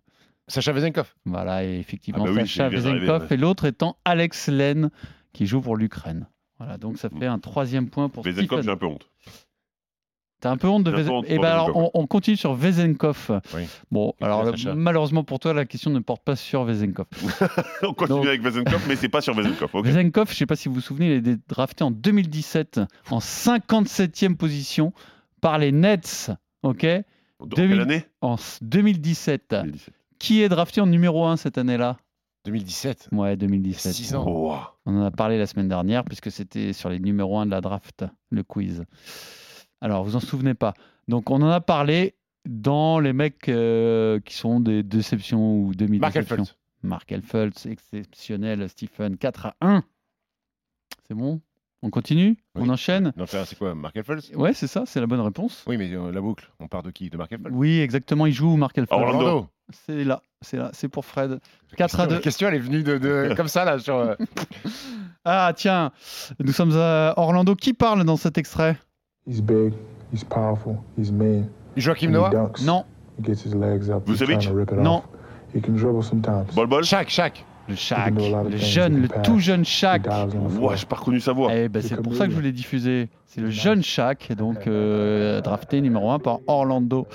[0.48, 1.14] Sacha Vezenkov.
[1.26, 4.90] Voilà, et effectivement, Ah bah oui, Sacha Vezenkov et l'autre étant Alex Len
[5.34, 6.28] qui joue pour l'Ukraine.
[6.60, 9.10] Voilà, donc ça fait un troisième point pour Vezenkov, j'ai un peu honte.
[10.42, 10.94] T'as un peu honte de
[11.28, 13.42] Eh ben alors, on, on continue sur Vezenkov.
[13.56, 13.64] Oui.
[13.90, 17.08] Bon, Et alors malheureusement pour toi, la question ne porte pas sur Vezenkov.
[17.82, 19.70] On continue Donc- avec Vezenkov, mais c'est pas sur Vezenkov.
[19.74, 19.86] ok.
[19.86, 22.82] Vezenkov, je ne sais pas si vous vous souvenez, il a été drafté en 2017
[23.10, 24.94] en 57e position
[25.42, 26.32] par les Nets.
[26.64, 26.86] Ok
[27.40, 28.06] Dans 2000 quelle année?
[28.22, 29.44] En s- 2017.
[29.52, 29.94] 2017.
[30.20, 31.98] Qui est drafté en numéro 1 cette année-là?
[32.46, 33.10] 2017.
[33.14, 33.94] Ouais, 2017.
[33.94, 34.26] 6 ans.
[34.28, 34.56] Oh.
[34.86, 37.62] On en a parlé la semaine dernière puisque c'était sur les numéros 1 de la
[37.62, 38.84] draft, le quiz.
[39.82, 40.74] Alors, vous en souvenez pas.
[41.08, 42.16] Donc, on en a parlé
[42.48, 46.46] dans les mecs euh, qui sont des déceptions ou Mark demi-déceptions.
[46.84, 48.68] Mark Elfelt, exceptionnel.
[48.70, 49.84] Stephen, 4 à 1.
[51.08, 51.42] C'est bon?
[51.82, 52.36] On continue?
[52.56, 53.14] On enchaîne?
[53.16, 55.64] Non, c'est quoi Mark Elfels Ouais, c'est ça, c'est la bonne réponse.
[55.68, 57.10] Oui, mais euh, la boucle, on part de qui?
[57.12, 59.48] De Mark Elfels Oui, exactement, il joue Mark Elfelt Orlando.
[59.72, 61.40] C'est là, c'est là, c'est pour Fred.
[61.78, 62.16] 4 à 2.
[62.16, 63.96] La question, elle est venue de, de- comme ça, là, sur...
[63.98, 64.16] euh,
[65.26, 65.92] Ah, tiens,
[66.40, 67.56] nous sommes à Orlando.
[67.56, 68.78] Qui parle dans cet extrait?
[69.28, 69.74] He's big,
[70.12, 71.50] he's powerful, he's mean.
[71.76, 72.30] Joachim Noah?
[72.32, 72.64] dunks.
[72.64, 72.86] Non,
[73.18, 74.08] He gets his legs up.
[74.08, 74.40] He's Vucevic?
[74.42, 74.98] trying to rip it Non.
[74.98, 75.06] off.
[75.54, 76.54] He can dribble sometimes.
[76.54, 76.84] Bol Bol?
[76.84, 77.44] Shaq, Shaq.
[77.68, 80.06] le Shaq, le jeune, le tout jeune Shaq.
[80.60, 81.50] Ouah, j'ai pas reconnu sa voix.
[81.56, 83.10] Eh ben, c'est pour ça que je voulais diffuser.
[83.26, 87.08] C'est le jeune Shaq, donc euh, drafté numéro 1 par Orlando.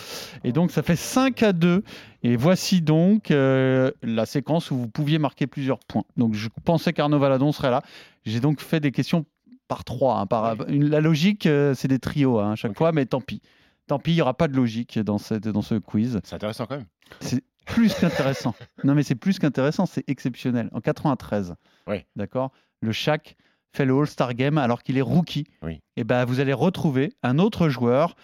[0.42, 1.84] Et donc ça fait 5 à 2.
[2.22, 6.04] Et voici donc euh, la séquence où vous pouviez marquer plusieurs points.
[6.16, 7.82] Donc je pensais qu'Arnaud Valadon serait là.
[8.26, 9.24] J'ai donc fait des questions
[9.70, 10.26] par 3.
[10.26, 13.40] par, une- la logique, euh, c'est des trios hein, à chaque fois, mais tant pis.
[13.86, 16.20] Tant pis, il n'y aura pas de logique dans, cette, dans ce quiz.
[16.24, 16.86] C'est intéressant quand même.
[17.20, 18.54] C'est plus qu'intéressant.
[18.84, 20.68] non, mais c'est plus qu'intéressant, c'est exceptionnel.
[20.72, 21.54] En 93,
[21.86, 22.04] Oui.
[22.16, 22.52] d'accord,
[22.82, 23.36] le Shaq
[23.72, 25.46] fait le All-Star Game alors qu'il est rookie.
[25.62, 25.80] Oui.
[25.96, 28.16] Et ben, vous allez retrouver un autre joueur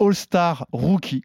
[0.00, 1.22] All-Star rookie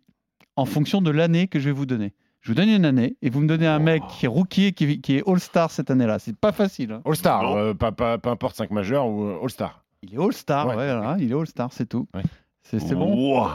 [0.56, 2.14] en fonction de l'année que je vais vous donner.
[2.42, 4.72] Je vous donne une année et vous me donnez un mec qui est rookie et
[4.74, 6.18] qui, qui est All-Star cette année-là.
[6.20, 6.92] C'est pas facile.
[6.94, 7.02] hein.
[7.06, 9.84] All-Star, euh, pas, pas, peu importe 5 majeurs ou euh, All-Star.
[10.02, 10.76] Il est All-Star, Ouais.
[10.76, 12.08] ouais, voilà, il est All-Star, c'est tout.
[12.16, 12.24] Ouais.
[12.64, 13.48] C'est c'est bon.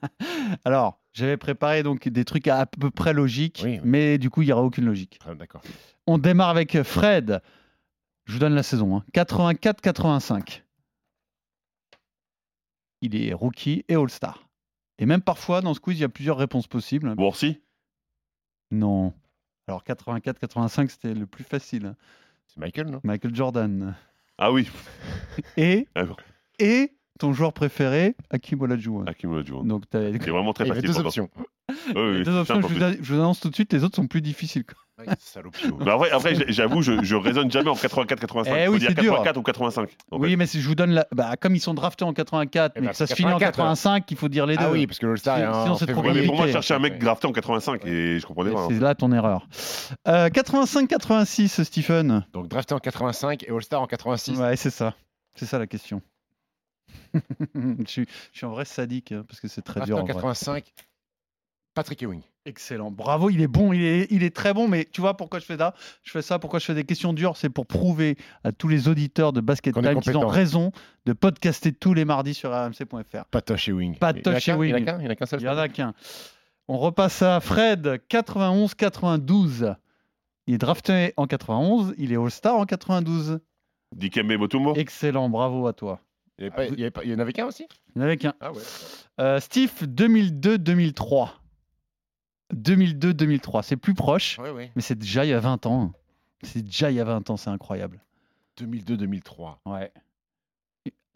[0.64, 3.80] Alors, j'avais préparé donc des trucs à, à peu près logiques, Oui, oui.
[3.84, 5.18] mais du coup, il n'y aura aucune logique.
[5.26, 5.60] Ah, D'accord.
[6.06, 7.40] On démarre avec Fred.
[8.24, 8.96] Je vous donne la saison.
[8.96, 9.04] hein.
[9.14, 10.62] 84-85.
[13.00, 14.48] Il est rookie et All-Star.
[14.98, 17.14] Et même parfois, dans ce quiz, il y a plusieurs réponses possibles.
[17.16, 17.60] Boursi
[18.72, 19.12] Non.
[19.68, 21.86] Alors 84-85, c'était le plus facile.
[21.86, 21.96] hein.
[22.48, 23.00] C'est Michael, non?
[23.04, 23.94] Michael Jordan.
[24.38, 24.68] Ah oui.
[25.56, 26.02] Et, Ah
[26.58, 29.04] et ton joueur préféré, Hakim Olajuwon.
[29.06, 29.64] Hakim Olajuwon.
[29.64, 30.96] Donc, t'as- C'est vraiment très Il y avait facile.
[30.96, 31.22] deux pourtant.
[31.22, 31.30] options.
[31.94, 33.96] Oui, les deux options, je, vous, a- je vous annonce tout de suite, les autres
[33.96, 34.64] sont plus difficiles.
[35.18, 35.78] Salopio.
[35.80, 38.52] Mais après, j'avoue, je, je raisonne jamais en 84-85.
[38.56, 39.12] Eh Faut oui, dire c'est dur.
[39.14, 39.88] 84 ou 85.
[40.10, 40.36] en oui, fait.
[40.36, 41.06] mais si je vous donne la...
[41.12, 43.56] bah, comme ils sont draftés en 84, Eh mais que ça se finit en 84,
[43.56, 44.64] 85, il faut dire les deux.
[44.66, 46.52] Ah oui, parce que l'All-Star est Sinon, c'est trop mais pour moi, je compliqué.
[46.52, 46.98] cherchais un mec Ouais.
[46.98, 48.60] drafté en 85 et je comprenais pas.
[48.60, 48.68] hein.
[48.68, 49.48] C'est là ton erreur.
[50.08, 52.24] Euh, 85-86, Stephen.
[52.32, 54.36] Donc drafté en 85 et All-Star en 86.
[54.38, 54.94] Ouais, c'est ça.
[55.34, 56.02] C'est ça la question.
[57.14, 59.96] je, suis, je suis en vrai sadique hein, parce que c'est très Drafté dur.
[59.98, 60.64] en en vrai.
[61.72, 62.22] 85, Patrick Ewing.
[62.44, 62.90] Excellent.
[62.90, 64.66] Bravo, il est bon, il est, il est très bon.
[64.68, 65.74] Mais tu vois pourquoi je fais ça?
[66.02, 67.36] Je fais ça, pourquoi je fais des questions dures?
[67.36, 70.72] C'est pour prouver à tous les auditeurs de Basket Qu'on Time qu'ils ont raison
[71.06, 73.24] de podcaster tous les mardis sur rmc.fr.
[73.30, 73.96] Patoche Ewing.
[73.98, 74.76] Patoche Ewing.
[74.76, 75.94] Il y en a qu'un seul Il y en a qu'un.
[76.68, 79.74] On repasse à Fred, 91-92.
[80.48, 83.38] Il est drafté en 91, il est All-Star en 92.
[83.94, 86.00] Dikembe Mutombo Excellent, bravo à toi.
[86.38, 87.68] Il y, avait pas- il y avait pas- il y en avait qu'un aussi?
[87.94, 88.34] Il y en avait qu'un.
[88.40, 88.62] Ah ouais.
[89.20, 91.28] Euh, Steve, 2002-2003.
[92.54, 94.38] 2002-2003, c'est plus proche,
[94.76, 95.92] mais c'est déjà il y a 20 ans.
[96.42, 98.00] C'est déjà il y a 20 ans, c'est incroyable.
[98.58, 99.58] 2002-2003.
[99.66, 99.92] Ouais.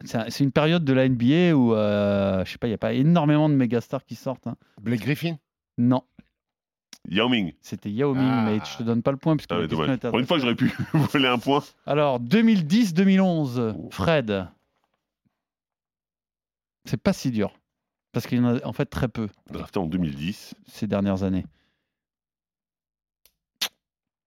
[0.05, 2.75] C'est un- c'est une période de la NBA où, euh, je sais pas, il n'y
[2.75, 4.47] a pas énormément de méga stars qui sortent.
[4.47, 4.55] hein.
[4.81, 5.37] Blake Griffin?
[5.77, 6.03] Non,
[7.09, 7.53] Yao Ming.
[7.61, 8.43] c'était Yao Ming, Ah.
[8.45, 9.75] mais je te donne pas le point puisque Ah, était
[10.09, 11.63] Pour une fois, j'aurais pu voler un point.
[11.85, 14.47] Alors, 2010-2011, Fred.
[16.85, 17.53] C'est pas si dur.
[18.17, 20.55] Parce qu'il y en a en fait très peu Drafté en 2010.
[20.67, 21.45] ces dernières années.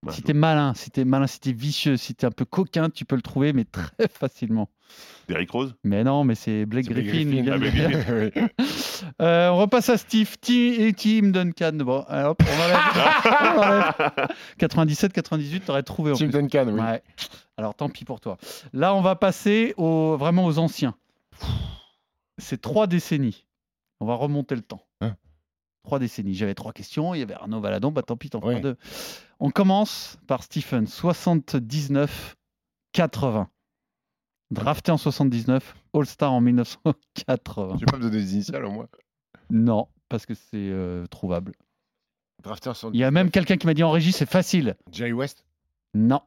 [0.07, 2.89] Bah, Si t'es malin, si t'es malin, si t'es vicieux, si t'es un peu coquin,
[2.89, 4.69] tu peux le trouver, mais très facilement.
[5.27, 5.75] Derrick Rose?
[5.83, 7.45] Mais non, mais c'est Blake Griffin.
[7.51, 7.75] Ah, Blake.
[7.75, 8.49] Griffin.
[9.21, 11.73] Euh, on repasse à Steve T et Tim Duncan.
[11.79, 12.79] Bon, allez, hop, on enlève.
[13.57, 14.29] on enlève.
[14.61, 16.33] 97-98, t'aurais trouvé en Tim plus.
[16.33, 16.81] Duncan, oui.
[16.81, 17.03] Ouais.
[17.57, 18.37] Alors tant pis pour toi.
[18.73, 20.95] Là, on va passer au, vraiment aux anciens.
[22.39, 23.47] C'est trois décennies.
[24.01, 24.87] On va remonter le temps.
[25.01, 25.17] Hein
[25.83, 26.35] trois décennies.
[26.35, 27.15] J'avais trois questions.
[27.15, 27.91] Il y avait Arnaud Valadon.
[27.91, 28.61] Bah tant pis, t'en feras Oui.
[28.61, 28.77] deux.
[29.39, 30.87] On commence par Stephen.
[30.87, 32.35] 79-80.
[34.51, 35.75] Drafté en 79.
[35.95, 37.77] All-Star en 1980.
[37.79, 38.89] Tu peux pas me donner des initiales au moins
[39.51, 41.53] Non, parce que c'est euh, trouvable.
[42.43, 44.77] Drafté en Il y a même quelqu'un qui m'a dit en régie, c'est facile.
[44.93, 45.45] Jerry West
[45.95, 46.23] Non.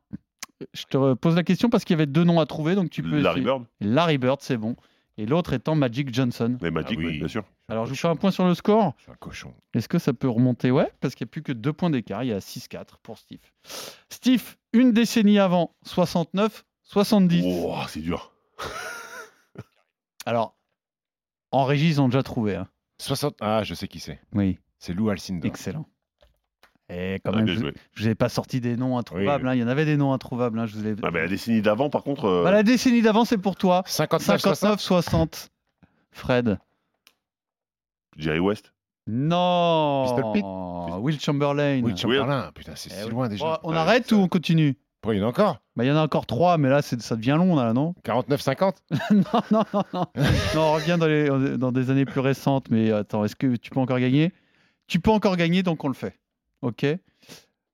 [0.74, 3.02] Je te pose la question parce qu'il y avait deux noms à trouver, donc tu
[3.04, 3.20] peux.
[3.20, 3.44] Larry essayer.
[3.44, 4.76] Bird Larry Bird, c'est bon.
[5.18, 6.58] Et l'autre étant Magic Johnson.
[6.62, 7.20] Mais Magic, Ah oui.
[7.20, 7.44] bien sûr.
[7.70, 8.94] Alors, je vous fais un point sur le score.
[8.98, 9.54] Je suis un cochon.
[9.74, 10.72] Est-ce que ça peut remonter?
[10.72, 12.24] Ouais, parce qu'il n'y a plus que deux points d'écart.
[12.24, 13.40] Il y a 6-4 pour Steve.
[14.10, 17.44] Steve, une décennie avant, 69, 70.
[17.46, 18.34] Oh, c'est dur.
[20.26, 20.56] Alors,
[21.52, 22.56] en régie, ils ont déjà trouvé.
[22.56, 22.68] hein.
[23.00, 23.36] 60...
[23.42, 24.20] Ah, je sais qui c'est.
[24.34, 25.46] Oui, C'est Lou Alcindor.
[25.48, 25.86] excellent.
[26.96, 27.74] Et quand Ah, même, je joué.
[27.96, 29.46] je vous ai pas sorti des noms introuvables.
[29.46, 29.50] Oui.
[29.52, 29.56] hein.
[29.56, 30.60] Il y en avait des noms introuvables.
[30.60, 30.66] hein.
[30.68, 30.96] Je vous ai...
[31.02, 32.26] Ah, mais la décennie d'avant, par contre.
[32.26, 33.82] euh, Bah, la décennie d'avant, c'est pour toi.
[33.88, 35.50] 59, 59, 60.
[36.12, 36.60] Fred.
[38.18, 38.74] Jerry West.
[39.08, 40.04] Non.
[40.06, 40.46] Pistol Pete
[41.02, 41.82] Will Chamberlain.
[41.84, 42.52] Oui, Chamberlain.
[42.54, 43.60] Putain, c'est Eh si loin déjà.
[43.64, 44.78] On Ouais, arrête ou on continue?
[45.06, 47.16] Il y en a encore bah, Il y en a encore trois, mais là, ça
[47.18, 47.94] devient long, là, non?
[48.06, 48.76] 49, 50
[49.12, 50.06] non, non, non, non.
[50.56, 53.70] non, on revient dans, les- dans des années plus récentes, mais attends, est-ce que tu
[53.72, 54.32] peux encore gagner?
[54.88, 56.16] Tu peux encore gagner, donc on le fait.
[56.64, 56.86] Ok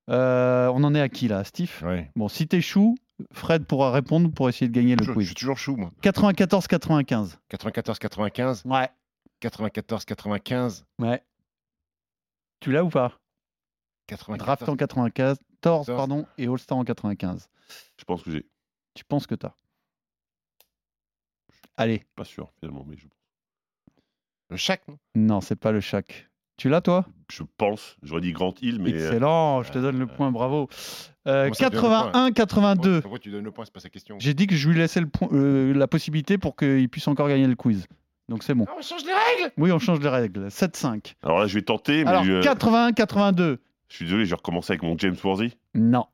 [0.10, 1.72] Euh, On en est à qui là, Steve?
[1.84, 2.12] Ouais.
[2.16, 2.98] Bon, si t'échoues,
[3.32, 5.26] Fred pourra répondre pour essayer de gagner le Je, je quiz.
[5.28, 5.92] suis toujours chou, moi.
[6.02, 7.38] 94-95.
[7.50, 8.64] 94, 95.
[8.66, 8.90] Ouais.
[9.42, 10.86] 94, 95.
[10.98, 11.24] Ouais.
[12.60, 13.20] Tu l'as ou pas?
[14.08, 14.46] 94.
[14.46, 17.48] Draft en 94, pardon, et All-Star en 95.
[17.98, 18.50] Je pense que j'ai.
[18.96, 19.54] Tu penses que t'as?
[21.78, 22.04] Allez.
[22.16, 23.06] Pas sûr, finalement, mais je,
[24.50, 24.98] Le Shaq, non?
[25.16, 26.29] Non, c'est pas le Shaq.
[26.60, 27.05] Tu l'as, toi?
[27.32, 27.95] Je pense.
[28.03, 28.91] J'aurais dit Grant Hill, mais.
[28.93, 30.68] euh, Excellent, je te donne le point, bravo.
[31.26, 33.01] Euh, Comment ça, tu donnes le point 81-82.
[33.01, 33.64] Pourquoi tu donnes le point?
[33.66, 34.18] C'est pas sa question.
[34.20, 37.30] J'ai dit que je lui laissais le point- euh, la possibilité pour qu'il puisse encore
[37.30, 37.88] gagner le quiz.
[38.28, 38.66] Donc c'est bon.
[38.78, 40.47] on change les règles Oui, on change les règles.
[40.51, 41.16] 7-5.
[41.24, 43.57] Alors là, je vais tenter, mais Alors, je, 81-82.
[43.88, 45.55] je suis désolé, je vais recommencer avec mon James Worthy.
[45.76, 46.05] Non.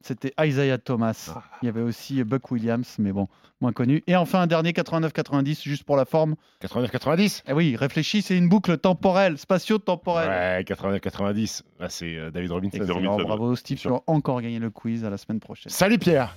[0.00, 1.30] C'était Isaiah Thomas.
[1.62, 3.28] Il y avait aussi Buck Williams, mais bon,
[3.60, 4.02] moins connu.
[4.06, 6.36] Et enfin, un dernier 89-90, juste pour la forme.
[6.60, 10.28] 89, 90 Eh oui, réfléchis, c'est une boucle temporelle, spatio-temporelle.
[10.58, 11.64] Ouais, 89, 90.
[11.80, 12.78] Là, c'est euh, David Robinson.
[12.78, 15.70] Excellent, bravo Steve, tu vas encore gagner le quiz à la semaine prochaine.
[15.70, 16.36] Salut Pierre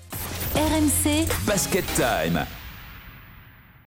[0.55, 2.45] RMC Basket Time.